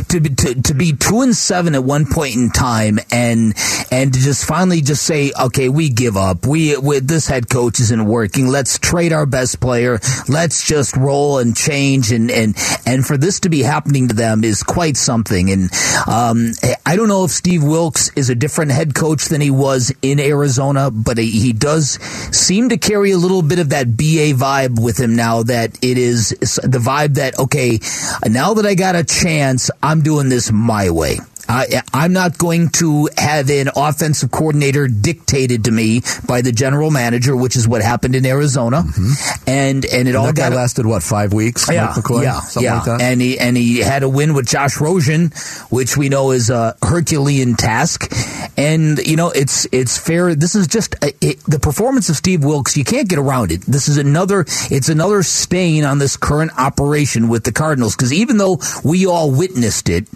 to 0.10 0.20
be 0.20 0.30
to, 0.30 0.62
to 0.62 0.74
be 0.74 0.94
two 0.94 1.22
and 1.22 1.36
seven 1.36 1.76
at 1.76 1.84
one 1.84 2.06
point 2.06 2.36
in 2.36 2.50
time 2.50 3.00
and 3.12 3.54
and 3.92 4.14
to 4.14 4.20
just 4.20 4.46
finally 4.46 4.82
just 4.82 5.04
say 5.04 5.32
okay 5.40 5.70
we 5.70 5.90
give 5.90 6.18
up 6.18 6.46
we 6.48 6.76
with 6.78 7.08
this 7.08 7.28
head 7.28 7.50
coach 7.50 7.80
isn't 7.80 8.06
working 8.06 8.48
let's 8.48 8.80
trade 8.80 9.14
our 9.14 9.26
best 9.26 9.60
player 9.60 10.00
let's 10.28 10.66
just 10.66 10.96
roll 10.98 11.38
and 11.38 11.56
change 11.56 12.12
and 12.12 12.32
and 12.32 12.56
and 12.86 13.06
for 13.06 13.18
this 13.18 13.42
to 13.42 13.50
be 13.50 13.62
happening 13.62 14.08
to 14.08 14.16
them 14.16 14.44
is 14.44 14.64
quite 14.64 14.98
something 14.98 15.52
and 15.52 15.70
um, 16.08 16.52
I 16.86 16.96
don't 16.96 17.10
know 17.10 17.26
if 17.26 17.32
Steve 17.32 17.64
Wilks 17.64 18.10
is 18.16 18.30
a 18.30 18.36
different 18.36 18.72
head 18.72 18.96
coach 18.96 19.26
than 19.26 19.42
he 19.42 19.49
was 19.52 19.94
in 20.02 20.20
Arizona 20.20 20.92
but 20.92 21.18
he, 21.18 21.30
he 21.32 21.54
does 21.54 21.92
seem 22.36 22.70
to 22.70 22.78
carry 22.78 23.12
a 23.12 23.18
little 23.18 23.42
bit 23.42 23.60
of 23.60 23.70
that 23.70 23.96
BA 23.96 24.34
vibe 24.36 24.82
with 24.82 25.00
him 25.00 25.16
now 25.16 25.44
that 25.44 25.78
it 25.84 25.98
is 25.98 26.30
the 26.30 26.80
vibe 26.80 27.16
that 27.16 27.38
okay 27.40 27.80
now 28.28 28.54
that 28.54 28.66
I 28.66 28.76
got 28.76 28.96
a 28.96 29.04
chance 29.04 29.70
I'm 29.82 30.02
doing 30.02 30.30
this 30.30 30.52
my 30.52 30.90
way 30.90 31.18
I, 31.50 31.82
I'm 31.94 32.14
not 32.14 32.38
going 32.38 32.70
to 32.70 33.10
have 33.18 33.50
an 33.50 33.70
offensive 33.76 34.30
coordinator 34.30 34.88
dictated 34.88 35.66
to 35.66 35.72
me 35.72 36.02
by 36.28 36.42
the 36.42 36.52
general 36.52 36.92
manager, 36.92 37.36
which 37.36 37.56
is 37.56 37.68
what 37.68 37.82
happened 37.82 38.16
in 38.16 38.24
Arizona, 38.26 38.84
mm-hmm. 38.84 39.50
and 39.50 39.84
and 39.86 40.08
it 40.08 40.16
all 40.16 40.28
that 40.28 40.36
guy 40.36 40.50
lasted, 40.50 40.86
what, 40.86 41.02
five 41.02 41.34
weeks? 41.34 41.68
yeah, 41.70 41.88
McCoy? 41.88 42.24
yeah, 42.24 42.40
Something 42.40 42.64
yeah. 42.64 42.76
like 42.76 42.86
that? 42.86 43.02
And 43.02 43.20
he 43.20 43.40
and 43.40 43.58
he 43.58 43.80
had 43.80 44.04
a 44.04 44.10
win 44.10 44.36
with 44.36 44.48
Josh 44.48 44.80
Rosen, 44.80 45.32
which 45.72 45.98
we 45.98 46.10
know 46.10 46.32
is 46.32 46.52
a 46.52 46.78
Herculean 46.84 47.56
task. 47.56 48.14
And 48.56 49.00
you 49.00 49.16
know, 49.16 49.32
it's 49.32 49.68
it's 49.72 49.98
fair. 49.98 50.36
This 50.36 50.54
is 50.54 50.68
just 50.68 50.96
a, 51.04 51.14
it, 51.20 51.40
the 51.46 51.60
performance 51.60 52.10
of 52.10 52.16
Steve 52.16 52.44
Wilks. 52.44 52.78
You 52.78 52.84
can't 52.84 53.10
get 53.10 53.18
around 53.18 53.52
it. 53.52 53.62
This 53.62 53.88
is 53.88 53.98
another. 53.98 54.46
It's 54.70 54.90
another 54.90 55.24
stain 55.24 55.84
on 55.84 55.98
this 55.98 56.16
current 56.16 56.52
operation 56.60 57.28
with 57.28 57.44
the 57.44 57.52
Cardinals. 57.52 57.96
Because 57.96 58.14
even 58.14 58.38
though 58.38 58.60
we 58.84 59.08
all 59.08 59.32
witnessed 59.32 59.90
it, 59.90 60.08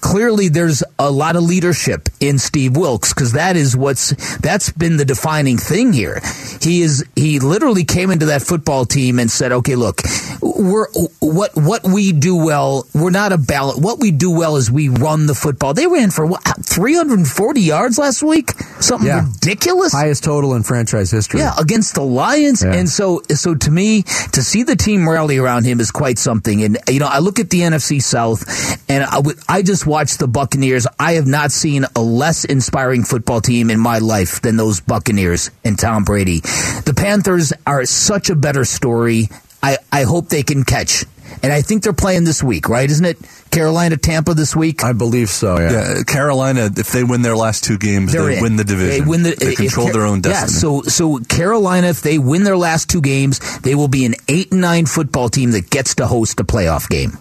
clearly 0.00 0.48
there's 0.48 0.79
a 0.98 1.10
lot 1.10 1.36
of 1.36 1.42
leadership 1.42 2.08
in 2.20 2.38
Steve 2.38 2.76
Wilks. 2.76 3.12
Because 3.12 3.32
that 3.32 3.56
is 3.56 3.76
what's 3.76 4.10
that's 4.38 4.70
been 4.70 4.96
the 4.96 5.04
defining 5.04 5.58
thing 5.58 5.92
here. 5.92 6.20
He 6.60 6.82
is 6.82 7.04
he 7.16 7.38
literally 7.38 7.84
came 7.84 8.10
into 8.10 8.26
that 8.26 8.42
football 8.42 8.84
team 8.86 9.18
and 9.18 9.30
said, 9.30 9.52
"Okay, 9.52 9.76
look, 9.76 10.00
we're 10.42 10.86
what 11.20 11.54
what 11.56 11.84
we 11.84 12.12
do 12.12 12.36
well. 12.36 12.86
We're 12.94 13.10
not 13.10 13.32
a 13.32 13.38
ballot. 13.38 13.78
What 13.78 13.98
we 14.00 14.10
do 14.10 14.30
well 14.30 14.56
is 14.56 14.70
we 14.70 14.88
run 14.88 15.26
the 15.26 15.34
football. 15.34 15.74
They 15.74 15.86
ran 15.86 16.10
for 16.10 16.26
what 16.26 16.42
340 16.64 17.60
yards 17.60 17.98
last 17.98 18.22
week, 18.22 18.52
something 18.80 19.06
Yeah. 19.06 19.26
ridiculous. 19.26 19.92
Highest 19.92 20.24
total 20.24 20.54
in 20.54 20.62
franchise 20.62 21.10
history. 21.10 21.40
Yeah, 21.40 21.54
against 21.58 21.94
the 21.94 22.02
Lions, 22.02 22.62
Yeah. 22.62 22.72
and 22.72 22.88
so 22.88 23.22
so 23.34 23.54
to 23.54 23.70
me, 23.70 24.02
to 24.32 24.42
see 24.42 24.62
the 24.62 24.76
team 24.76 25.08
rally 25.08 25.38
around 25.38 25.64
him 25.64 25.80
is 25.80 25.90
quite 25.90 26.18
something. 26.18 26.62
And 26.62 26.78
you 26.88 27.00
know, 27.00 27.06
I 27.08 27.18
look 27.18 27.38
at 27.38 27.50
the 27.50 27.62
NFC 27.62 28.00
South, 28.00 28.44
and 28.88 29.04
I 29.04 29.20
I 29.48 29.62
just 29.62 29.86
watched 29.86 30.18
the 30.18 30.28
Buccaneers. 30.28 30.86
I 30.98 31.12
have 31.12 31.26
not 31.26 31.52
seen 31.52 31.84
a 31.96 32.00
less 32.00 32.44
inspiring 32.44 33.04
football 33.04 33.40
team 33.40 33.70
in 33.70 33.78
my 33.78 33.98
life 33.98 34.40
than 34.42 34.56
those 34.56 34.80
Buccaneers 34.80 35.50
and 35.64 35.78
Tom 35.78 36.04
Brady. 36.04 36.40
The 36.84 36.94
Panthers 36.96 37.52
are 37.66 37.84
such 37.84 38.30
a 38.30 38.34
better 38.34 38.64
story. 38.64 39.28
I 39.62 39.78
I 39.92 40.02
hope 40.04 40.28
they 40.28 40.42
can 40.42 40.64
catch, 40.64 41.04
and 41.42 41.52
I 41.52 41.60
think 41.62 41.82
they're 41.82 41.92
playing 41.92 42.24
this 42.24 42.42
week, 42.42 42.68
right? 42.68 42.88
Isn't 42.90 43.04
it 43.04 43.18
Carolina 43.50 43.96
Tampa 43.98 44.32
this 44.34 44.56
week? 44.56 44.82
I 44.82 44.92
believe 44.92 45.28
so, 45.28 45.58
yeah. 45.58 45.70
Yeah, 45.72 46.02
Carolina, 46.06 46.70
if 46.76 46.92
they 46.92 47.04
win 47.04 47.22
their 47.22 47.36
last 47.36 47.64
two 47.64 47.76
games, 47.76 48.12
They're 48.12 48.24
they 48.24 48.36
in. 48.38 48.42
win 48.42 48.56
the 48.56 48.64
division. 48.64 49.04
They 49.04 49.08
win 49.10 49.22
the. 49.22 49.34
They 49.34 49.54
control 49.54 49.88
Ca- 49.88 49.92
their 49.92 50.06
own 50.06 50.22
destiny. 50.22 50.52
Yeah. 50.52 50.58
So 50.60 50.82
so 50.88 51.18
Carolina, 51.28 51.88
if 51.88 52.00
they 52.00 52.18
win 52.18 52.42
their 52.44 52.56
last 52.56 52.88
two 52.88 53.00
games, 53.02 53.38
they 53.60 53.74
will 53.74 53.88
be 53.88 54.06
an 54.06 54.14
eight 54.28 54.50
and 54.52 54.60
nine 54.62 54.86
football 54.86 55.28
team 55.28 55.50
that 55.50 55.68
gets 55.68 55.94
to 55.96 56.06
host 56.06 56.40
a 56.40 56.44
playoff 56.44 56.88
game. 56.88 57.18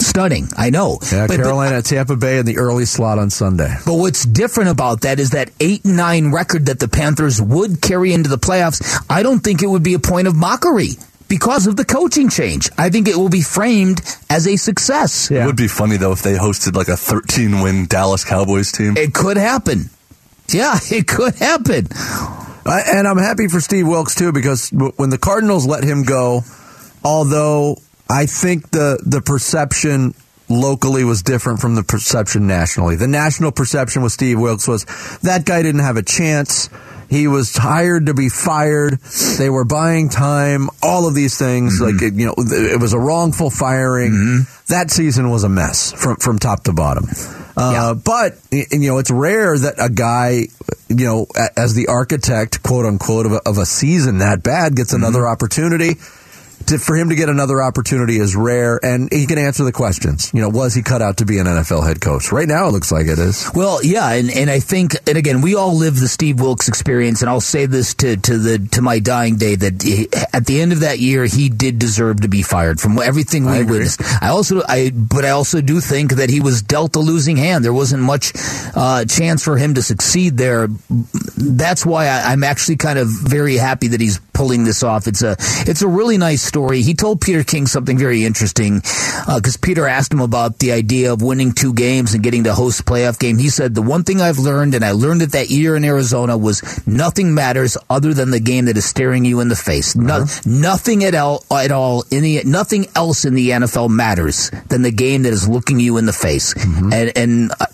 Stunning, 0.00 0.48
I 0.58 0.70
know. 0.70 0.98
Yeah, 1.10 1.26
But- 1.26 1.36
but- 1.38 1.42
Carolina 1.44 1.76
at 1.76 1.84
Tampa 1.86 2.16
Bay 2.16 2.38
in 2.38 2.46
the 2.46 2.58
early 2.58 2.84
slot 2.84 3.18
on 3.18 3.30
Sunday. 3.30 3.74
but 3.86 3.94
what's 3.94 4.24
different 4.24 4.68
about 4.70 5.00
that 5.02 5.18
is 5.18 5.30
that 5.30 5.50
eight 5.60 5.84
and 5.84 5.96
nine 5.96 6.30
record 6.32 6.66
that 6.66 6.78
the 6.80 6.88
Panthers 6.88 7.40
would 7.40 7.80
carry 7.80 8.12
into 8.12 8.28
the 8.28 8.36
playoffs. 8.38 8.82
I 9.08 9.22
don't 9.22 9.40
think 9.40 9.62
it 9.62 9.66
would 9.68 9.82
be 9.84 9.94
a 9.94 9.98
point 9.98 10.26
of 10.28 10.34
mockery 10.36 10.96
because 11.34 11.66
of 11.66 11.74
the 11.74 11.84
coaching 11.84 12.28
change. 12.28 12.70
I 12.78 12.90
think 12.90 13.08
it 13.08 13.16
will 13.16 13.28
be 13.28 13.42
framed 13.42 14.00
as 14.30 14.46
a 14.46 14.54
success. 14.54 15.32
It 15.32 15.44
would 15.44 15.56
be 15.56 15.66
funny 15.66 15.96
though 15.96 16.12
if 16.12 16.22
they 16.22 16.36
hosted 16.36 16.76
like 16.76 16.86
a 16.86 16.96
13 16.96 17.60
win 17.60 17.86
Dallas 17.86 18.24
Cowboys 18.24 18.70
team. 18.70 18.96
It 18.96 19.12
could 19.12 19.36
happen. 19.36 19.90
Yeah, 20.48 20.78
it 20.92 21.08
could 21.08 21.34
happen. 21.34 21.88
I, 22.66 22.82
and 22.94 23.08
I'm 23.08 23.18
happy 23.18 23.48
for 23.48 23.60
Steve 23.60 23.88
Wilks 23.88 24.14
too 24.14 24.30
because 24.30 24.70
when 24.70 25.10
the 25.10 25.18
Cardinals 25.18 25.66
let 25.66 25.82
him 25.82 26.04
go, 26.04 26.42
although 27.02 27.78
I 28.08 28.26
think 28.26 28.70
the 28.70 29.02
the 29.04 29.20
perception 29.20 30.14
locally 30.48 31.02
was 31.02 31.24
different 31.24 31.60
from 31.60 31.74
the 31.74 31.82
perception 31.82 32.46
nationally. 32.46 32.94
The 32.94 33.08
national 33.08 33.50
perception 33.50 34.02
with 34.02 34.12
Steve 34.12 34.38
Wilks 34.38 34.68
was 34.68 34.84
that 35.22 35.44
guy 35.44 35.62
didn't 35.62 35.80
have 35.80 35.96
a 35.96 36.02
chance. 36.02 36.68
He 37.14 37.28
was 37.28 37.56
hired 37.56 38.06
to 38.06 38.14
be 38.14 38.28
fired. 38.28 38.98
They 39.38 39.48
were 39.48 39.64
buying 39.64 40.08
time. 40.08 40.68
All 40.82 41.06
of 41.06 41.14
these 41.14 41.38
things, 41.38 41.80
mm-hmm. 41.80 41.96
like 41.96 42.02
it, 42.02 42.14
you 42.14 42.26
know, 42.26 42.34
it 42.36 42.80
was 42.80 42.92
a 42.92 42.98
wrongful 42.98 43.50
firing. 43.50 44.12
Mm-hmm. 44.12 44.72
That 44.72 44.90
season 44.90 45.30
was 45.30 45.44
a 45.44 45.48
mess 45.48 45.92
from 45.92 46.16
from 46.16 46.40
top 46.40 46.64
to 46.64 46.72
bottom. 46.72 47.04
Uh, 47.56 47.94
But 47.94 48.38
you 48.50 48.88
know, 48.88 48.98
it's 48.98 49.12
rare 49.12 49.56
that 49.56 49.74
a 49.78 49.88
guy, 49.88 50.48
you 50.88 51.06
know, 51.06 51.26
as 51.56 51.74
the 51.74 51.86
architect, 51.86 52.64
quote 52.64 52.84
unquote, 52.84 53.26
of 53.26 53.32
a, 53.32 53.40
of 53.46 53.58
a 53.58 53.66
season 53.66 54.18
that 54.18 54.42
bad 54.42 54.74
gets 54.74 54.92
another 54.92 55.20
mm-hmm. 55.20 55.32
opportunity. 55.32 55.96
To, 56.66 56.78
for 56.78 56.96
him 56.96 57.10
to 57.10 57.14
get 57.14 57.28
another 57.28 57.62
opportunity 57.62 58.16
is 58.16 58.34
rare, 58.34 58.80
and 58.82 59.12
he 59.12 59.26
can 59.26 59.38
answer 59.38 59.64
the 59.64 59.72
questions. 59.72 60.30
You 60.32 60.40
know, 60.40 60.48
was 60.48 60.74
he 60.74 60.82
cut 60.82 61.02
out 61.02 61.18
to 61.18 61.26
be 61.26 61.38
an 61.38 61.46
NFL 61.46 61.86
head 61.86 62.00
coach? 62.00 62.32
Right 62.32 62.48
now, 62.48 62.68
it 62.68 62.72
looks 62.72 62.90
like 62.90 63.06
it 63.06 63.18
is. 63.18 63.50
Well, 63.54 63.84
yeah, 63.84 64.12
and, 64.12 64.30
and 64.30 64.50
I 64.50 64.60
think, 64.60 64.96
and 65.06 65.18
again, 65.18 65.40
we 65.40 65.54
all 65.54 65.76
live 65.76 65.98
the 65.98 66.08
Steve 66.08 66.40
Wilks 66.40 66.68
experience, 66.68 67.20
and 67.20 67.28
I'll 67.28 67.40
say 67.40 67.66
this 67.66 67.94
to, 67.94 68.16
to 68.16 68.38
the 68.38 68.58
to 68.72 68.82
my 68.82 68.98
dying 68.98 69.36
day 69.36 69.54
that 69.54 69.82
he, 69.82 70.08
at 70.32 70.46
the 70.46 70.60
end 70.60 70.72
of 70.72 70.80
that 70.80 70.98
year, 70.98 71.26
he 71.26 71.48
did 71.48 71.78
deserve 71.78 72.22
to 72.22 72.28
be 72.28 72.42
fired 72.42 72.80
from 72.80 72.98
everything 72.98 73.44
we 73.44 73.64
witnessed. 73.64 74.00
I 74.22 74.28
also, 74.28 74.62
I 74.66 74.90
but 74.90 75.24
I 75.24 75.30
also 75.30 75.60
do 75.60 75.80
think 75.80 76.14
that 76.14 76.30
he 76.30 76.40
was 76.40 76.62
dealt 76.62 76.96
a 76.96 77.00
losing 77.00 77.36
hand. 77.36 77.64
There 77.64 77.72
wasn't 77.72 78.02
much 78.02 78.32
uh, 78.74 79.04
chance 79.04 79.44
for 79.44 79.56
him 79.56 79.74
to 79.74 79.82
succeed 79.82 80.36
there. 80.36 80.68
that's 81.36 81.84
why 81.84 82.06
I, 82.06 82.32
I'm 82.32 82.44
actually 82.44 82.76
kind 82.76 82.98
of 82.98 83.08
very 83.08 83.56
happy 83.56 83.88
that 83.88 84.00
he's 84.00 84.18
pulling 84.32 84.64
this 84.64 84.82
off. 84.82 85.06
It's 85.06 85.22
a 85.22 85.36
it's 85.66 85.82
a 85.82 85.88
really 85.88 86.18
nice 86.18 86.42
story. 86.54 86.82
He 86.82 86.94
told 86.94 87.20
Peter 87.20 87.42
King 87.42 87.66
something 87.66 87.98
very 87.98 88.24
interesting 88.24 88.76
because 88.76 89.56
uh, 89.56 89.58
Peter 89.60 89.88
asked 89.88 90.12
him 90.12 90.20
about 90.20 90.60
the 90.60 90.70
idea 90.70 91.12
of 91.12 91.20
winning 91.20 91.50
two 91.50 91.74
games 91.74 92.14
and 92.14 92.22
getting 92.22 92.44
to 92.44 92.54
host 92.54 92.78
a 92.78 92.84
playoff 92.84 93.18
game. 93.18 93.38
He 93.38 93.48
said 93.48 93.74
the 93.74 93.82
one 93.82 94.04
thing 94.04 94.20
I've 94.20 94.38
learned, 94.38 94.76
and 94.76 94.84
I 94.84 94.92
learned 94.92 95.22
it 95.22 95.32
that 95.32 95.50
year 95.50 95.74
in 95.74 95.82
Arizona, 95.82 96.38
was 96.38 96.62
nothing 96.86 97.34
matters 97.34 97.76
other 97.90 98.14
than 98.14 98.30
the 98.30 98.38
game 98.38 98.66
that 98.66 98.76
is 98.76 98.84
staring 98.84 99.24
you 99.24 99.40
in 99.40 99.48
the 99.48 99.56
face. 99.56 99.96
No, 99.96 100.22
uh-huh. 100.22 100.42
Nothing 100.46 101.02
at 101.02 101.16
all 101.16 101.42
at 101.50 101.72
all 101.72 102.04
in 102.12 102.22
the 102.22 102.44
nothing 102.44 102.86
else 102.94 103.24
in 103.24 103.34
the 103.34 103.50
NFL 103.50 103.90
matters 103.90 104.52
than 104.68 104.82
the 104.82 104.92
game 104.92 105.24
that 105.24 105.32
is 105.32 105.48
looking 105.48 105.80
you 105.80 105.96
in 105.96 106.06
the 106.06 106.12
face. 106.12 106.54
Mm-hmm. 106.54 106.92
And 106.92 107.18
and. 107.18 107.52
Uh, 107.58 107.66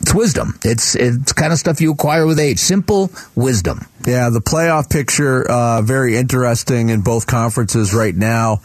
it's 0.00 0.14
wisdom. 0.14 0.58
It's 0.62 0.94
it's 0.94 1.32
kind 1.32 1.52
of 1.52 1.58
stuff 1.58 1.80
you 1.80 1.92
acquire 1.92 2.26
with 2.26 2.38
age. 2.38 2.58
Simple 2.58 3.10
wisdom. 3.34 3.86
Yeah, 4.06 4.30
the 4.30 4.40
playoff 4.40 4.90
picture 4.90 5.48
uh, 5.50 5.82
very 5.82 6.16
interesting 6.16 6.90
in 6.90 7.00
both 7.00 7.26
conferences 7.26 7.94
right 7.94 8.14
now. 8.14 8.60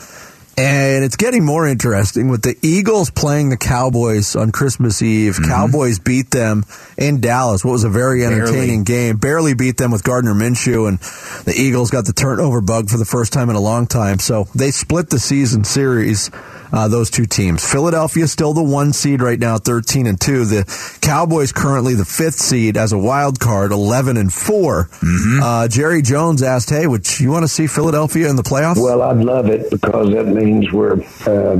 And 0.57 1.03
it's 1.03 1.15
getting 1.15 1.45
more 1.45 1.65
interesting 1.67 2.27
with 2.27 2.41
the 2.41 2.57
Eagles 2.61 3.09
playing 3.09 3.49
the 3.49 3.57
Cowboys 3.57 4.35
on 4.35 4.51
Christmas 4.51 5.01
Eve. 5.01 5.35
Mm-hmm. 5.35 5.49
Cowboys 5.49 5.99
beat 5.99 6.29
them 6.29 6.65
in 6.97 7.21
Dallas. 7.21 7.63
What 7.63 7.71
was 7.71 7.83
a 7.83 7.89
very 7.89 8.25
entertaining 8.25 8.83
Barely. 8.83 9.07
game. 9.07 9.17
Barely 9.17 9.53
beat 9.53 9.77
them 9.77 9.91
with 9.91 10.03
Gardner 10.03 10.33
Minshew, 10.33 10.87
and 10.87 10.99
the 11.45 11.53
Eagles 11.55 11.89
got 11.89 12.05
the 12.05 12.13
turnover 12.13 12.61
bug 12.61 12.89
for 12.89 12.97
the 12.97 13.05
first 13.05 13.31
time 13.31 13.49
in 13.49 13.55
a 13.55 13.61
long 13.61 13.87
time. 13.87 14.19
So 14.19 14.47
they 14.53 14.71
split 14.71 15.09
the 15.09 15.19
season 15.19 15.63
series 15.63 16.29
uh, 16.73 16.87
those 16.87 17.09
two 17.09 17.25
teams. 17.25 17.69
Philadelphia 17.69 18.27
still 18.27 18.53
the 18.53 18.63
one 18.63 18.93
seed 18.93 19.21
right 19.21 19.39
now, 19.39 19.57
13 19.57 20.07
and 20.07 20.19
2. 20.19 20.45
The 20.45 20.97
Cowboys 21.01 21.51
currently 21.51 21.95
the 21.95 22.05
fifth 22.05 22.35
seed 22.35 22.77
as 22.77 22.93
a 22.93 22.97
wild 22.97 23.39
card, 23.39 23.71
11 23.71 24.17
and 24.17 24.31
4. 24.31 24.85
Mm-hmm. 24.85 25.43
Uh, 25.43 25.67
Jerry 25.67 26.01
Jones 26.01 26.41
asked, 26.41 26.69
Hey, 26.69 26.87
would 26.87 27.19
you 27.19 27.31
want 27.31 27.43
to 27.43 27.47
see 27.47 27.67
Philadelphia 27.67 28.29
in 28.29 28.35
the 28.35 28.43
playoffs? 28.43 28.81
Well, 28.81 29.01
I'd 29.01 29.17
love 29.17 29.47
it 29.47 29.69
because 29.69 30.11
that 30.11 30.25
means 30.41 30.71
we're 30.71 31.01
uh, 31.25 31.55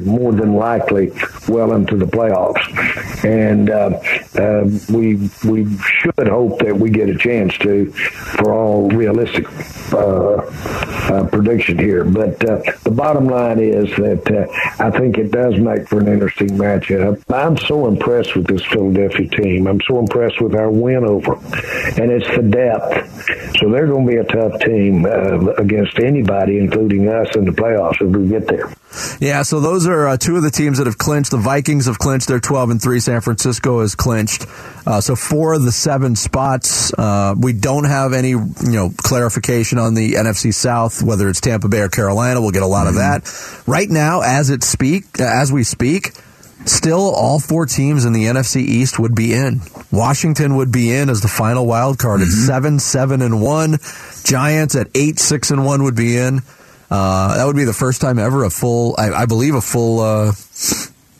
more 0.00 0.32
than 0.32 0.54
likely 0.54 1.12
well 1.48 1.72
into 1.74 1.96
the 1.96 2.06
playoffs. 2.06 2.62
And 3.24 3.70
uh, 3.70 4.00
uh, 4.38 4.64
we, 4.94 5.30
we 5.48 5.78
should 5.78 6.28
hope 6.28 6.58
that 6.60 6.76
we 6.76 6.90
get 6.90 7.08
a 7.08 7.16
chance 7.16 7.56
to 7.58 7.90
for 7.92 8.52
all 8.52 8.88
realistic 8.90 9.46
uh, 9.94 11.28
prediction 11.30 11.78
here. 11.78 12.04
But 12.04 12.38
the 12.40 12.90
bottom 12.90 13.26
line 13.26 13.58
is 13.58 13.88
that 13.96 14.30
uh, 14.30 14.82
I 14.82 14.90
think 14.90 15.18
it 15.18 15.30
does 15.30 15.58
make 15.58 15.88
for 15.88 16.00
an 16.00 16.08
interesting 16.08 16.50
matchup. 16.50 17.22
I'm 17.32 17.56
so 17.58 17.86
impressed 17.86 18.36
with 18.36 18.46
this 18.46 18.64
Philadelphia 18.66 19.28
team. 19.28 19.66
I'm 19.66 19.80
so 19.86 19.98
impressed 19.98 20.40
with 20.40 20.54
our 20.54 20.70
win 20.70 21.04
over. 21.04 21.34
And 21.34 22.10
it's 22.10 22.28
the 22.36 22.42
depth. 22.42 23.58
So 23.58 23.70
they're 23.70 23.86
going 23.86 24.06
to 24.06 24.12
be 24.12 24.18
a 24.18 24.24
tough 24.24 24.60
team 24.60 25.04
uh, 25.04 25.52
against 25.54 25.98
anybody, 25.98 26.58
including 26.58 27.08
us 27.08 27.34
in 27.36 27.44
the 27.44 27.52
playoffs 27.52 28.00
if 28.00 28.14
we 28.14 28.28
get 28.28 28.46
there. 28.48 28.72
Yeah, 29.20 29.42
so 29.42 29.60
those 29.60 29.86
are 29.86 30.06
uh, 30.08 30.16
two 30.16 30.36
of 30.36 30.42
the 30.42 30.50
teams 30.50 30.78
that 30.78 30.86
have 30.86 30.98
clinched. 30.98 31.30
The 31.30 31.38
Vikings 31.38 31.86
have 31.86 31.98
clinched; 31.98 32.28
they're 32.28 32.40
twelve 32.40 32.68
and 32.70 32.80
three. 32.80 33.00
San 33.00 33.22
Francisco 33.22 33.80
has 33.80 33.94
clinched. 33.94 34.46
Uh, 34.84 35.00
so 35.00 35.14
four 35.14 35.54
of 35.54 35.62
the 35.62 35.72
seven 35.72 36.16
spots. 36.16 36.92
Uh, 36.94 37.34
we 37.38 37.52
don't 37.52 37.84
have 37.84 38.12
any, 38.12 38.30
you 38.30 38.48
know, 38.62 38.90
clarification 38.96 39.78
on 39.78 39.94
the 39.94 40.14
NFC 40.14 40.52
South, 40.52 41.02
whether 41.02 41.28
it's 41.28 41.40
Tampa 41.40 41.68
Bay 41.68 41.80
or 41.80 41.88
Carolina. 41.88 42.40
We'll 42.40 42.50
get 42.50 42.62
a 42.62 42.66
lot 42.66 42.86
mm-hmm. 42.86 42.96
of 42.96 43.22
that. 43.22 43.62
Right 43.66 43.88
now, 43.88 44.22
as 44.22 44.50
it 44.50 44.64
speak, 44.64 45.20
as 45.20 45.52
we 45.52 45.62
speak, 45.62 46.12
still 46.64 47.14
all 47.14 47.38
four 47.38 47.66
teams 47.66 48.04
in 48.04 48.12
the 48.12 48.24
NFC 48.24 48.56
East 48.56 48.98
would 48.98 49.14
be 49.14 49.32
in. 49.34 49.60
Washington 49.92 50.56
would 50.56 50.72
be 50.72 50.92
in 50.92 51.10
as 51.10 51.20
the 51.20 51.28
final 51.28 51.66
wild 51.66 51.98
card 51.98 52.20
mm-hmm. 52.20 52.30
at 52.30 52.46
seven, 52.46 52.78
seven, 52.78 53.22
and 53.22 53.40
one. 53.40 53.78
Giants 54.24 54.74
at 54.74 54.88
eight, 54.94 55.18
six, 55.18 55.50
and 55.50 55.64
one 55.64 55.84
would 55.84 55.96
be 55.96 56.16
in. 56.16 56.40
Uh, 56.90 57.36
that 57.36 57.46
would 57.46 57.56
be 57.56 57.64
the 57.64 57.72
first 57.72 58.00
time 58.00 58.18
ever 58.18 58.44
a 58.44 58.50
full, 58.50 58.94
I, 58.98 59.12
I 59.12 59.26
believe, 59.26 59.54
a 59.54 59.62
full 59.62 60.00
uh, 60.00 60.32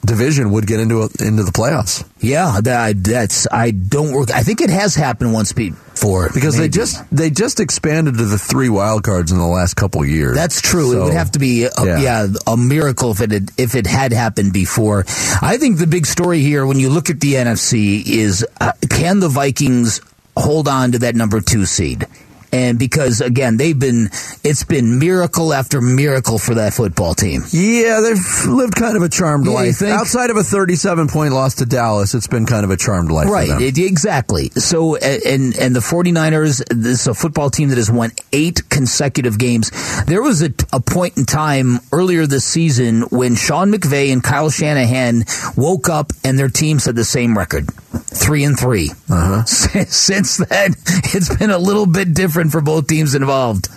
division 0.05 0.51
would 0.51 0.67
get 0.67 0.79
into 0.79 1.01
a, 1.01 1.09
into 1.19 1.43
the 1.43 1.51
playoffs. 1.51 2.07
Yeah, 2.19 2.59
that, 2.61 3.03
that's 3.03 3.47
I 3.51 3.71
don't. 3.71 4.31
I 4.31 4.41
think 4.41 4.61
it 4.61 4.69
has 4.69 4.95
happened 4.95 5.33
once 5.33 5.53
before 5.53 6.29
because 6.33 6.57
maybe. 6.57 6.67
they 6.67 6.69
just 6.69 7.11
they 7.11 7.29
just 7.29 7.59
expanded 7.59 8.17
to 8.17 8.25
the 8.25 8.37
three 8.37 8.69
wild 8.69 9.03
cards 9.03 9.31
in 9.31 9.37
the 9.37 9.45
last 9.45 9.75
couple 9.75 10.05
years. 10.05 10.35
That's 10.35 10.61
true. 10.61 10.91
So, 10.91 11.01
it 11.01 11.03
would 11.05 11.13
have 11.13 11.31
to 11.31 11.39
be 11.39 11.65
a, 11.65 11.71
yeah. 11.83 11.99
yeah. 11.99 12.27
a 12.47 12.57
miracle 12.57 13.11
if 13.11 13.21
it 13.21 13.31
had, 13.31 13.49
if 13.57 13.75
it 13.75 13.87
had 13.87 14.13
happened 14.13 14.53
before. 14.53 15.05
I 15.41 15.57
think 15.57 15.79
the 15.79 15.87
big 15.87 16.05
story 16.05 16.39
here, 16.39 16.65
when 16.65 16.79
you 16.79 16.89
look 16.89 17.09
at 17.09 17.19
the 17.19 17.33
NFC, 17.33 18.05
is 18.05 18.45
uh, 18.59 18.73
can 18.89 19.19
the 19.19 19.29
Vikings 19.29 20.01
hold 20.35 20.67
on 20.67 20.93
to 20.93 20.99
that 20.99 21.15
number 21.15 21.41
two 21.41 21.65
seed? 21.65 22.07
And 22.53 22.77
because 22.77 23.19
again 23.19 23.57
they've 23.57 23.77
been 23.79 24.09
it's 24.43 24.63
been 24.63 24.99
miracle 24.99 25.53
after 25.53 25.81
miracle 25.81 26.37
for 26.37 26.55
that 26.55 26.73
football 26.73 27.15
team. 27.15 27.41
Yeah, 27.51 27.99
they've 27.99 28.45
lived 28.47 28.75
kind 28.75 28.95
of 28.95 29.01
a 29.01 29.09
charmed 29.09 29.47
yeah, 29.47 29.53
life. 29.53 29.81
Outside 29.81 30.29
of 30.29 30.37
a 30.37 30.43
37 30.43 31.07
point 31.07 31.33
loss 31.33 31.55
to 31.55 31.65
Dallas, 31.65 32.13
it's 32.13 32.27
been 32.27 32.45
kind 32.45 32.63
of 32.63 32.69
a 32.69 32.77
charmed 32.77 33.11
life. 33.11 33.27
Right, 33.27 33.49
it, 33.49 33.77
exactly. 33.79 34.49
So 34.51 34.95
and 34.95 35.55
and 35.57 35.75
the 35.75 35.79
49ers, 35.79 36.63
this 36.69 37.01
is 37.01 37.07
a 37.07 37.13
football 37.13 37.49
team 37.49 37.69
that 37.69 37.77
has 37.77 37.91
won 37.91 38.11
8 38.31 38.69
consecutive 38.69 39.39
games. 39.39 39.71
There 40.05 40.21
was 40.21 40.43
a, 40.43 40.53
a 40.71 40.79
point 40.79 41.17
in 41.17 41.25
time 41.25 41.79
earlier 41.91 42.27
this 42.27 42.45
season 42.45 43.01
when 43.03 43.35
Sean 43.35 43.71
McVay 43.71 44.13
and 44.13 44.23
Kyle 44.23 44.51
Shanahan 44.51 45.23
woke 45.57 45.89
up 45.89 46.11
and 46.23 46.37
their 46.37 46.49
teams 46.49 46.85
had 46.85 46.95
the 46.95 47.03
same 47.03 47.35
record. 47.35 47.67
3 48.13 48.43
and 48.43 48.59
3. 48.59 48.91
Uh-huh. 49.09 49.43
Since 49.45 50.37
then, 50.37 50.73
it's 51.13 51.35
been 51.35 51.49
a 51.49 51.57
little 51.57 51.85
bit 51.85 52.13
different 52.13 52.42
different 52.43 52.51
for 52.51 52.61
both 52.61 52.87
teams 52.87 53.15
involved. 53.15 53.69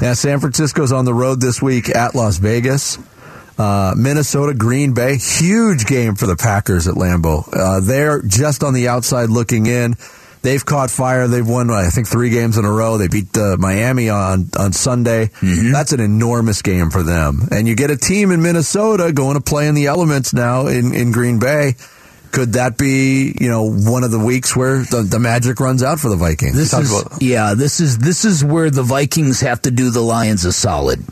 Yeah, 0.00 0.14
San 0.14 0.40
Francisco's 0.40 0.92
on 0.92 1.04
the 1.04 1.14
road 1.14 1.40
this 1.40 1.60
week 1.60 1.94
at 1.94 2.14
Las 2.14 2.38
Vegas. 2.38 2.98
Uh, 3.58 3.94
Minnesota, 3.96 4.54
Green 4.54 4.94
Bay, 4.94 5.16
huge 5.16 5.86
game 5.86 6.14
for 6.14 6.26
the 6.26 6.36
Packers 6.36 6.88
at 6.88 6.94
Lambeau. 6.94 7.48
Uh, 7.52 7.80
they're 7.80 8.22
just 8.22 8.62
on 8.62 8.74
the 8.74 8.88
outside 8.88 9.30
looking 9.30 9.66
in. 9.66 9.94
They've 10.42 10.64
caught 10.64 10.90
fire. 10.90 11.26
They've 11.26 11.46
won, 11.46 11.70
I 11.70 11.88
think, 11.88 12.06
three 12.06 12.30
games 12.30 12.56
in 12.56 12.64
a 12.64 12.70
row. 12.70 12.98
They 12.98 13.08
beat 13.08 13.36
uh, 13.36 13.56
Miami 13.58 14.08
on 14.10 14.48
on 14.58 14.72
Sunday. 14.72 15.26
Mm-hmm. 15.26 15.72
That's 15.72 15.92
an 15.92 16.00
enormous 16.00 16.62
game 16.62 16.90
for 16.90 17.02
them. 17.02 17.48
And 17.50 17.66
you 17.66 17.74
get 17.74 17.90
a 17.90 17.96
team 17.96 18.30
in 18.30 18.42
Minnesota 18.42 19.12
going 19.12 19.34
to 19.34 19.42
play 19.42 19.66
in 19.66 19.74
the 19.74 19.86
elements 19.86 20.32
now 20.32 20.68
in, 20.68 20.94
in 20.94 21.10
Green 21.10 21.40
Bay 21.40 21.74
could 22.32 22.54
that 22.54 22.76
be 22.76 23.34
you 23.40 23.48
know 23.48 23.70
one 23.70 24.04
of 24.04 24.10
the 24.10 24.18
weeks 24.18 24.56
where 24.56 24.78
the, 24.78 25.02
the 25.02 25.18
magic 25.18 25.60
runs 25.60 25.82
out 25.82 26.00
for 26.00 26.08
the 26.08 26.16
Vikings? 26.16 26.54
This 26.56 26.72
is, 26.72 26.92
about- 26.92 27.22
yeah, 27.22 27.54
this 27.54 27.80
is 27.80 27.98
this 27.98 28.24
is 28.24 28.44
where 28.44 28.70
the 28.70 28.82
Vikings 28.82 29.40
have 29.40 29.62
to 29.62 29.70
do 29.70 29.90
the 29.90 30.00
Lions 30.00 30.44
a 30.44 30.52
solid. 30.52 31.04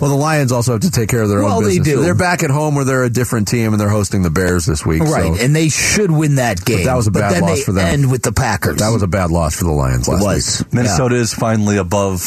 Well, 0.00 0.10
the 0.10 0.16
Lions 0.16 0.52
also 0.52 0.72
have 0.72 0.82
to 0.82 0.90
take 0.90 1.08
care 1.08 1.22
of 1.22 1.28
their 1.28 1.42
well, 1.42 1.58
own 1.58 1.64
business. 1.64 1.86
They 1.86 1.94
do. 1.94 2.02
They're 2.02 2.14
back 2.14 2.44
at 2.44 2.50
home 2.50 2.76
where 2.76 2.84
they're 2.84 3.04
a 3.04 3.10
different 3.10 3.48
team 3.48 3.72
and 3.72 3.80
they're 3.80 3.88
hosting 3.88 4.22
the 4.22 4.30
Bears 4.30 4.64
this 4.64 4.86
week. 4.86 5.02
Right, 5.02 5.34
so. 5.34 5.44
and 5.44 5.56
they 5.56 5.68
should 5.68 6.10
win 6.10 6.36
that 6.36 6.64
game. 6.64 6.78
But 6.78 6.84
that 6.84 6.94
was 6.94 7.06
a 7.08 7.10
bad 7.10 7.42
loss 7.42 7.64
for 7.64 7.72
them. 7.72 7.86
End 7.86 8.10
with 8.10 8.22
the 8.22 8.32
Packers. 8.32 8.76
That 8.76 8.90
was 8.90 9.02
a 9.02 9.08
bad 9.08 9.30
loss 9.30 9.56
for 9.56 9.64
the 9.64 9.72
Lions 9.72 10.06
last 10.06 10.22
it 10.22 10.24
was. 10.24 10.64
week. 10.64 10.74
Minnesota 10.74 11.16
yeah. 11.16 11.20
is 11.22 11.34
finally 11.34 11.78
above 11.78 12.20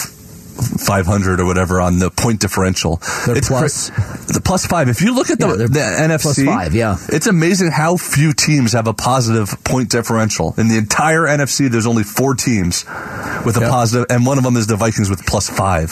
500 0.61 1.39
or 1.39 1.45
whatever 1.45 1.81
on 1.81 1.99
the 1.99 2.09
point 2.09 2.39
differential. 2.39 2.97
They're 3.25 3.37
it's 3.37 3.47
plus 3.47 3.89
the 4.31 4.41
plus 4.43 4.65
five. 4.65 4.89
If 4.89 5.01
you 5.01 5.15
look 5.15 5.29
at 5.29 5.39
the, 5.39 5.47
yeah, 5.47 5.55
the 5.55 6.13
NFC, 6.15 6.21
plus 6.21 6.43
five, 6.43 6.73
yeah, 6.75 6.97
it's 7.09 7.27
amazing 7.27 7.71
how 7.71 7.97
few 7.97 8.33
teams 8.33 8.73
have 8.73 8.87
a 8.87 8.93
positive 8.93 9.63
point 9.63 9.89
differential 9.89 10.53
in 10.57 10.67
the 10.67 10.77
entire 10.77 11.21
NFC. 11.21 11.69
There's 11.69 11.87
only 11.87 12.03
four 12.03 12.35
teams 12.35 12.85
with 13.45 13.57
a 13.57 13.61
yep. 13.61 13.69
positive, 13.69 14.07
and 14.09 14.25
one 14.25 14.37
of 14.37 14.43
them 14.43 14.55
is 14.55 14.67
the 14.67 14.75
Vikings 14.75 15.09
with 15.09 15.25
plus 15.25 15.49
five. 15.49 15.91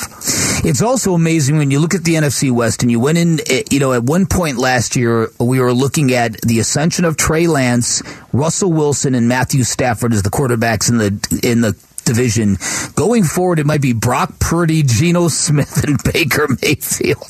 It's 0.63 0.81
also 0.81 1.13
amazing 1.13 1.57
when 1.57 1.71
you 1.71 1.79
look 1.79 1.95
at 1.95 2.03
the 2.03 2.15
NFC 2.15 2.51
West, 2.51 2.81
and 2.81 2.91
you 2.91 2.99
went 2.99 3.17
in. 3.17 3.39
Eh, 3.49 3.63
you 3.71 3.79
know, 3.79 3.93
at 3.93 4.03
one 4.03 4.25
point 4.25 4.57
last 4.57 4.95
year, 4.95 5.29
we 5.39 5.59
were 5.59 5.73
looking 5.73 6.13
at 6.13 6.39
the 6.41 6.59
ascension 6.59 7.05
of 7.05 7.17
Trey 7.17 7.47
Lance, 7.47 8.03
Russell 8.33 8.71
Wilson, 8.71 9.15
and 9.15 9.27
Matthew 9.27 9.63
Stafford 9.63 10.13
as 10.13 10.23
the 10.23 10.29
quarterbacks 10.29 10.89
in 10.89 10.97
the 10.97 11.39
in 11.43 11.61
the 11.61 11.73
division. 12.09 12.57
Going 12.95 13.23
forward, 13.23 13.59
it 13.59 13.65
might 13.65 13.81
be 13.81 13.93
Brock 13.93 14.39
Purdy, 14.39 14.83
Geno 14.83 15.27
Smith, 15.27 15.83
and 15.83 16.01
Baker 16.13 16.47
Mayfield. 16.61 17.27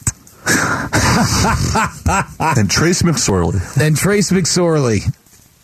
and 2.57 2.71
Trace 2.71 3.03
McSorley. 3.03 3.59
And 3.80 3.95
Trace 3.95 4.32
McSorley. 4.32 5.13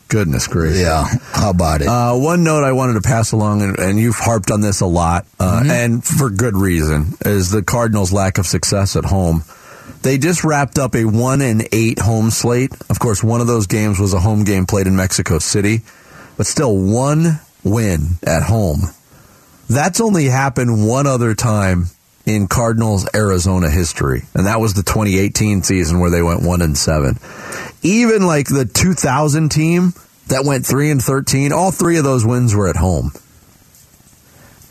Goodness 0.07 0.47
gracious. 0.47 0.81
Yeah. 0.81 1.05
How 1.31 1.49
about 1.49 1.81
it? 1.81 1.87
Uh, 1.87 2.13
one 2.15 2.43
note 2.43 2.63
I 2.63 2.73
wanted 2.73 2.93
to 2.93 3.01
pass 3.01 3.31
along, 3.31 3.63
and, 3.63 3.79
and 3.79 3.99
you've 3.99 4.15
harped 4.15 4.51
on 4.51 4.61
this 4.61 4.81
a 4.81 4.85
lot, 4.85 5.25
uh, 5.39 5.61
mm-hmm. 5.61 5.71
and 5.71 6.03
for 6.03 6.29
good 6.29 6.55
reason, 6.55 7.13
is 7.25 7.49
the 7.49 7.63
Cardinals' 7.63 8.13
lack 8.13 8.37
of 8.37 8.45
success 8.45 8.95
at 8.95 9.05
home. 9.05 9.43
They 10.03 10.19
just 10.19 10.43
wrapped 10.43 10.77
up 10.77 10.95
a 10.95 11.05
one 11.05 11.41
and 11.41 11.67
eight 11.71 11.97
home 11.97 12.29
slate. 12.29 12.71
Of 12.89 12.99
course, 12.99 13.23
one 13.23 13.41
of 13.41 13.47
those 13.47 13.65
games 13.65 13.99
was 13.99 14.13
a 14.13 14.19
home 14.19 14.43
game 14.43 14.67
played 14.67 14.85
in 14.85 14.95
Mexico 14.95 15.39
City, 15.39 15.81
but 16.37 16.45
still 16.45 16.77
one 16.77 17.39
win 17.63 18.19
at 18.21 18.43
home. 18.43 18.81
That's 19.69 19.99
only 19.99 20.25
happened 20.25 20.87
one 20.87 21.07
other 21.07 21.33
time 21.33 21.85
in 22.25 22.47
Cardinals 22.47 23.07
Arizona 23.13 23.69
history, 23.69 24.23
and 24.33 24.45
that 24.47 24.59
was 24.59 24.73
the 24.73 24.83
2018 24.83 25.63
season 25.63 25.99
where 25.99 26.09
they 26.09 26.21
went 26.21 26.43
one 26.43 26.61
and 26.61 26.77
seven. 26.77 27.19
Even 27.83 28.25
like 28.25 28.47
the 28.47 28.65
2000 28.65 29.49
team 29.49 29.93
that 30.27 30.43
went 30.43 30.65
three 30.65 30.89
and 30.91 31.01
thirteen. 31.01 31.51
All 31.53 31.71
three 31.71 31.97
of 31.97 32.03
those 32.03 32.25
wins 32.25 32.55
were 32.55 32.67
at 32.67 32.75
home. 32.75 33.11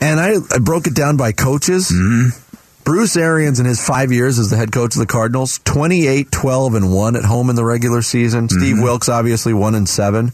And 0.01 0.19
I, 0.19 0.35
I 0.51 0.59
broke 0.59 0.87
it 0.87 0.93
down 0.93 1.17
by 1.17 1.31
coaches. 1.31 1.89
Mm-hmm. 1.89 2.41
Bruce 2.83 3.17
Arians 3.17 3.59
in 3.59 3.65
his 3.65 3.83
five 3.83 4.11
years 4.11 4.37
as 4.37 4.51
the 4.51 4.57
head 4.57 4.71
coach 4.71 4.95
of 4.95 4.99
the 4.99 5.07
Cardinals, 5.07 5.59
28, 5.65 6.31
12, 6.31 6.75
and 6.75 6.93
1 6.93 7.15
at 7.15 7.25
home 7.25 7.49
in 7.49 7.55
the 7.55 7.65
regular 7.65 8.03
season. 8.03 8.47
Mm-hmm. 8.47 8.59
Steve 8.59 8.79
Wilks, 8.79 9.09
obviously, 9.09 9.53
1 9.53 9.73
and 9.73 9.89
7. 9.89 10.31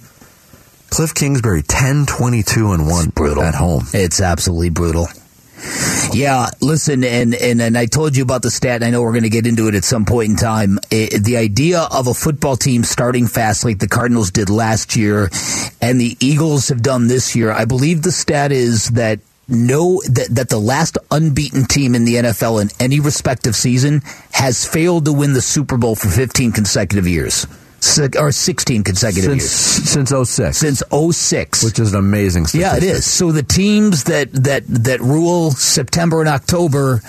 Cliff 0.91 1.13
Kingsbury, 1.13 1.63
10, 1.63 2.05
22, 2.05 2.73
and 2.73 2.85
1 2.85 3.09
brutal 3.11 3.43
at 3.43 3.55
home. 3.55 3.85
It's 3.93 4.19
absolutely 4.19 4.69
brutal. 4.69 5.07
Yeah, 6.11 6.47
listen, 6.59 7.05
and, 7.05 7.33
and, 7.33 7.61
and 7.61 7.77
I 7.77 7.85
told 7.85 8.17
you 8.17 8.23
about 8.23 8.41
the 8.41 8.51
stat, 8.51 8.75
and 8.75 8.83
I 8.83 8.89
know 8.89 9.01
we're 9.01 9.13
going 9.13 9.23
to 9.23 9.29
get 9.29 9.47
into 9.47 9.69
it 9.69 9.75
at 9.75 9.85
some 9.85 10.05
point 10.05 10.31
in 10.31 10.35
time. 10.35 10.79
It, 10.91 11.23
the 11.23 11.37
idea 11.37 11.87
of 11.91 12.07
a 12.07 12.13
football 12.13 12.57
team 12.57 12.83
starting 12.83 13.27
fast 13.27 13.63
like 13.63 13.79
the 13.79 13.87
Cardinals 13.87 14.31
did 14.31 14.49
last 14.49 14.97
year 14.97 15.29
and 15.81 16.01
the 16.01 16.17
Eagles 16.19 16.67
have 16.67 16.81
done 16.81 17.07
this 17.07 17.37
year, 17.37 17.51
I 17.51 17.63
believe 17.63 18.01
the 18.01 18.11
stat 18.11 18.51
is 18.51 18.89
that 18.89 19.19
no 19.47 20.01
that, 20.05 20.27
that 20.31 20.49
the 20.49 20.59
last 20.59 20.97
unbeaten 21.09 21.65
team 21.65 21.95
in 21.95 22.05
the 22.05 22.15
NFL 22.15 22.61
in 22.61 22.69
any 22.79 22.99
respective 22.99 23.55
season 23.55 24.01
has 24.31 24.65
failed 24.65 25.05
to 25.05 25.13
win 25.13 25.33
the 25.33 25.41
Super 25.41 25.77
Bowl 25.77 25.95
for 25.95 26.09
15 26.09 26.51
consecutive 26.51 27.07
years. 27.07 27.47
Or 28.17 28.31
16 28.31 28.83
consecutive 28.83 29.31
Since, 29.31 29.41
years. 29.41 29.89
since 30.11 30.29
06. 30.29 30.57
Since 30.57 30.83
06. 31.11 31.63
which 31.63 31.79
is 31.79 31.93
an 31.93 31.99
amazing 31.99 32.45
Yeah, 32.53 32.77
it 32.77 32.83
is 32.83 33.05
So 33.05 33.31
the 33.31 33.43
teams 33.43 34.03
that 34.05 34.31
that 34.31 34.63
that 34.67 35.01
rule 35.01 35.51
September 35.51 36.19
and 36.19 36.29
October 36.29 37.01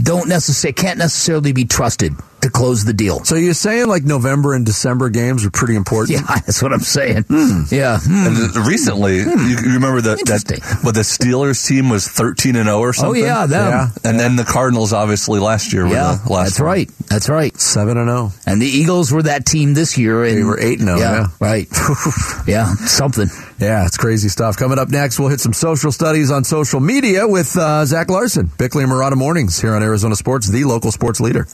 don't 0.00 0.28
necessarily 0.28 0.72
can't 0.72 0.98
necessarily 0.98 1.52
be 1.52 1.64
trusted 1.66 2.14
to 2.44 2.50
close 2.50 2.84
the 2.84 2.92
deal. 2.92 3.24
So 3.24 3.34
you're 3.36 3.54
saying 3.54 3.88
like 3.88 4.04
November 4.04 4.54
and 4.54 4.64
December 4.64 5.10
games 5.10 5.44
are 5.44 5.50
pretty 5.50 5.74
important? 5.74 6.20
Yeah, 6.20 6.26
that's 6.46 6.62
what 6.62 6.72
I'm 6.72 6.80
saying. 6.80 7.24
Hmm. 7.28 7.62
Yeah. 7.70 7.98
And 8.08 8.56
recently, 8.66 9.16
you, 9.18 9.30
you 9.64 9.72
remember 9.74 10.00
that, 10.02 10.20
Interesting. 10.20 10.60
that 10.60 10.80
but 10.84 10.94
the 10.94 11.00
Steelers 11.00 11.66
team 11.66 11.88
was 11.88 12.06
thirteen 12.08 12.56
and 12.56 12.66
zero 12.66 12.78
or 12.80 12.92
something? 12.92 13.22
Oh 13.22 13.26
yeah, 13.26 13.46
them. 13.46 13.68
Yeah. 13.70 13.88
and 14.04 14.18
then 14.20 14.36
the 14.36 14.44
Cardinals 14.44 14.92
obviously 14.92 15.40
last 15.40 15.72
year. 15.72 15.84
were 15.84 15.92
Yeah, 15.92 16.18
the 16.24 16.32
last 16.32 16.44
that's 16.50 16.60
one. 16.60 16.66
right. 16.68 16.90
That's 17.08 17.28
right. 17.28 17.54
7 17.56 17.96
and 17.98 18.08
oh. 18.10 18.28
0. 18.30 18.32
And 18.46 18.60
the 18.62 18.66
Eagles 18.66 19.12
were 19.12 19.22
that 19.24 19.44
team 19.46 19.74
this 19.74 19.96
year. 19.98 20.24
And 20.24 20.38
They 20.38 20.42
were 20.42 20.58
8 20.58 20.80
and 20.80 20.88
0, 20.88 20.98
yeah. 20.98 21.26
right. 21.38 21.68
yeah, 22.46 22.64
something. 22.74 23.28
Yeah, 23.60 23.86
it's 23.86 23.96
crazy 23.96 24.28
stuff. 24.28 24.56
Coming 24.56 24.78
up 24.78 24.88
next, 24.88 25.18
we'll 25.20 25.28
hit 25.28 25.40
some 25.40 25.52
social 25.52 25.92
studies 25.92 26.30
on 26.30 26.44
social 26.44 26.80
media 26.80 27.28
with 27.28 27.56
uh, 27.56 27.84
Zach 27.84 28.10
Larson, 28.10 28.50
Bickley 28.58 28.82
and 28.84 28.92
Marotta 28.92 29.16
Mornings 29.16 29.60
here 29.60 29.74
on 29.74 29.82
Arizona 29.82 30.16
Sports, 30.16 30.48
the 30.48 30.64
local 30.64 30.90
sports 30.90 31.20
leader. 31.20 31.46